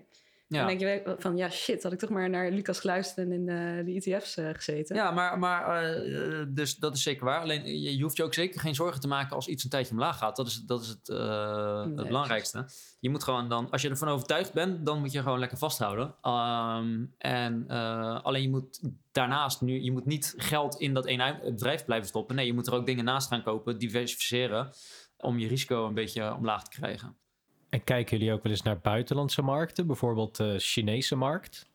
Ja. 0.49 0.57
Dan 0.57 0.77
denk 0.77 0.79
je 0.79 1.15
van, 1.17 1.37
ja 1.37 1.49
shit, 1.49 1.83
had 1.83 1.91
ik 1.91 1.99
toch 1.99 2.09
maar 2.09 2.29
naar 2.29 2.51
Lucas 2.51 2.79
geluisterd 2.79 3.27
en 3.27 3.31
in 3.31 3.45
de, 3.45 3.81
de 3.85 3.93
ETF's 3.93 4.37
uh, 4.37 4.49
gezeten. 4.53 4.95
Ja, 4.95 5.11
maar, 5.11 5.39
maar 5.39 6.05
uh, 6.05 6.45
dus 6.47 6.75
dat 6.75 6.95
is 6.95 7.03
zeker 7.03 7.25
waar. 7.25 7.41
Alleen 7.41 7.81
je, 7.81 7.97
je, 7.97 8.03
hoeft 8.03 8.17
je 8.17 8.23
ook 8.23 8.33
zeker 8.33 8.59
geen 8.59 8.75
zorgen 8.75 9.01
te 9.01 9.07
maken 9.07 9.35
als 9.35 9.47
iets 9.47 9.63
een 9.63 9.69
tijdje 9.69 9.91
omlaag 9.91 10.17
gaat. 10.17 10.35
Dat 10.35 10.47
is, 10.47 10.55
dat 10.55 10.81
is 10.81 10.87
het, 10.87 11.09
uh, 11.09 11.17
nee, 11.17 11.97
het 11.97 12.07
belangrijkste. 12.07 12.65
Je 12.99 13.09
moet 13.09 13.23
gewoon 13.23 13.49
dan, 13.49 13.69
als 13.69 13.81
je 13.81 13.89
ervan 13.89 14.07
overtuigd 14.07 14.53
bent, 14.53 14.85
dan 14.85 14.99
moet 14.99 15.11
je 15.11 15.21
gewoon 15.21 15.39
lekker 15.39 15.57
vasthouden. 15.57 16.15
Um, 16.23 17.13
en 17.17 17.67
alleen 18.23 18.41
je 18.41 18.49
moet 18.49 18.81
daarnaast 19.11 19.61
nu, 19.61 19.81
je 19.83 19.91
moet 19.91 20.05
niet 20.05 20.33
geld 20.37 20.79
in 20.79 20.93
dat 20.93 21.05
ene 21.05 21.39
bedrijf 21.43 21.85
blijven 21.85 22.07
stoppen. 22.07 22.35
Nee, 22.35 22.45
je 22.45 22.53
moet 22.53 22.67
er 22.67 22.73
ook 22.73 22.85
dingen 22.85 23.05
naast 23.05 23.27
gaan 23.27 23.43
kopen, 23.43 23.79
diversificeren, 23.79 24.69
om 25.17 25.39
je 25.39 25.47
risico 25.47 25.87
een 25.87 25.93
beetje 25.93 26.35
omlaag 26.35 26.63
te 26.63 26.79
krijgen. 26.79 27.17
En 27.69 27.83
kijken 27.83 28.17
jullie 28.17 28.33
ook 28.33 28.43
wel 28.43 28.51
eens 28.51 28.61
naar 28.61 28.79
buitenlandse 28.79 29.41
markten, 29.41 29.87
bijvoorbeeld 29.87 30.35
de 30.37 30.55
Chinese 30.59 31.15
markt? 31.15 31.69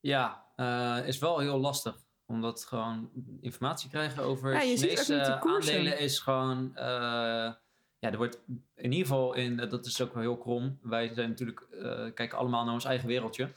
Ja, 0.00 0.44
uh, 0.56 0.98
is 1.06 1.18
wel 1.18 1.38
heel 1.38 1.58
lastig. 1.58 1.96
Omdat 2.26 2.64
gewoon 2.64 3.10
informatie 3.40 3.90
krijgen 3.90 4.22
over 4.22 4.52
Ja, 4.52 4.60
Chinese 4.60 5.40
aandelen 5.40 5.98
is 5.98 6.18
gewoon... 6.18 6.76
eh, 6.76 6.84
ja, 8.00 8.10
er 8.10 8.16
wordt 8.16 8.40
in 8.74 8.92
ieder 8.92 9.06
geval, 9.06 9.34
in, 9.34 9.60
eh, 9.60 9.70
dat 9.70 9.86
is 9.86 10.00
ook 10.00 10.12
wel 10.14 10.22
heel 10.22 10.38
krom. 10.38 10.78
Wij 10.82 11.14
zijn 11.14 11.28
natuurlijk, 11.28 11.60
eh, 11.60 12.14
kijken 12.14 12.38
allemaal 12.38 12.64
naar 12.64 12.74
ons 12.74 12.84
eigen 12.84 13.08
wereldje. 13.08 13.48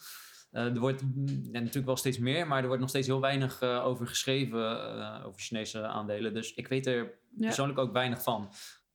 Eh, 0.51 0.63
er 0.65 0.79
wordt 0.79 1.01
mm, 1.01 1.27
ja, 1.27 1.59
natuurlijk 1.59 1.85
wel 1.85 1.95
steeds 1.97 2.17
meer, 2.17 2.47
maar 2.47 2.59
er 2.59 2.65
wordt 2.65 2.79
nog 2.81 2.89
steeds 2.89 3.07
heel 3.07 3.21
weinig 3.21 3.61
eh, 3.61 3.85
over 3.85 4.07
geschreven, 4.07 4.81
eh, 4.99 5.25
over 5.25 5.41
Chinese 5.41 5.85
aandelen. 5.87 6.33
Dus 6.33 6.53
ik 6.53 6.67
weet 6.67 6.85
er 6.87 7.19
Ja. 7.35 7.45
persoonlijk 7.45 7.79
ook 7.79 7.91
weinig 7.93 8.23
van. 8.23 8.49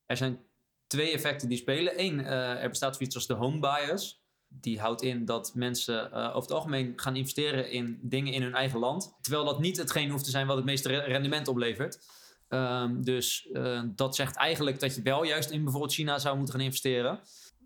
Er 0.07 0.17
zijn 0.17 0.39
twee 0.87 1.13
effecten 1.13 1.49
die 1.49 1.59
spelen. 1.59 2.01
Eén, 2.01 2.21
eh, 2.21 2.63
er 2.63 2.69
bestaat 2.69 2.97
zoiets 2.97 3.15
als 3.15 3.27
de 3.27 3.35
home 3.35 3.59
bias. 3.59 4.25
Die 4.49 4.81
houdt 4.81 5.03
in 5.03 5.25
dat 5.25 5.53
mensen 5.55 6.13
eh, 6.13 6.27
over 6.29 6.41
het 6.41 6.53
algemeen 6.53 6.93
gaan 6.97 7.17
investeren 7.17 7.71
in 7.71 7.99
dingen 8.03 8.33
in 8.33 8.43
hun 8.43 8.55
eigen 8.55 8.79
land. 8.79 9.17
Terwijl 9.21 9.45
dat 9.45 9.61
niet 9.61 9.77
hetgeen 9.77 10.11
hoeft 10.11 10.25
te 10.25 10.31
zijn 10.31 10.47
wat 10.47 10.57
het 10.57 10.65
meeste 10.65 10.89
re- 10.89 11.05
rendement 11.05 11.49
oplevert. 11.49 11.99
Ehm, 12.49 13.03
dus 13.03 13.49
eh, 13.53 13.83
dat 13.87 14.15
zegt 14.15 14.37
eigenlijk 14.37 14.81
dat 14.81 14.95
je 14.95 15.03
wel 15.03 15.25
juist 15.25 15.51
in 15.51 15.63
bijvoorbeeld 15.63 15.93
China 15.93 16.19
zou 16.19 16.37
moeten 16.37 16.55
gaan 16.55 16.65
investeren. 16.65 17.21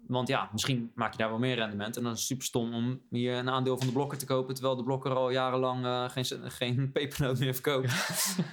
Want 0.07 0.29
ja, 0.29 0.49
misschien 0.53 0.93
maak 0.95 1.13
je 1.13 1.19
daar 1.19 1.29
wel 1.29 1.39
meer 1.39 1.55
rendement. 1.55 1.97
En 1.97 2.03
dan 2.03 2.13
is 2.13 2.19
het 2.19 2.27
super 2.27 2.45
stom 2.45 2.75
om 2.75 3.01
hier 3.11 3.35
een 3.35 3.51
aandeel 3.51 3.79
van 3.79 3.87
de 3.87 3.93
blokker 3.93 4.19
te 4.19 4.27
kopen. 4.27 4.55
Terwijl 4.55 4.77
de 4.77 4.83
blokker 4.83 5.15
al 5.15 5.31
jarenlang 5.31 6.13
geen, 6.13 6.25
geen 6.51 6.93
pepernoot 6.93 7.39
meer 7.39 7.55
verkoopt. 7.55 7.93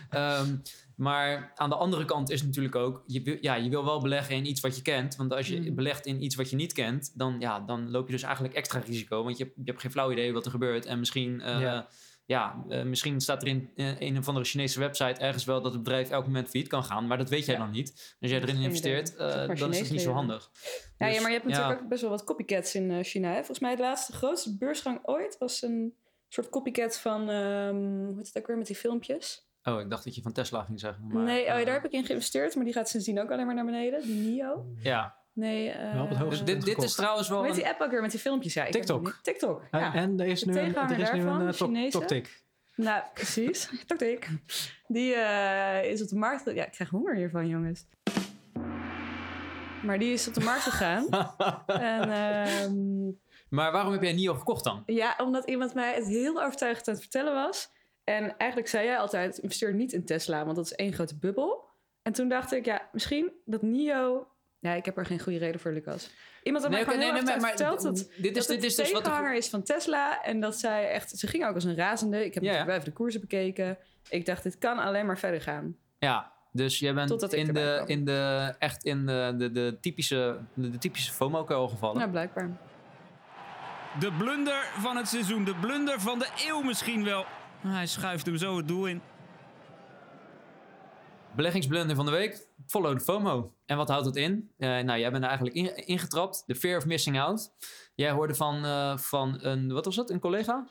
Ehm, 0.10 0.56
maar 0.98 1.52
aan 1.56 1.70
de 1.70 1.76
andere 1.76 2.06
kant 2.06 2.30
is 2.30 2.44
natuurlijk 2.44 2.76
ook, 2.76 3.04
je 3.08 3.38
ja, 3.42 3.56
je 3.56 3.70
wil 3.70 3.86
wel 3.86 4.02
beleggen 4.02 4.36
in 4.36 4.46
iets 4.46 4.62
wat 4.62 4.76
je 4.76 4.82
kent. 4.82 5.16
Want 5.16 5.34
als 5.34 5.48
je 5.48 5.60
Mm. 5.60 5.76
belegt 5.76 6.06
in 6.06 6.24
iets 6.24 6.36
wat 6.36 6.50
je 6.50 6.56
niet 6.56 6.74
kent, 6.74 7.12
dan, 7.16 7.36
ja, 7.40 7.60
dan 7.60 7.92
loop 7.92 8.06
je 8.06 8.12
dus 8.14 8.24
eigenlijk 8.24 8.54
extra 8.54 8.80
risico. 8.80 9.24
Want 9.24 9.38
je, 9.38 9.44
hebt- 9.44 9.56
je 9.58 9.64
hebt 9.66 9.82
geen 9.82 9.92
flauw 9.92 10.12
idee 10.12 10.34
wat 10.34 10.46
er 10.46 10.52
gebeurt. 10.52 10.86
En 10.86 11.00
misschien, 11.00 11.42
eh, 11.42 11.62
Ja. 11.62 11.88
ja. 12.26 12.64
eh, 12.70 12.84
misschien 12.84 13.22
staat 13.22 13.42
er 13.42 13.48
in 13.48 13.70
eh, 13.76 14.00
een 14.00 14.18
of 14.18 14.28
andere 14.28 14.46
Chinese 14.46 14.80
website 14.80 15.20
ergens 15.22 15.46
wel 15.46 15.62
dat 15.62 15.74
het 15.74 15.84
bedrijf 15.84 16.10
elk 16.10 16.26
moment 16.26 16.50
failliet 16.50 16.70
kan 16.70 16.84
gaan. 16.84 17.08
Maar 17.08 17.18
dat 17.18 17.30
weet 17.30 17.46
jij 17.46 17.56
Ja. 17.56 17.62
dan 17.62 17.72
niet. 17.72 18.16
Als 18.22 18.32
jij 18.32 18.42
erin 18.42 18.62
investeert, 18.62 19.18
dan 19.18 19.28
is 19.30 19.48
het 19.50 19.60
Chinees 19.60 19.90
niet 19.90 20.02
zo 20.02 20.12
handig. 20.14 20.50
Ja, 20.98 21.06
ja, 21.08 21.12
Dus, 21.14 21.22
maar 21.22 21.32
je 21.32 21.38
hebt 21.38 21.50
natuurlijk 21.50 21.82
ook 21.82 21.88
best 21.90 22.02
wel 22.02 22.10
wat 22.10 22.24
copycats 22.24 22.76
in 22.76 23.04
China. 23.04 23.28
Hè? 23.30 23.36
Volgens 23.36 23.60
mij 23.60 23.70
het 23.72 23.80
laatste 23.80 24.14
grootste 24.14 24.58
beursgang 24.58 25.00
ooit 25.04 25.38
was 25.38 25.62
een 25.62 25.94
soort 26.28 26.50
copycat 26.50 27.00
van, 27.00 27.30
ehm, 27.30 27.76
hoe 27.76 28.14
heet 28.18 28.28
het 28.28 28.38
ook 28.38 28.48
weer 28.48 28.58
met 28.58 28.68
die 28.68 28.76
filmpjes? 28.76 29.47
Oh, 29.68 29.80
ik 29.80 29.90
dacht 29.90 30.04
dat 30.04 30.16
je 30.16 30.22
van 30.22 30.32
Tesla 30.32 30.64
ging 30.64 30.80
zeggen. 30.80 31.08
Maar, 31.08 31.24
nee, 31.24 31.46
oh, 31.46 31.60
eh, 31.60 31.66
daar 31.66 31.74
heb 31.74 31.86
ik 31.86 31.92
in 31.92 32.06
geïnvesteerd, 32.06 32.56
maar 32.56 32.64
die 32.64 32.74
gaat 32.74 32.90
sindsdien 32.90 33.20
ook 33.22 33.32
alleen 33.32 33.46
maar 33.46 33.56
naar 33.56 33.66
beneden. 33.66 34.02
Die 34.02 34.30
NIO. 34.32 34.66
Ja, 34.80 35.16
Nee, 35.34 35.70
eh, 35.70 35.94
Wel 35.94 36.04
op 36.04 36.10
het 36.10 36.18
hoogste 36.18 36.44
dus 36.44 36.54
dit, 36.56 36.66
dit 36.76 36.84
is 36.84 36.96
trouwens 36.96 37.30
wel 37.30 37.46
een- 37.46 37.54
die 37.54 37.68
app 37.68 37.82
ook 37.82 37.92
weer 37.92 38.02
met 38.02 38.12
die 38.12 38.20
filmpjes? 38.20 38.54
Ja, 38.54 38.70
TikTok. 38.70 39.20
TikTok, 39.22 39.64
En- 39.72 39.80
ja. 39.80 39.94
En 39.94 40.20
er 40.20 40.26
is 40.28 40.40
De 40.40 40.52
nu 40.52 40.60
een, 40.60 40.76
er 40.76 40.92
is 41.00 41.12
nu 41.12 41.20
daarvan, 41.20 41.34
een 41.34 41.40
de 41.48 41.52
uh, 41.54 41.58
tok- 41.58 41.68
Chinese. 41.68 41.98
toktik. 41.98 42.44
Nou, 42.76 43.04
precies. 43.14 43.70
TikTok. 43.88 44.24
Die 44.88 45.14
eh, 45.14 45.92
is 45.92 46.02
op 46.02 46.08
de 46.08 46.16
markt... 46.16 46.46
Ja, 46.54 46.66
ik 46.66 46.72
krijg 46.72 46.90
honger 46.90 47.16
hiervan, 47.16 47.48
jongens. 47.48 47.86
Maar 49.84 50.00
die 50.00 50.14
is 50.14 50.28
op 50.28 50.34
de 50.34 50.44
markt 50.44 50.62
gegaan. 50.64 51.08
en 51.68 52.10
ehm, 52.12 53.06
Maar 53.50 53.72
waarom 53.72 53.92
heb 53.94 54.02
jij 54.02 54.14
NIO 54.14 54.34
gekocht 54.34 54.64
dan? 54.64 54.84
Ja, 54.86 55.16
omdat 55.18 55.50
iemand 55.50 55.74
mij 55.74 55.94
het 55.96 56.08
heel 56.08 56.44
overtuigend 56.44 56.88
aan 56.88 56.94
het 56.94 57.04
vertellen 57.04 57.34
was. 57.34 57.72
En 58.08 58.38
eigenlijk 58.38 58.70
zei 58.70 58.86
jij 58.86 58.98
altijd, 58.98 59.38
investeer 59.38 59.74
niet 59.74 59.94
in 59.94 60.06
Tesla, 60.06 60.44
want 60.44 60.56
dat 60.56 60.66
is 60.66 60.74
één 60.76 60.94
grote 60.94 61.16
bubbel. 61.18 61.66
En 62.02 62.14
toen 62.14 62.30
dacht 62.30 62.52
ik, 62.54 62.66
ja, 62.66 62.90
misschien 62.92 63.32
dat 63.46 63.62
NIO... 63.62 64.28
Ja, 64.60 64.74
ik 64.74 64.86
heb 64.86 64.98
er 64.98 65.06
geen 65.06 65.20
goede 65.20 65.38
reden 65.40 65.60
voor, 65.62 65.72
Lucas. 65.72 66.10
Iemand 66.44 66.64
had 66.64 66.74
Nee, 66.74 66.86
mij 66.86 66.98
nee, 66.98 67.12
maar- 67.24 67.40
verteld 67.40 67.82
dat, 67.82 67.96
dit 67.96 68.06
is- 68.08 68.14
dat 68.18 68.32
dit 68.34 68.36
het 68.56 68.64
is 68.64 68.76
dus 68.76 68.92
wat 68.92 69.02
er- 69.02 69.04
tegenhanger 69.08 69.36
is 69.36 69.50
van 69.50 69.64
Tesla. 69.64 70.22
En 70.24 70.40
dat 70.40 70.56
zij 70.56 70.90
echt... 70.90 71.10
Ze 71.18 71.28
ging 71.28 71.46
ook 71.46 71.54
als 71.56 71.64
een 71.64 71.76
razende. 71.76 72.26
Ik 72.26 72.34
heb 72.34 72.44
Ja, 72.44 72.52
ja. 72.52 72.58
natuurlijk 72.58 72.66
wel 72.68 72.76
even 72.76 72.90
de 72.90 72.96
koersen 72.96 73.22
bekeken. 73.22 73.78
Ik 74.10 74.26
dacht, 74.26 74.44
dit 74.44 74.58
kan 74.58 74.78
alleen 74.80 75.06
maar 75.06 75.18
verder 75.20 75.42
gaan. 75.42 75.78
Ja, 76.00 76.32
dus 76.52 76.80
jij 76.80 76.94
bent 76.94 77.08
Totdat 77.10 77.34
in 77.34 77.46
de, 77.54 77.74
kwam. 77.76 77.88
in 77.88 78.06
de, 78.06 78.54
echt 78.60 78.84
in 78.84 79.06
de, 79.06 79.34
de, 79.38 79.52
de 79.52 79.78
typische, 79.82 80.38
de, 80.54 80.70
de 80.70 80.78
typische 80.78 81.14
FOMO-kuil 81.14 81.68
gevallen. 81.68 81.98
Nou, 81.98 82.10
blijkbaar. 82.12 82.50
De 84.00 84.12
blunder 84.18 84.70
van 84.80 84.98
het 84.98 85.08
seizoen, 85.08 85.44
de 85.44 85.56
blunder 85.56 86.00
van 86.02 86.20
de 86.20 86.28
eeuw 86.48 86.62
misschien 86.62 87.04
wel. 87.04 87.26
Hij 87.62 87.88
schuift 87.88 88.26
hem 88.26 88.38
zo 88.38 88.58
het 88.58 88.68
doel 88.68 88.86
in. 88.86 89.02
Beleggingsblunder 91.36 91.96
van 91.96 92.06
de 92.06 92.12
week, 92.12 92.48
follow 92.68 92.98
the 92.98 93.04
FOMO. 93.04 93.54
En 93.66 93.78
wat 93.78 93.88
houdt 93.88 94.06
dat 94.06 94.16
in? 94.16 94.52
Eh, 94.58 94.70
nou, 94.70 95.00
jij 95.00 95.12
bent 95.12 95.24
er 95.24 95.30
eigenlijk 95.30 95.58
in, 95.58 95.88
ingetrapt. 95.88 96.44
De 96.46 96.56
fear 96.56 96.78
of 96.78 96.86
missing 96.86 97.20
out. 97.20 97.52
Jij 97.96 98.12
hoorde 98.12 98.36
van, 98.36 98.66
eh, 98.66 98.98
van 98.98 99.38
een, 99.42 99.74
wat 99.74 99.86
was 99.86 99.96
dat, 99.96 100.10
een 100.10 100.20
collega? 100.20 100.68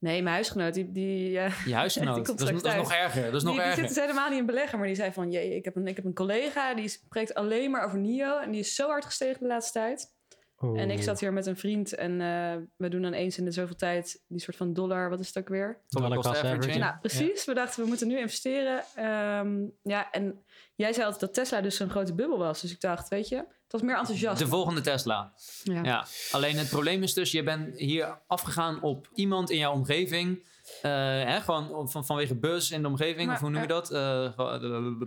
Nee, 0.00 0.22
mijn 0.22 0.34
huisgenoot, 0.34 0.74
die... 0.74 0.92
die 0.92 1.38
eh, 1.38 1.64
Je 1.64 1.74
huisgenoot. 1.84 2.14
Die 2.14 2.24
dat, 2.24 2.34
is, 2.34 2.42
straks 2.42 2.62
dat 2.62 2.72
is 2.72 2.78
nog 2.78 2.92
erger. 2.92 3.24
Dat 3.24 3.34
is 3.34 3.42
nog 3.42 3.52
die, 3.52 3.62
die 3.62 3.70
erger. 3.70 3.86
zit 3.86 3.94
dus 3.94 4.04
helemaal 4.04 4.28
niet 4.28 4.38
in 4.38 4.46
beleggen, 4.46 4.78
maar 4.78 4.86
die 4.86 4.96
zei 4.96 5.12
van... 5.12 5.30
Jee, 5.30 5.56
ik 5.56 5.64
heb 5.64 5.76
een, 5.76 5.86
ik 5.86 5.96
heb 5.96 6.04
een 6.04 6.14
collega, 6.14 6.74
die 6.74 6.88
spreekt 6.88 7.34
alleen 7.34 7.70
maar 7.70 7.84
over 7.84 7.98
NIO. 7.98 8.38
En 8.38 8.50
die 8.50 8.60
is 8.60 8.74
zo 8.74 8.88
hard 8.88 9.04
gestegen 9.04 9.40
de 9.40 9.46
laatste 9.46 9.72
tijd. 9.72 10.18
En 10.60 10.90
ik 10.90 11.02
zat 11.02 11.20
hier 11.20 11.32
met 11.32 11.46
een 11.46 11.56
vriend 11.56 11.94
en 11.94 12.20
eh, 12.20 12.56
we 12.76 12.88
doen 12.88 13.02
dan 13.02 13.12
eens 13.12 13.38
in 13.38 13.44
de 13.44 13.50
zoveel 13.50 13.76
tijd... 13.76 14.22
die 14.28 14.40
soort 14.40 14.56
van 14.56 14.72
dollar, 14.72 15.10
wat 15.10 15.20
is 15.20 15.26
het 15.26 15.38
ook 15.38 15.48
weer? 15.48 15.78
Dollar 15.88 16.14
cost 16.14 16.28
averaging. 16.28 16.76
Nou, 16.76 16.94
precies. 17.00 17.44
We 17.44 17.54
dachten, 17.54 17.82
we 17.82 17.88
moeten 17.88 18.08
nu 18.08 18.18
investeren. 18.18 18.84
Ehm, 18.94 19.58
ja, 19.82 20.10
en 20.10 20.44
jij 20.74 20.92
zei 20.92 21.04
altijd 21.04 21.20
dat 21.20 21.34
Tesla 21.34 21.60
dus 21.60 21.78
een 21.78 21.90
grote 21.90 22.14
bubbel 22.14 22.38
was. 22.38 22.60
Dus 22.60 22.72
ik 22.72 22.80
dacht, 22.80 23.08
weet 23.08 23.28
je, 23.28 23.36
het 23.36 23.72
was 23.72 23.82
meer 23.82 23.96
enthousiast. 23.96 24.38
De 24.38 24.46
volgende 24.46 24.80
Tesla. 24.80 25.32
ja. 25.62 25.82
Ja, 25.82 26.06
alleen 26.30 26.56
het 26.56 26.68
probleem 26.68 27.02
is 27.02 27.14
dus, 27.14 27.30
je 27.32 27.42
bent 27.42 27.78
hier 27.78 28.18
afgegaan 28.26 28.82
op 28.82 29.08
iemand 29.14 29.50
in 29.50 29.58
jouw 29.58 29.72
omgeving. 29.72 30.48
eh, 30.82 30.90
hè, 31.24 31.40
gewoon 31.40 31.90
van, 31.90 32.06
vanwege 32.06 32.34
buzz 32.34 32.70
in 32.70 32.82
de 32.82 32.88
omgeving, 32.88 33.26
Maar, 33.26 33.34
of 33.34 33.40
hoe 33.40 33.50
noem 33.50 33.62
je 33.62 33.68
dat? 33.68 33.90
Eh, 33.90 34.32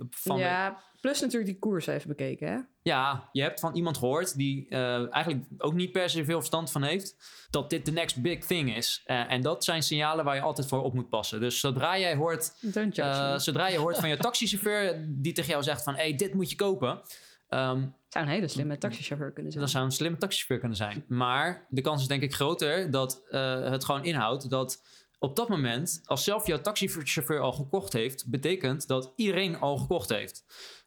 van, 0.10 0.38
ja, 0.38 0.82
plus 1.04 1.20
natuurlijk 1.22 1.52
die 1.52 1.60
koers 1.60 1.88
even 1.88 2.08
bekeken, 2.08 2.48
hè? 2.48 2.58
Ja, 2.82 3.30
je 3.32 3.42
hebt 3.42 3.60
van 3.60 3.76
iemand 3.76 3.98
gehoord 3.98 4.38
die 4.38 4.66
eh, 4.70 5.14
eigenlijk 5.14 5.44
ook 5.58 5.74
niet 5.74 5.92
per 5.92 6.10
se 6.10 6.26
veel 6.26 6.38
verstand 6.38 6.72
van 6.72 6.84
heeft, 6.84 7.16
dat 7.50 7.70
dit 7.70 7.86
de 7.86 7.92
next 7.92 8.22
big 8.22 8.46
thing 8.46 8.76
is. 8.76 9.02
Eh, 9.06 9.32
en 9.32 9.42
dat 9.42 9.64
zijn 9.64 9.84
signalen 9.84 10.26
waar 10.26 10.36
je 10.36 10.42
altijd 10.42 10.68
voor 10.68 10.84
op 10.84 10.94
moet 10.94 11.10
passen. 11.10 11.40
Dus 11.40 11.60
zodra 11.60 12.00
jij 12.00 12.16
hoort, 12.16 12.54
eh, 12.94 13.38
zodra 13.38 13.68
je 13.68 13.78
hoort 13.78 13.98
van 13.98 14.10
je 14.10 14.18
taxichauffeur 14.18 15.06
die 15.10 15.34
tegen 15.34 15.50
jou 15.50 15.64
zegt 15.64 15.84
van, 15.84 15.96
hey, 15.96 16.16
dit 16.16 16.34
moet 16.34 16.50
je 16.50 16.56
kopen. 16.56 17.02
ehm, 17.50 17.86
zou 18.10 18.26
een 18.26 18.32
hele 18.32 18.48
slimme 18.48 18.78
taxichauffeur 18.78 19.32
kunnen 19.32 19.52
zijn. 19.52 19.64
dat 19.64 19.74
zou 19.74 19.86
een 19.86 19.92
slimme 19.92 20.18
taxichauffeur 20.18 20.60
kunnen 20.60 20.78
zijn. 20.78 21.06
Maar 21.08 21.66
de 21.70 21.82
kans 21.82 22.02
is 22.02 22.08
denk 22.08 22.22
ik 22.22 22.34
groter 22.34 22.92
dat 22.92 23.22
het 23.72 23.86
gewoon 23.86 24.04
inhoudt 24.04 24.50
dat 24.50 24.82
op 25.24 25.36
dat 25.36 25.50
moment, 25.50 26.02
als 26.06 26.24
zelf 26.24 26.48
jouw 26.48 26.62
taxichauffeur 26.62 27.40
al 27.40 27.52
gekocht 27.52 27.94
heeft, 27.94 28.30
betekent 28.30 28.88
dat 28.88 29.14
iedereen 29.16 29.60
al 29.60 29.78
gekocht 29.78 30.10
heeft. 30.10 30.46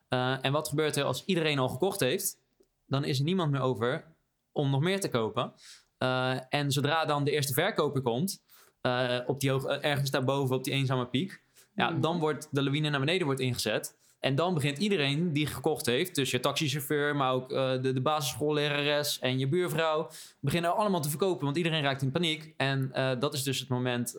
Eh, 0.09 0.37
en 0.41 0.53
wat 0.53 0.69
gebeurt 0.69 0.97
er 0.97 1.05
als 1.05 1.25
iedereen 1.25 1.59
al 1.59 1.69
gekocht 1.69 2.01
heeft? 2.01 2.39
Dan 2.87 3.05
is 3.05 3.19
er 3.19 3.25
niemand 3.25 3.51
meer 3.51 3.61
over 3.61 4.05
om 4.53 4.71
nog 4.71 4.81
meer 4.81 5.01
te 5.01 5.09
kopen. 5.09 5.53
Eh, 5.99 6.35
en 6.49 6.71
zodra 6.71 7.05
dan 7.05 7.25
de 7.25 7.31
eerste 7.31 7.53
verkoper 7.53 8.03
komt, 8.03 8.43
eh, 8.81 9.19
op 9.27 9.41
die 9.41 9.51
hoog, 9.51 9.65
ergens 9.67 10.11
daarboven 10.11 10.57
op 10.57 10.65
die 10.65 10.73
eenzame 10.73 11.07
piek, 11.07 11.43
ja, 11.75 11.91
Mhm. 11.91 12.01
dan 12.01 12.19
wordt 12.19 12.49
de 12.51 12.63
lawine 12.63 12.89
naar 12.91 13.01
beneden 13.01 13.27
wordt 13.27 13.41
ingezet. 13.41 13.97
En 14.21 14.35
dan 14.35 14.55
begint 14.55 14.79
iedereen 14.79 15.33
die 15.33 15.47
gekocht 15.47 15.87
heeft, 15.87 16.15
dus 16.15 16.31
je 16.31 16.41
taxichauffeur, 16.41 17.17
maar 17.17 17.33
ook 17.33 17.49
de, 17.49 17.91
de 17.95 18.01
basisschoollerares 18.01 19.19
en 19.19 19.39
je 19.39 19.49
buurvrouw, 19.49 20.09
beginnen 20.41 20.77
allemaal 20.77 21.01
te 21.01 21.09
verkopen, 21.09 21.45
want 21.45 21.57
iedereen 21.57 21.83
raakt 21.83 22.03
in 22.03 22.11
paniek. 22.11 22.55
En 22.57 22.91
dat 23.19 23.35
is 23.35 23.43
dus 23.43 23.59
het 23.59 23.69
moment 23.69 24.13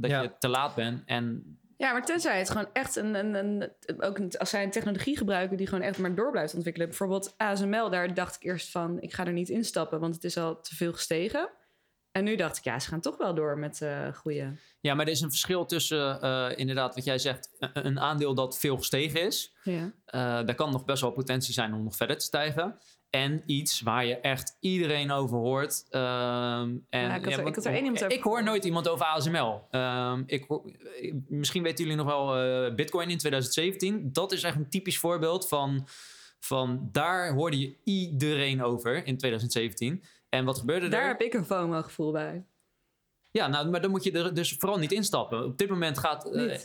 dat 0.00 0.10
Ja. 0.10 0.22
je 0.22 0.32
te 0.38 0.48
laat 0.48 0.74
bent. 0.74 1.02
En 1.06 1.58
Ja, 1.80 1.92
maar 1.92 2.04
tenzij 2.04 2.38
het 2.38 2.50
gewoon 2.50 2.68
echt 2.72 2.96
een, 2.96 3.14
een, 3.14 3.34
een 3.34 3.72
ook 4.02 4.18
een, 4.18 4.38
als 4.38 4.50
zij 4.50 4.62
een 4.62 4.70
technologie 4.70 5.16
gebruiken 5.16 5.56
die 5.56 5.66
gewoon 5.66 5.84
echt 5.84 5.98
maar 5.98 6.14
door 6.14 6.30
blijft 6.30 6.54
ontwikkelen. 6.54 6.88
Bijvoorbeeld 6.88 7.34
ASML, 7.36 7.90
daar 7.90 8.14
dacht 8.14 8.36
ik 8.36 8.42
eerst 8.42 8.70
van, 8.70 9.00
ik 9.00 9.12
ga 9.12 9.26
er 9.26 9.32
niet 9.32 9.48
instappen, 9.48 10.00
want 10.00 10.14
het 10.14 10.24
is 10.24 10.36
al 10.36 10.60
te 10.60 10.74
veel 10.74 10.92
gestegen. 10.92 11.50
En 12.12 12.24
nu 12.24 12.36
dacht 12.36 12.56
ik, 12.56 12.64
ja, 12.64 12.78
ze 12.78 12.88
gaan 12.88 13.00
toch 13.00 13.16
wel 13.16 13.34
door 13.34 13.58
met 13.58 13.82
eh 13.82 14.14
goede. 14.14 14.52
ja, 14.80 14.94
maar 14.94 15.06
er 15.06 15.12
is 15.12 15.20
een 15.20 15.30
verschil 15.30 15.66
tussen 15.66 16.20
eh, 16.20 16.48
inderdaad 16.54 16.94
wat 16.94 17.04
jij 17.04 17.18
zegt, 17.18 17.56
een, 17.58 17.86
een 17.86 18.00
aandeel 18.00 18.34
dat 18.34 18.58
veel 18.58 18.76
gestegen 18.76 19.26
is. 19.26 19.54
Ja. 19.62 19.92
Eh, 20.04 20.20
daar 20.20 20.54
kan 20.54 20.70
nog 20.70 20.84
best 20.84 21.00
wel 21.00 21.10
potentie 21.10 21.54
zijn 21.54 21.74
om 21.74 21.82
nog 21.82 21.96
verder 21.96 22.18
te 22.18 22.24
stijgen. 22.24 22.78
En 23.10 23.42
iets 23.46 23.80
waar 23.80 24.06
je 24.06 24.16
echt 24.16 24.56
iedereen 24.60 25.10
over 25.10 25.38
hoort. 25.38 25.84
Ehm, 25.90 26.02
en, 26.02 27.00
Ja, 27.00 27.14
ik 27.14 27.24
had 27.24 27.32
er- 27.32 27.36
want- 27.36 27.48
ik 27.48 27.54
had 27.54 27.64
er 27.64 27.72
één 27.72 27.82
iemand 27.84 28.04
over 28.04 28.16
Ik 28.16 28.22
hoor 28.22 28.42
nooit 28.42 28.64
iemand 28.64 28.88
over 28.88 29.06
ASML. 29.06 29.66
Ehm, 29.70 30.22
ik 30.26 30.44
hoor- 30.48 30.70
misschien 31.28 31.62
weten 31.62 31.84
jullie 31.84 31.98
nog 31.98 32.06
wel 32.06 32.36
eh, 32.36 32.74
Bitcoin 32.74 33.10
in 33.10 33.18
2017. 33.18 34.08
Dat 34.12 34.32
is 34.32 34.42
echt 34.42 34.56
een 34.56 34.68
typisch 34.68 34.98
voorbeeld 34.98 35.48
van, 35.48 35.86
van 36.40 36.88
daar 36.92 37.32
hoorde 37.34 37.58
je 37.58 37.76
iedereen 37.84 38.62
over 38.62 39.06
in 39.06 39.16
2017. 39.16 40.02
En 40.28 40.44
wat 40.44 40.58
gebeurde 40.58 40.88
Daar 40.88 41.02
er? 41.02 41.08
heb 41.08 41.20
ik 41.20 41.34
een 41.34 41.44
FOMO-gevoel 41.44 42.12
bij. 42.12 42.44
Ja, 43.30 43.46
nou, 43.46 43.68
maar 43.70 43.80
dan 43.80 43.90
moet 43.90 44.04
je 44.04 44.12
er 44.12 44.34
dus 44.34 44.54
vooral 44.58 44.78
niet 44.78 44.92
instappen. 44.92 45.44
Op 45.44 45.58
dit 45.58 45.68
moment 45.68 45.98
gaat... 45.98 46.34
eh. 46.34 46.58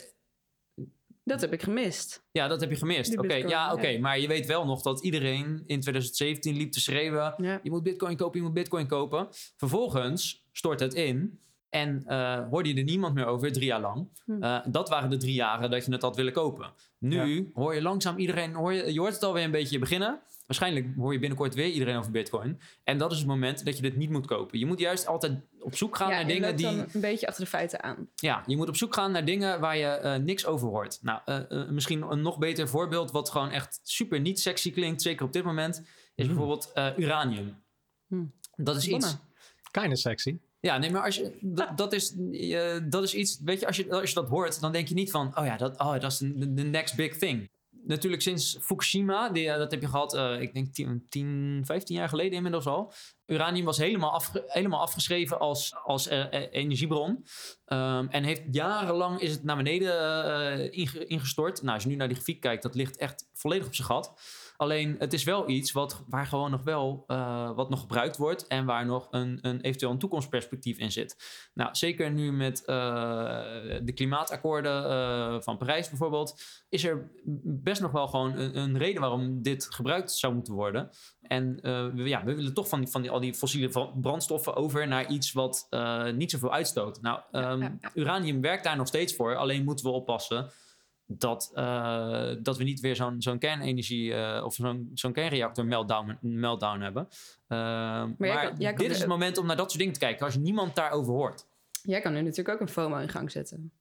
Dat 1.26 1.40
heb 1.40 1.52
ik 1.52 1.62
gemist. 1.62 2.24
Ja, 2.32 2.48
dat 2.48 2.60
heb 2.60 2.70
je 2.70 2.76
gemist. 2.76 3.18
Oké, 3.18 3.34
ja, 3.34 3.72
oké. 3.72 3.86
ja. 3.86 4.00
Maar 4.00 4.18
je 4.18 4.28
weet 4.28 4.46
wel 4.46 4.64
nog 4.64 4.82
dat 4.82 5.04
iedereen 5.04 5.62
in 5.66 5.80
2017 5.80 6.56
liep 6.56 6.72
te 6.72 6.80
schreeuwen... 6.80 7.34
Ja. 7.36 7.60
je 7.62 7.70
moet 7.70 7.82
bitcoin 7.82 8.16
kopen, 8.16 8.38
je 8.38 8.44
moet 8.44 8.54
bitcoin 8.54 8.86
kopen. 8.86 9.28
Vervolgens 9.56 10.46
stort 10.52 10.80
het 10.80 10.94
in. 10.94 11.40
En 11.68 12.02
eh, 12.06 12.48
hoorde 12.48 12.68
je 12.68 12.74
er 12.74 12.84
niemand 12.84 13.14
meer 13.14 13.26
over, 13.26 13.52
drie 13.52 13.66
jaar 13.66 13.80
lang. 13.80 14.08
Hm. 14.24 14.42
Eh, 14.42 14.58
dat 14.66 14.88
waren 14.88 15.10
de 15.10 15.16
drie 15.16 15.34
jaren 15.34 15.70
dat 15.70 15.84
je 15.84 15.92
het 15.92 16.02
had 16.02 16.16
willen 16.16 16.32
kopen. 16.32 16.72
Nu 16.98 17.50
hoor 17.54 17.74
je 17.74 17.82
langzaam 17.82 18.18
iedereen, 18.18 18.54
hoor 18.54 18.72
je, 18.72 18.92
je 18.92 19.00
hoort 19.00 19.14
het 19.14 19.22
alweer 19.22 19.44
een 19.44 19.50
beetje 19.50 19.78
beginnen. 19.78 20.20
Waarschijnlijk 20.46 20.86
hoor 20.96 21.12
je 21.12 21.18
binnenkort 21.18 21.54
weer 21.54 21.68
iedereen 21.68 21.96
over 21.96 22.10
Bitcoin. 22.10 22.60
En 22.84 22.98
dat 22.98 23.12
is 23.12 23.18
het 23.18 23.26
moment 23.26 23.64
dat 23.64 23.76
je 23.76 23.82
dit 23.82 23.96
niet 23.96 24.10
moet 24.10 24.26
kopen. 24.26 24.58
Je 24.58 24.66
moet 24.66 24.78
juist 24.78 25.06
altijd 25.06 25.40
op 25.58 25.76
zoek 25.76 25.96
gaan 25.96 26.10
ja, 26.10 26.16
naar 26.16 26.26
dingen 26.26 26.56
die. 26.56 26.66
dan 26.66 26.78
een 26.92 27.00
beetje 27.00 27.26
achter 27.26 27.44
de 27.44 27.50
feiten 27.50 27.82
aan. 27.82 28.08
Ja, 28.14 28.42
je 28.46 28.56
moet 28.56 28.68
op 28.68 28.76
zoek 28.76 28.94
gaan 28.94 29.12
naar 29.12 29.24
dingen 29.24 29.60
waar 29.60 29.76
je 29.76 29.86
eh, 29.86 30.16
niks 30.16 30.46
over 30.46 30.68
hoort. 30.68 30.98
Nou, 31.02 31.20
eh, 31.24 31.50
eh, 31.50 31.68
misschien 31.68 32.02
een 32.02 32.22
nog 32.22 32.38
beter 32.38 32.68
voorbeeld, 32.68 33.10
wat 33.10 33.30
gewoon 33.30 33.50
echt 33.50 33.80
super 33.82 34.20
niet 34.20 34.40
sexy 34.40 34.72
klinkt, 34.72 35.02
zeker 35.02 35.26
op 35.26 35.32
dit 35.32 35.44
moment, 35.44 35.82
is 36.14 36.26
bijvoorbeeld 36.26 36.70
eh, 36.72 36.88
uranium. 36.96 37.64
Hmm. 38.06 38.32
Dat 38.56 38.76
is 38.76 38.88
iets. 38.88 39.16
Kinda 39.70 39.94
sexy. 39.94 40.38
Ja, 40.60 40.78
nee, 40.78 40.90
maar 40.90 41.02
als 41.04 41.16
je, 41.16 41.38
dat, 41.40 41.76
dat, 41.78 41.92
is, 41.92 42.14
dat 42.88 43.02
is 43.02 43.14
iets, 43.14 43.40
weet 43.44 43.60
je 43.60 43.66
als, 43.66 43.76
je, 43.76 43.90
als 43.90 44.08
je 44.08 44.14
dat 44.14 44.28
hoort, 44.28 44.60
dan 44.60 44.72
denk 44.72 44.88
je 44.88 44.94
niet 44.94 45.10
van, 45.10 45.38
oh 45.38 45.44
ja, 45.44 45.56
dat, 45.56 45.78
oh, 45.80 46.00
dat 46.00 46.12
is 46.12 46.18
de 46.18 46.54
de 46.54 46.62
next 46.62 46.96
big 46.96 47.16
thing. 47.16 47.50
Natuurlijk 47.86 48.22
sinds 48.22 48.58
Fukushima, 48.60 49.32
eh, 49.32 49.56
dat 49.56 49.70
heb 49.70 49.80
je 49.80 49.88
gehad, 49.88 50.14
eh, 50.14 50.40
ik 50.40 50.54
denk 50.54 50.74
10, 50.74 51.06
10, 51.08 51.62
15 51.64 51.96
jaar 51.96 52.08
geleden 52.08 52.32
inmiddels 52.32 52.66
al. 52.66 52.92
Uranium 53.26 53.64
was 53.64 53.78
helemaal, 53.78 54.22
helemaal 54.46 54.80
afgeschreven 54.80 55.38
als, 55.38 55.74
als 55.84 56.06
eh, 56.08 56.24
energiebron. 56.50 57.24
Ehm, 57.64 58.06
en 58.08 58.24
heeft 58.24 58.42
jarenlang 58.50 59.20
is 59.20 59.30
het 59.30 59.44
naar 59.44 59.56
beneden 59.56 60.72
inge- 60.72 61.06
ingestort. 61.06 61.62
Nou, 61.62 61.74
als 61.74 61.82
je 61.82 61.88
nu 61.88 61.94
naar 61.94 62.08
die 62.08 62.16
grafiek 62.16 62.40
kijkt, 62.40 62.62
dat 62.62 62.74
ligt 62.74 62.96
echt 62.96 63.28
volledig 63.32 63.66
op 63.66 63.74
zijn 63.74 63.88
gat. 63.88 64.12
Alleen 64.56 64.96
het 64.98 65.12
is 65.12 65.24
wel 65.24 65.48
iets 65.48 65.72
wat, 65.72 66.04
waar 66.08 66.26
gewoon 66.26 66.50
nog 66.50 66.62
wel 66.62 67.04
eh, 67.06 67.54
wat 67.54 67.70
nog 67.70 67.80
gebruikt 67.80 68.16
wordt 68.16 68.46
en 68.46 68.64
waar 68.64 68.86
nog 68.86 69.08
een, 69.10 69.38
een 69.42 69.60
eventueel 69.60 69.92
een 69.92 69.98
toekomstperspectief 69.98 70.78
in 70.78 70.92
zit. 70.92 71.16
Nou, 71.54 71.74
zeker 71.74 72.10
nu 72.10 72.32
met 72.32 72.64
eh, 72.64 72.76
de 73.82 73.92
klimaatakkoorden 73.94 74.90
eh, 74.90 75.40
van 75.40 75.56
Parijs 75.56 75.88
bijvoorbeeld, 75.88 76.42
is 76.68 76.84
er 76.84 77.10
best 77.44 77.80
nog 77.80 77.90
wel 77.90 78.08
gewoon 78.08 78.36
een, 78.36 78.56
een 78.58 78.78
reden 78.78 79.00
waarom 79.00 79.42
dit 79.42 79.66
gebruikt 79.70 80.12
zou 80.12 80.34
moeten 80.34 80.54
worden. 80.54 80.90
En 81.22 81.58
we, 81.94 82.02
ja, 82.08 82.24
we 82.24 82.34
willen 82.34 82.54
toch 82.54 82.68
van, 82.68 82.80
die, 82.80 82.90
van 82.90 83.02
die, 83.02 83.10
al 83.10 83.20
die 83.20 83.34
fossiele 83.34 83.90
brandstoffen 84.00 84.54
over 84.54 84.88
naar 84.88 85.10
iets 85.10 85.32
wat 85.32 85.68
niet 86.14 86.30
zoveel 86.30 86.52
uitstoot. 86.52 87.00
Nou, 87.00 87.20
ehm, 87.32 87.68
uranium 87.94 88.40
werkt 88.40 88.64
daar 88.64 88.76
nog 88.76 88.86
steeds 88.86 89.14
voor, 89.14 89.36
alleen 89.36 89.64
moeten 89.64 89.84
we 89.84 89.92
oppassen 89.92 90.50
dat, 91.06 91.50
eh, 91.54 92.28
dat 92.38 92.56
we 92.56 92.64
niet 92.64 92.80
weer 92.80 92.96
zo'n 92.96 93.22
zo'n 93.22 93.38
kernenergie 93.38 94.14
eh, 94.14 94.44
of 94.44 94.54
zo'n 94.54 94.90
zo'n 94.94 95.12
kernreactor 95.12 95.64
meltdown, 95.66 96.18
meltdown 96.20 96.80
hebben. 96.80 97.08
Ehm, 97.48 97.58
maar 97.58 98.14
jij 98.18 98.34
kan- 98.34 98.54
jij 98.58 98.72
kan 98.72 98.82
dit 98.82 98.90
is 98.90 98.98
het 98.98 99.08
moment 99.08 99.38
om 99.38 99.46
naar 99.46 99.56
dat 99.56 99.66
soort 99.66 99.78
dingen 99.78 99.92
te 99.94 100.00
kijken 100.00 100.24
als 100.24 100.34
je 100.34 100.40
niemand 100.40 100.74
daarover 100.74 101.12
hoort. 101.12 101.46
Jij 101.82 102.00
kan 102.00 102.12
nu 102.12 102.20
natuurlijk 102.22 102.48
ook 102.48 102.60
een 102.60 102.68
FOMO 102.72 102.96
in 102.98 103.08
gang 103.08 103.30
zetten. 103.30 103.72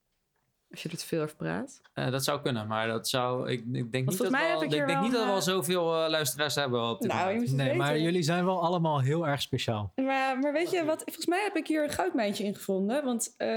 Als 0.71 0.84
je 0.84 0.89
er 0.89 0.97
te 0.97 1.05
veel 1.05 1.21
over 1.23 1.36
praat. 1.36 1.82
Eh, 1.93 2.11
dat 2.11 2.23
zou 2.23 2.41
kunnen, 2.41 2.67
maar 2.67 2.88
dat 2.88 3.07
zou, 3.07 3.49
ik, 3.51 3.59
ik 3.59 3.65
denk 3.71 3.91
niet, 3.91 4.05
dat 4.05 4.15
volgens 4.15 4.30
mij 4.39 4.47
we, 4.47 4.53
al- 4.53 4.59
heb 4.61 4.69
ik 4.71 4.76
denk 4.78 4.88
wel 4.89 5.01
niet 5.01 5.11
dat 5.11 5.26
we 5.26 5.32
al 5.32 5.41
zoveel 5.41 6.03
eh, 6.03 6.09
luisteraars 6.09 6.55
hebben 6.55 6.89
op 6.89 7.01
dit 7.01 7.11
Nou, 7.11 7.49
Nee, 7.49 7.73
maar 7.76 7.99
jullie 7.99 8.23
zijn 8.23 8.45
wel 8.45 8.61
allemaal 8.61 9.01
heel 9.01 9.28
erg 9.28 9.41
speciaal. 9.41 9.91
Maar, 9.95 10.39
maar 10.39 10.53
weet 10.53 10.71
je 10.71 10.86
wat? 10.86 11.01
Volgens 11.05 11.26
mij 11.26 11.43
heb 11.43 11.55
ik 11.55 11.67
hier 11.67 11.84
een 11.84 11.89
goudmijntje 11.89 12.43
in 12.43 12.55
gevonden. 12.55 13.03
Want 13.05 13.34
eh, 13.38 13.47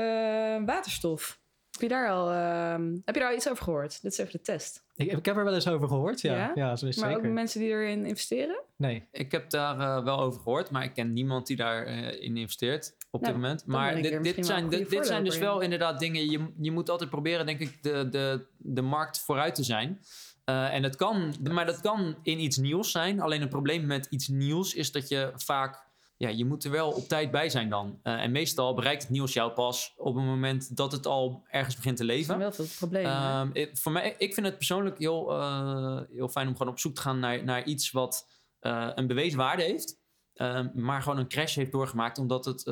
waterstof. 0.64 1.37
Heb 1.80 1.90
je 1.90 1.94
daar 1.96 2.10
al 2.10 2.30
ehm, 2.30 2.92
heb 3.04 3.14
je 3.14 3.20
daar 3.20 3.30
al 3.30 3.36
iets 3.36 3.48
over 3.48 3.64
gehoord? 3.64 4.02
Dit 4.02 4.12
is 4.12 4.18
even 4.18 4.32
de 4.32 4.40
test. 4.40 4.82
Ik, 4.96 5.12
ik 5.12 5.24
heb 5.24 5.36
er 5.36 5.44
wel 5.44 5.54
eens 5.54 5.68
over 5.68 5.88
gehoord, 5.88 6.20
ja. 6.20 6.34
Ja? 6.36 6.52
Ja, 6.54 6.76
zo 6.76 6.86
is 6.86 6.96
maar 6.96 7.10
zeker. 7.10 7.26
ook 7.26 7.32
mensen 7.32 7.60
die 7.60 7.68
erin 7.68 8.06
investeren. 8.06 8.60
Nee. 8.76 9.04
Ik 9.12 9.32
heb 9.32 9.50
daar 9.50 9.78
eh, 9.80 10.04
wel 10.04 10.20
over 10.20 10.40
gehoord, 10.40 10.70
maar 10.70 10.84
ik 10.84 10.94
ken 10.94 11.12
niemand 11.12 11.46
die 11.46 11.56
daarin 11.56 12.20
in 12.22 12.36
investeert 12.36 12.96
op 13.10 13.20
Nou, 13.20 13.32
dit 13.32 13.42
moment. 13.42 13.58
dan 13.58 13.70
ben 13.70 13.80
Maar 13.80 14.02
dit, 14.02 14.36
dit, 14.36 14.46
zijn, 14.46 14.68
dit, 14.68 15.06
zijn 15.06 15.24
dus 15.24 15.38
wel 15.38 15.60
inderdaad 15.60 15.98
dingen. 15.98 16.30
Je, 16.30 16.46
je 16.60 16.70
moet 16.70 16.90
altijd 16.90 17.10
proberen, 17.10 17.46
denk 17.46 17.60
ik, 17.60 17.82
de, 17.82 18.08
de, 18.08 18.44
de 18.56 18.82
markt 18.82 19.20
vooruit 19.20 19.54
te 19.54 19.62
zijn. 19.62 20.00
Eh, 20.44 20.74
en 20.74 20.82
het 20.82 20.96
kan, 20.96 21.34
maar 21.50 21.66
dat 21.66 21.80
kan 21.80 22.16
in 22.22 22.40
iets 22.40 22.56
nieuws 22.56 22.90
zijn. 22.90 23.20
Alleen 23.20 23.40
het 23.40 23.50
probleem 23.50 23.86
met 23.86 24.06
iets 24.10 24.28
nieuws 24.28 24.74
is 24.74 24.92
dat 24.92 25.08
je 25.08 25.32
vaak. 25.36 25.86
Ja, 26.20 26.28
je 26.28 26.44
moet 26.44 26.64
er 26.64 26.70
wel 26.70 26.90
op 26.90 27.08
tijd 27.08 27.30
bij 27.30 27.48
zijn 27.48 27.68
dan. 27.68 27.98
Eh, 28.02 28.22
en 28.22 28.30
meestal 28.32 28.74
bereikt 28.74 29.02
het 29.02 29.10
nieuws 29.10 29.32
jou 29.32 29.52
pas 29.52 29.92
op 29.96 30.14
het 30.14 30.24
moment 30.24 30.76
dat 30.76 30.92
het 30.92 31.06
al 31.06 31.44
ergens 31.48 31.76
begint 31.76 31.96
te 31.96 32.02
Dat 32.06 32.10
leven. 32.10 32.26
zijn 32.26 32.38
wel 32.38 32.52
veel 32.52 32.66
problemen. 32.78 33.12
hè? 33.12 33.40
Ehm, 33.40 33.50
ik- 33.52 33.76
voor 33.78 33.92
mij, 33.92 34.14
ik 34.18 34.34
vind 34.34 34.46
het 34.46 34.56
persoonlijk 34.56 34.98
heel, 34.98 35.32
eh, 35.32 36.00
heel 36.12 36.28
fijn 36.28 36.48
om 36.48 36.56
gewoon 36.56 36.72
op 36.72 36.78
zoek 36.78 36.94
te 36.94 37.00
gaan 37.00 37.18
naar, 37.18 37.44
naar 37.44 37.64
iets 37.64 37.90
wat 37.90 38.36
eh, 38.58 38.88
een 38.94 39.06
bewezen 39.06 39.38
waarde 39.38 39.62
heeft. 39.62 39.96
ehm, 40.34 40.68
maar 40.74 41.02
gewoon 41.02 41.18
een 41.18 41.28
crash 41.28 41.54
heeft 41.56 41.72
doorgemaakt. 41.72 42.18
Omdat 42.18 42.44
het, 42.44 42.62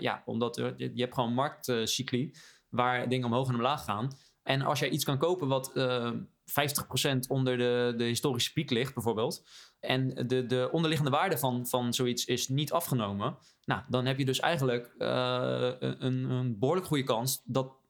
ja, 0.00 0.22
omdat 0.24 0.56
er, 0.58 0.74
je, 0.76 0.90
je 0.94 1.02
hebt 1.02 1.14
gewoon 1.14 1.32
marktcycli 1.34 2.34
waar 2.68 3.08
dingen 3.08 3.26
omhoog 3.26 3.48
en 3.48 3.54
omlaag 3.54 3.84
gaan. 3.84 4.12
En 4.42 4.62
als 4.62 4.78
jij 4.78 4.88
iets 4.88 5.04
kan 5.04 5.18
kopen 5.18 5.48
wat 5.48 5.72
eh 5.76 6.10
50% 6.44 7.18
onder 7.28 7.58
de, 7.58 7.94
de 7.96 8.04
historische 8.04 8.52
piek 8.52 8.70
ligt, 8.70 8.94
bijvoorbeeld. 8.94 9.44
En 9.80 10.26
de, 10.26 10.46
de 10.46 10.68
onderliggende 10.72 11.10
waarde 11.10 11.38
van, 11.38 11.66
van 11.66 11.94
zoiets 11.94 12.24
is 12.24 12.48
niet 12.48 12.72
afgenomen. 12.72 13.36
Nou, 13.64 13.82
dan 13.88 14.06
heb 14.06 14.18
je 14.18 14.24
dus 14.24 14.40
eigenlijk 14.40 14.94
eh, 14.98 15.72
een, 15.78 16.30
een 16.30 16.58
behoorlijk 16.58 16.86
goede 16.86 17.04
kans 17.04 17.42
dat 17.44 17.80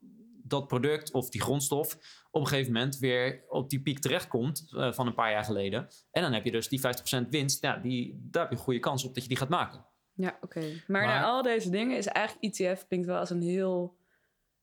dat 0.44 0.66
product 0.66 1.12
of 1.12 1.30
die 1.30 1.40
grondstof 1.40 1.98
op 2.30 2.40
een 2.40 2.46
gegeven 2.46 2.72
moment 2.72 2.98
weer 2.98 3.44
op 3.48 3.70
die 3.70 3.80
piek 3.80 3.98
terechtkomt 3.98 4.72
eh, 4.76 4.92
van 4.92 5.06
een 5.06 5.14
paar 5.14 5.30
jaar 5.30 5.44
geleden. 5.44 5.88
En 6.10 6.22
dan 6.22 6.32
heb 6.32 6.44
je 6.44 6.50
dus 6.50 6.68
die 6.68 6.80
50% 6.80 7.28
winst. 7.30 7.62
Ja, 7.62 7.76
die, 7.76 8.18
daar 8.30 8.42
heb 8.42 8.50
je 8.50 8.56
een 8.58 8.64
goede 8.64 8.80
kans 8.80 9.04
op 9.04 9.14
dat 9.14 9.22
je 9.22 9.28
die 9.28 9.38
gaat 9.38 9.48
maken. 9.48 9.84
Ja, 10.12 10.38
oké. 10.40 10.60
Maar, 10.60 10.80
Maar- 10.86 11.06
na 11.06 11.24
al 11.24 11.42
deze 11.42 11.70
dingen 11.70 11.96
is 11.96 12.06
eigenlijk 12.06 12.54
ETF 12.54 12.86
klinkt 12.86 13.06
wel 13.06 13.18
als 13.18 13.30
een 13.30 13.42
heel 13.42 13.96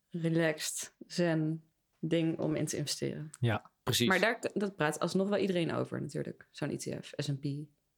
relaxed, 0.10 0.96
zen 1.08 1.64
ding 2.00 2.40
om 2.40 2.56
in 2.56 2.66
te 2.66 2.78
investeren. 2.78 3.30
Precies. 3.90 4.08
Maar 4.08 4.20
daar, 4.20 4.52
dat 4.54 4.76
praat 4.76 5.00
alsnog 5.00 5.30
wel 5.30 5.40
iedereen 5.40 5.74
over 5.74 6.02
natuurlijk. 6.02 6.48
Zo'n 6.52 6.70
ETF, 6.70 7.12
S&P. 7.16 7.46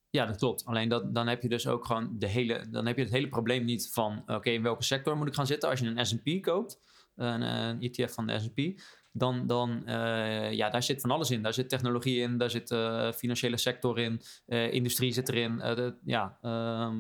Ja, 0.10 0.26
dat 0.26 0.38
klopt. 0.38 0.66
Alleen 0.66 0.90
dat, 0.90 1.14
dan 1.14 1.28
heb 1.28 1.42
je 1.42 1.50
dus 1.50 1.68
ook 1.68 1.86
gewoon 1.86 2.16
de 2.18 2.28
hele, 2.28 2.70
dan 2.70 2.86
heb 2.86 2.98
je 2.98 3.04
het 3.04 3.12
hele 3.12 3.30
probleem 3.30 3.66
niet 3.66 3.90
van, 3.92 4.24
oké, 4.28 4.50
in 4.50 4.64
welke 4.64 4.84
sector 4.84 5.18
moet 5.18 5.28
ik 5.28 5.34
gaan 5.34 5.48
zitten? 5.48 5.70
Als 5.70 5.80
je 5.80 5.86
een 5.86 6.06
S&P 6.06 6.42
koopt, 6.42 6.80
een, 7.16 7.42
eh, 7.42 7.68
een 7.68 7.82
ETF 7.82 8.14
van 8.14 8.28
de 8.28 8.40
S&P, 8.40 8.82
dan, 9.14 9.48
dan 9.48 9.86
eh, 9.86 10.52
ja, 10.52 10.70
daar 10.70 10.84
zit 10.84 11.02
van 11.02 11.12
alles 11.12 11.32
in. 11.32 11.42
Daar 11.42 11.54
zit 11.54 11.70
technologie 11.70 12.20
in, 12.22 12.38
daar 12.38 12.50
zit 12.50 12.72
eh, 12.72 13.12
financiële 13.12 13.58
sector 13.58 14.00
in, 14.00 14.22
eh, 14.46 14.74
industrie 14.74 15.14
zit 15.14 15.30
erin. 15.30 15.58
de- 15.58 15.96
ja, 16.06 16.38
ehm, 16.42 16.96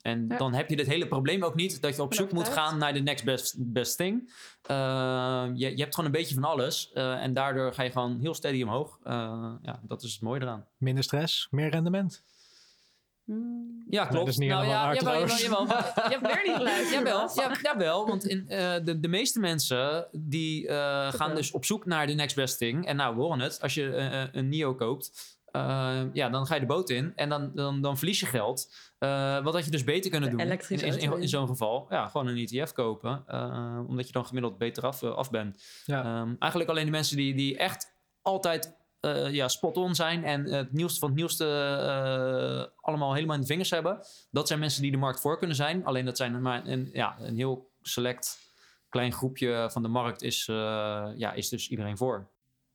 en 0.00 0.26
Ja. 0.28 0.36
dan 0.36 0.54
heb 0.54 0.68
je 0.70 0.76
dit 0.76 0.86
hele 0.86 1.08
probleem 1.08 1.42
ook 1.42 1.54
niet 1.54 1.82
dat 1.82 1.96
je 1.96 2.02
op 2.02 2.14
zoek 2.14 2.32
moet 2.32 2.48
gaan 2.48 2.78
naar 2.78 2.92
de 2.92 3.00
next 3.00 3.24
best, 3.24 3.54
best 3.58 3.96
thing. 3.96 4.32
Ehm, 4.62 5.54
je, 5.54 5.70
je 5.76 5.82
hebt 5.82 5.94
gewoon 5.94 6.10
een 6.10 6.16
beetje 6.18 6.34
van 6.34 6.44
alles 6.44 6.92
eh, 6.92 7.22
en 7.22 7.32
daardoor 7.34 7.72
ga 7.72 7.82
je 7.82 7.90
gewoon 7.90 8.18
heel 8.20 8.34
steady 8.34 8.62
omhoog. 8.62 8.98
Eh, 9.02 9.52
ja, 9.62 9.80
dat 9.82 10.02
is 10.02 10.12
het 10.12 10.22
mooie 10.22 10.40
eraan. 10.40 10.64
Minder 10.76 11.04
stress, 11.04 11.48
meer 11.50 11.70
rendement. 11.70 12.24
Hmm. 13.28 13.84
Ja, 13.90 14.04
klopt. 14.04 14.24
dat 14.24 14.28
is 14.28 14.36
niet 14.36 14.48
nou, 14.48 14.62
helemaal 14.64 14.82
ja, 14.82 14.88
waar 14.88 14.96
jawel, 14.96 15.12
jawel, 15.12 15.36
trouwens. 15.36 15.66
jawel. 15.66 16.06
Je 16.10 16.16
hebt 16.18 16.26
weer 16.26 16.46
niet 16.46 16.56
geluisterd. 16.56 17.06
Jawel, 17.06 17.30
ja, 17.42 17.58
jawel, 17.62 18.06
want 18.06 18.26
in, 18.26 18.48
eh, 18.48 18.74
de, 18.84 19.00
de 19.00 19.08
meeste 19.08 19.40
mensen 19.40 20.08
die 20.12 20.68
eh, 20.68 21.12
gaan 21.12 21.34
dus 21.34 21.50
op 21.50 21.64
zoek 21.64 21.86
naar 21.86 22.06
de 22.06 22.12
next 22.12 22.36
best 22.36 22.58
thing. 22.58 22.86
En 22.86 22.96
nou, 22.96 23.16
we 23.16 23.22
horen 23.22 23.40
het, 23.40 23.60
als 23.62 23.74
je 23.74 23.94
eh, 23.94 24.22
een 24.32 24.48
NIO 24.48 24.74
koopt, 24.74 25.36
ja, 26.12 26.28
dan 26.28 26.46
ga 26.46 26.54
je 26.54 26.60
de 26.60 26.66
boot 26.66 26.90
in 26.90 27.12
en 27.16 27.28
dan, 27.28 27.50
dan, 27.54 27.80
dan 27.80 27.98
verlies 27.98 28.20
je 28.20 28.26
geld. 28.26 28.74
Eh, 28.98 29.42
wat 29.44 29.54
had 29.54 29.64
je 29.64 29.70
dus 29.70 29.84
beter 29.84 30.10
kunnen 30.10 30.30
De 30.30 30.36
doen 30.36 30.46
in, 30.68 31.00
in, 31.00 31.20
in, 31.20 31.28
zo'n 31.28 31.46
geval? 31.46 31.86
Ja, 31.90 32.06
gewoon 32.06 32.26
een 32.26 32.46
ETF 32.46 32.72
kopen, 32.72 33.24
omdat 33.88 34.06
je 34.06 34.12
dan 34.12 34.26
gemiddeld 34.26 34.58
beter 34.58 34.82
af, 34.82 35.02
af 35.02 35.30
bent. 35.30 35.62
Ja. 35.84 36.04
Ehm, 36.04 36.34
eigenlijk 36.38 36.70
alleen 36.70 36.84
de 36.84 36.90
mensen 36.90 37.16
die, 37.16 37.34
die 37.34 37.56
echt 37.56 37.96
altijd 38.22 38.77
eh, 39.00 39.32
ja, 39.32 39.48
spot-on 39.48 39.94
zijn 39.94 40.24
en 40.24 40.44
het 40.44 40.72
nieuwste 40.72 40.98
van 40.98 41.08
het 41.08 41.18
nieuwste 41.18 41.44
eh, 41.44 42.84
allemaal 42.84 43.14
helemaal 43.14 43.34
in 43.34 43.40
de 43.40 43.46
vingers 43.46 43.70
hebben. 43.70 43.98
Dat 44.30 44.46
zijn 44.46 44.58
mensen 44.58 44.82
die 44.82 44.90
de 44.90 44.96
markt 44.96 45.20
voor 45.20 45.38
kunnen 45.38 45.56
zijn. 45.56 45.84
Alleen 45.84 46.04
dat 46.04 46.16
zijn 46.16 46.42
maar 46.42 46.66
een, 46.66 46.90
ja, 46.92 47.16
een 47.20 47.36
heel 47.36 47.70
select 47.82 48.38
klein 48.88 49.12
groepje 49.12 49.68
van 49.70 49.82
de 49.82 49.88
markt 49.88 50.22
is, 50.22 50.48
eh, 50.48 51.08
ja, 51.14 51.32
is 51.32 51.48
dus 51.48 51.68
iedereen 51.68 51.96
voor. 51.96 52.28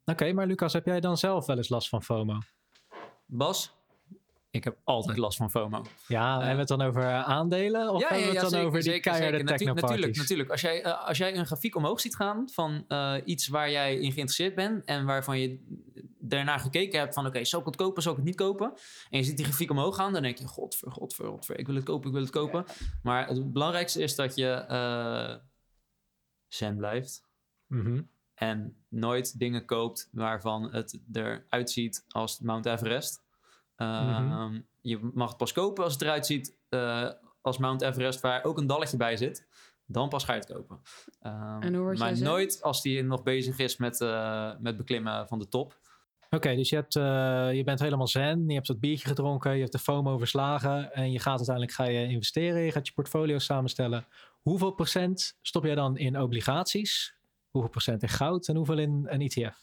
Oké, 0.05 0.33
maar 0.33 0.47
Lucas, 0.47 0.73
heb 0.73 0.85
jij 0.85 0.99
dan 0.99 1.17
zelf 1.17 1.45
wel 1.45 1.57
eens 1.57 1.69
last 1.69 1.89
van 1.89 2.03
FOMO? 2.03 2.39
Bas, 3.25 3.71
ik 4.53 4.63
heb 4.63 4.77
altijd 4.83 5.17
last 5.17 5.37
van 5.37 5.51
FOMO. 5.51 5.85
Ja, 6.07 6.33
hebben 6.35 6.53
we 6.53 6.59
het 6.59 6.67
dan 6.67 6.81
over 6.81 7.01
eh, 7.01 7.23
aandelen? 7.23 7.89
Of 7.89 8.01
hebben 8.01 8.19
we 8.19 8.33
het 8.33 8.41
dan 8.41 8.49
zeker, 8.49 8.65
over 8.65 8.81
die 8.81 8.91
zeker, 8.91 9.11
keiharde 9.11 9.37
zeker. 9.37 9.73
Natuurlijk, 9.73 10.15
natuurlijk. 10.15 10.49
Als 10.49 10.61
jij, 10.61 10.83
eh, 10.83 11.07
als 11.07 11.17
jij 11.17 11.37
een 11.37 11.45
grafiek 11.45 11.75
omhoog 11.75 11.99
ziet 11.99 12.15
gaan 12.15 12.49
van 12.49 12.85
eh, 12.87 13.15
iets 13.25 13.47
waar 13.47 13.71
jij 13.71 13.93
in 13.93 14.11
geïnteresseerd 14.11 14.55
bent 14.55 14.85
en 14.85 15.05
waarvan 15.05 15.39
je 15.39 15.65
daarna 16.19 16.57
gekeken 16.57 16.99
hebt 16.99 17.13
van 17.13 17.25
oké, 17.25 17.43
zal 17.43 17.59
ik 17.59 17.65
het 17.65 17.75
kopen, 17.75 18.01
zal 18.03 18.11
ik 18.11 18.17
het 18.17 18.27
niet 18.27 18.35
kopen? 18.35 18.73
En 19.09 19.17
je 19.17 19.23
ziet 19.23 19.37
die 19.37 19.45
grafiek 19.45 19.71
omhoog 19.71 19.95
gaan, 19.95 20.13
dan 20.13 20.21
denk 20.21 20.37
je 20.37 20.47
godver, 20.47 20.91
godver, 20.91 21.25
godver, 21.25 21.59
ik 21.59 21.65
wil 21.65 21.75
het 21.75 21.83
kopen, 21.83 22.07
ik 22.07 22.13
wil 22.13 22.23
het 22.23 22.31
kopen. 22.31 22.65
Maar 23.03 23.27
het 23.27 23.53
belangrijkste 23.53 24.01
is 24.01 24.15
dat 24.15 24.35
je 24.35 24.49
eh 24.51 25.35
zen 26.47 26.77
blijft 26.77 27.23
Mhm. 27.67 28.01
en 28.33 28.83
nooit 28.89 29.39
dingen 29.39 29.65
koopt 29.65 30.09
waarvan 30.11 30.71
het 30.71 30.99
eruit 31.13 31.71
ziet 31.71 32.05
als 32.07 32.39
Mount 32.39 32.65
Everest. 32.65 33.22
Ehm, 33.83 34.25
Mhm. 34.25 34.59
Je 34.81 34.99
mag 35.13 35.27
het 35.27 35.37
pas 35.37 35.51
kopen 35.51 35.83
als 35.83 35.93
het 35.93 36.01
eruit 36.01 36.25
ziet 36.25 36.57
eh, 36.69 37.09
als 37.41 37.57
Mount 37.57 37.81
Everest, 37.81 38.21
waar 38.21 38.43
ook 38.43 38.57
een 38.57 38.67
dalletje 38.67 38.97
bij 38.97 39.17
zit. 39.17 39.47
Dan 39.85 40.09
pas 40.09 40.23
ga 40.23 40.33
je 40.33 40.39
het 40.39 40.53
kopen. 40.53 40.81
Ehm, 41.21 41.97
maar 41.97 42.21
nooit 42.21 42.61
als 42.61 42.83
hij 42.83 43.01
nog 43.01 43.23
bezig 43.23 43.57
is 43.59 43.77
met, 43.77 44.01
eh, 44.01 44.51
met 44.59 44.77
beklimmen 44.77 45.27
van 45.27 45.39
de 45.39 45.47
top. 45.47 45.79
Oké, 46.29 46.55
dus 46.55 46.69
je, 46.69 46.75
hebt, 46.75 46.95
eh, 46.95 47.53
je 47.53 47.63
bent 47.63 47.79
helemaal 47.79 48.07
zen, 48.07 48.47
je 48.47 48.53
hebt 48.53 48.67
dat 48.67 48.79
biertje 48.79 49.07
gedronken, 49.07 49.53
je 49.53 49.59
hebt 49.59 49.71
de 49.71 49.79
FOMO 49.79 50.17
verslagen 50.17 50.93
en 50.93 51.11
je 51.11 51.19
gaat 51.19 51.37
uiteindelijk 51.37 51.75
ga 51.75 51.83
je 51.83 52.07
investeren, 52.07 52.61
je 52.61 52.71
gaat 52.71 52.87
je 52.87 52.93
portfolio 52.93 53.37
samenstellen. 53.39 54.05
Hoeveel 54.41 54.71
procent 54.71 55.37
stop 55.41 55.63
jij 55.63 55.75
dan 55.75 55.97
in 55.97 56.19
obligaties? 56.21 57.15
Hoeveel 57.49 57.69
procent 57.71 58.01
in 58.01 58.09
goud 58.09 58.47
en 58.47 58.55
hoeveel 58.55 58.77
in 58.77 59.07
een 59.09 59.21
ETF? 59.21 59.57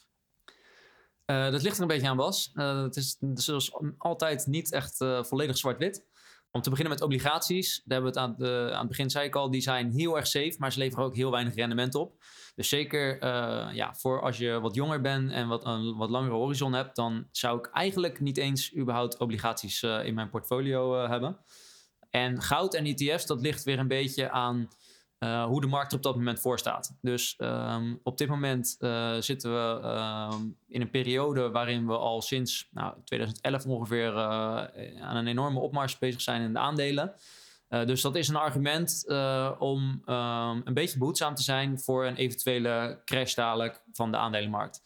Eh, 1.30 1.50
dat 1.50 1.62
ligt 1.62 1.76
er 1.76 1.82
een 1.82 1.88
beetje 1.88 2.08
aan, 2.08 2.16
Bas. 2.16 2.50
Eh, 2.54 2.82
het 2.82 2.96
is 2.96 3.16
zoals 3.34 3.72
altijd 3.98 4.46
niet 4.46 4.72
echt 4.72 5.00
eh, 5.00 5.22
volledig 5.22 5.56
zwart-wit. 5.56 6.08
Om 6.50 6.60
te 6.60 6.70
beginnen 6.70 6.94
met 6.94 7.02
obligaties. 7.02 7.82
Daar 7.84 8.00
hebben 8.00 8.14
we 8.14 8.20
het 8.20 8.28
aan, 8.28 8.34
de, 8.38 8.70
aan 8.72 8.78
het 8.78 8.88
begin 8.88 9.10
zei 9.10 9.26
ik 9.26 9.34
al. 9.34 9.50
Die 9.50 9.60
zijn 9.60 9.90
heel 9.90 10.16
erg 10.16 10.26
safe, 10.26 10.54
maar 10.58 10.72
ze 10.72 10.78
leveren 10.78 11.04
ook 11.04 11.16
heel 11.16 11.30
weinig 11.30 11.54
rendement 11.54 11.94
op. 11.94 12.22
Dus 12.54 12.68
zeker 12.68 13.24
ja, 13.74 13.94
voor 13.94 14.22
als 14.22 14.38
je 14.38 14.60
wat 14.60 14.74
jonger 14.74 15.00
bent 15.00 15.30
en 15.30 15.48
wat, 15.48 15.64
een 15.64 15.96
wat 15.96 16.10
langere 16.10 16.34
horizon 16.34 16.72
hebt... 16.72 16.96
dan 16.96 17.28
zou 17.32 17.58
ik 17.58 17.66
eigenlijk 17.66 18.20
niet 18.20 18.36
eens 18.36 18.76
überhaupt 18.76 19.18
obligaties 19.18 19.82
in 19.82 20.14
mijn 20.14 20.30
portfolio 20.30 21.08
hebben. 21.08 21.38
En 22.10 22.42
goud 22.42 22.74
en 22.74 22.84
ETF's, 22.84 23.26
dat 23.26 23.40
ligt 23.40 23.64
weer 23.64 23.78
een 23.78 23.88
beetje 23.88 24.30
aan 24.30 24.68
eh, 25.20 25.44
hoe 25.44 25.60
de 25.60 25.66
markt 25.66 25.90
er 25.90 25.96
op 25.96 26.02
dat 26.02 26.16
moment 26.16 26.40
voor 26.40 26.58
staat. 26.58 26.96
Dus 27.00 27.34
ehm, 27.36 27.94
op 28.02 28.18
dit 28.18 28.28
moment 28.28 28.76
eh, 28.78 29.16
zitten 29.18 29.52
we 29.52 29.80
ehm, 29.82 30.42
in 30.68 30.80
een 30.80 30.90
periode 30.90 31.50
waarin 31.50 31.86
we 31.86 31.96
al 31.96 32.22
sinds 32.22 32.68
nou, 32.70 32.94
2011 33.04 33.66
ongeveer 33.66 34.16
eh, 34.16 34.22
aan 35.00 35.16
een 35.16 35.26
enorme 35.26 35.60
opmars 35.60 35.98
bezig 35.98 36.20
zijn 36.20 36.42
in 36.42 36.52
de 36.52 36.58
aandelen. 36.58 37.14
Dus 37.84 38.00
dat 38.00 38.16
is 38.16 38.28
een 38.28 38.36
argument 38.36 39.04
om 39.58 40.02
ehm, 40.04 40.60
een 40.64 40.74
beetje 40.74 40.98
behoedzaam 40.98 41.34
te 41.34 41.42
zijn 41.42 41.80
voor 41.80 42.06
een 42.06 42.16
eventuele 42.16 43.00
crash 43.04 43.34
dadelijk 43.34 43.82
van 43.92 44.10
de 44.10 44.16
aandelenmarkt. 44.16 44.82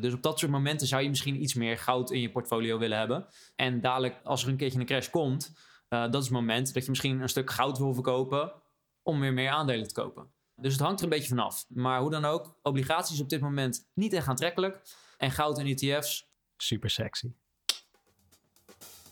Dus 0.00 0.12
op 0.12 0.22
dat 0.22 0.38
soort 0.38 0.50
momenten 0.50 0.86
zou 0.86 1.02
je 1.02 1.08
misschien 1.08 1.42
iets 1.42 1.54
meer 1.54 1.78
goud 1.78 2.10
in 2.10 2.20
je 2.20 2.30
portfolio 2.30 2.78
willen 2.78 2.98
hebben. 2.98 3.26
En 3.56 3.80
dadelijk, 3.80 4.20
als 4.22 4.42
er 4.42 4.48
een 4.48 4.56
keertje 4.56 4.78
een 4.78 4.86
crash 4.86 5.10
komt, 5.10 5.52
dat 5.88 6.14
is 6.14 6.24
het 6.24 6.30
moment 6.30 6.74
dat 6.74 6.84
je 6.84 6.90
misschien 6.90 7.20
een 7.20 7.28
stuk 7.28 7.50
goud 7.50 7.78
wil 7.78 7.94
verkopen 7.94 8.52
om 9.04 9.20
weer 9.20 9.32
meer 9.32 9.50
aandelen 9.50 9.88
te 9.88 9.94
kopen. 9.94 10.32
Dus 10.56 10.72
het 10.72 10.82
hangt 10.82 10.98
er 10.98 11.04
een 11.04 11.10
beetje 11.10 11.28
vanaf. 11.28 11.64
Maar 11.68 12.00
hoe 12.00 12.10
dan 12.10 12.24
ook, 12.24 12.58
obligaties 12.62 13.20
op 13.20 13.28
dit 13.28 13.40
moment 13.40 13.86
niet 13.94 14.12
echt 14.12 14.28
aantrekkelijk. 14.28 14.82
En 15.18 15.30
goud 15.30 15.58
en 15.58 15.66
ETF's, 15.66 16.32
Super 16.56 16.90
sexy. 16.90 17.32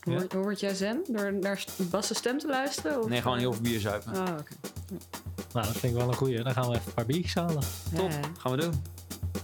Hoe, 0.00 0.12
Ja. 0.12 0.18
word- 0.18 0.32
hoe 0.32 0.42
word 0.42 0.60
jij 0.60 0.74
zen? 0.74 1.04
Door 1.06 1.32
naar 1.34 1.64
Bas' 1.90 2.16
stem 2.16 2.38
te 2.38 2.46
luisteren? 2.46 2.98
Of, 3.02 3.08
nee, 3.08 3.22
gewoon 3.22 3.38
heel 3.38 3.52
veel 3.52 3.62
bier 3.62 3.80
zuipen. 3.80 4.12
Oh, 4.12 4.20
oké. 4.38 4.54
Nou, 5.52 5.66
dat 5.66 5.76
vind 5.76 5.82
ik 5.92 5.98
wel 5.98 6.08
een 6.08 6.14
goeie. 6.14 6.42
Dan 6.42 6.52
gaan 6.52 6.68
we 6.68 6.74
even 6.74 6.86
een 6.86 6.94
paar 6.94 7.06
biertjes 7.06 7.34
halen. 7.34 7.62
Top, 7.94 8.10
gaan 8.38 8.52
we 8.52 8.58
doen. 8.60 8.82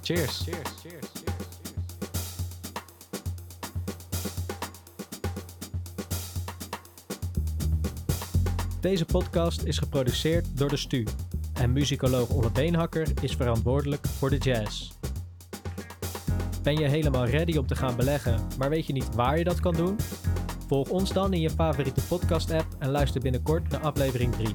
Cheers, 0.02 0.38
cheers, 0.42 0.70
cheers. 0.82 1.06
Deze 8.88 9.04
podcast 9.04 9.62
is 9.62 9.78
geproduceerd 9.78 10.58
door 10.58 10.68
de 10.68 10.76
STU. 10.76 11.06
En 11.52 11.72
muzikoloog 11.72 12.28
Olle 12.28 12.50
Beenhakker 12.50 13.08
is 13.20 13.32
verantwoordelijk 13.32 14.06
voor 14.06 14.30
de 14.30 14.36
jazz. 14.36 14.90
Ben 16.62 16.76
je 16.76 16.88
helemaal 16.88 17.26
ready 17.26 17.56
om 17.56 17.66
te 17.66 17.76
gaan 17.76 17.96
beleggen, 17.96 18.40
maar 18.58 18.70
weet 18.70 18.86
je 18.86 18.92
niet 18.92 19.14
waar 19.14 19.38
je 19.38 19.44
dat 19.44 19.60
kan 19.60 19.74
doen? 19.74 19.96
Volg 20.66 20.88
ons 20.88 21.12
dan 21.12 21.32
in 21.32 21.40
je 21.40 21.50
favoriete 21.50 22.00
podcast-app 22.08 22.66
en 22.78 22.90
luister 22.90 23.20
binnenkort 23.20 23.68
naar 23.68 23.80
aflevering 23.80 24.32
3. 24.32 24.54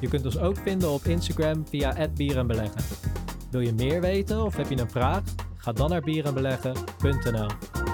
Je 0.00 0.08
kunt 0.08 0.24
ons 0.24 0.38
ook 0.38 0.56
vinden 0.56 0.90
op 0.90 1.04
Instagram 1.04 1.66
via 1.68 2.08
@bierenbeleggen. 2.14 2.82
Wil 3.50 3.60
je 3.60 3.72
meer 3.72 4.00
weten 4.00 4.44
of 4.44 4.56
heb 4.56 4.70
je 4.70 4.78
een 4.78 4.90
vraag? 4.90 5.22
Ga 5.56 5.72
dan 5.72 5.90
naar 5.90 6.02
bierenbeleggen.nl. 6.02 7.93